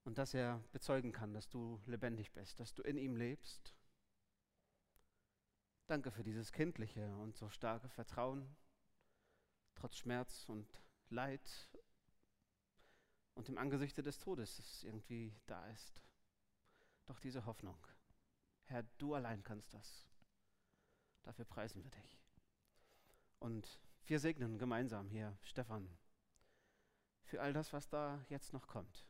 Und 0.05 0.17
dass 0.17 0.33
er 0.33 0.65
bezeugen 0.73 1.13
kann, 1.13 1.35
dass 1.35 1.51
du 1.51 1.79
lebendig 1.85 2.33
bist, 2.33 2.59
dass 2.61 2.73
du 2.73 2.81
in 2.81 2.97
ihm 2.97 3.15
lebst. 3.15 3.75
Danke 5.87 6.11
für 6.11 6.25
dieses 6.25 6.53
kindliche 6.53 7.15
und 7.17 7.37
so 7.37 7.51
starke 7.51 7.91
Vertrauen, 7.91 8.57
trotz 9.75 9.99
Schmerz 9.99 10.49
und 10.49 10.67
Leid 11.11 11.69
und 13.35 13.51
im 13.51 13.59
Angesichte 13.59 14.03
des 14.03 14.19
Todes, 14.19 14.57
das 14.57 14.83
irgendwie 14.83 15.37
da 15.45 15.69
ist 15.69 16.06
doch 17.07 17.19
diese 17.21 17.47
Hoffnung. 17.47 17.79
Herr, 18.67 18.83
du 18.99 19.15
allein 19.15 19.43
kannst 19.43 19.73
das. 19.75 20.05
Dafür 21.23 21.45
preisen 21.45 21.83
wir 21.83 21.91
dich. 21.91 22.21
Und 23.39 23.81
wir 24.05 24.21
segnen 24.21 24.59
gemeinsam 24.59 25.09
hier 25.09 25.37
Stefan 25.43 25.89
für 27.25 27.41
all 27.41 27.53
das, 27.53 27.73
was 27.73 27.89
da 27.89 28.25
jetzt 28.29 28.53
noch 28.53 28.67
kommt. 28.67 29.05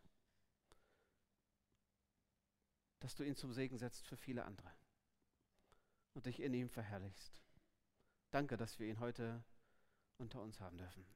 Dass 3.01 3.15
du 3.15 3.23
ihn 3.25 3.37
zum 3.37 3.53
Segen 3.53 3.77
setzt 3.77 4.07
für 4.07 4.17
viele 4.17 4.45
andere 4.45 4.73
und 6.15 6.27
dich 6.27 6.41
in 6.41 6.55
ihm 6.55 6.71
verherrlichst. 6.71 7.43
Danke, 8.31 8.57
dass 8.57 8.79
wir 8.79 8.89
ihn 8.89 9.01
heute 9.01 9.45
unter 10.19 10.41
uns 10.43 10.61
haben 10.61 10.79
dürfen. 10.79 11.07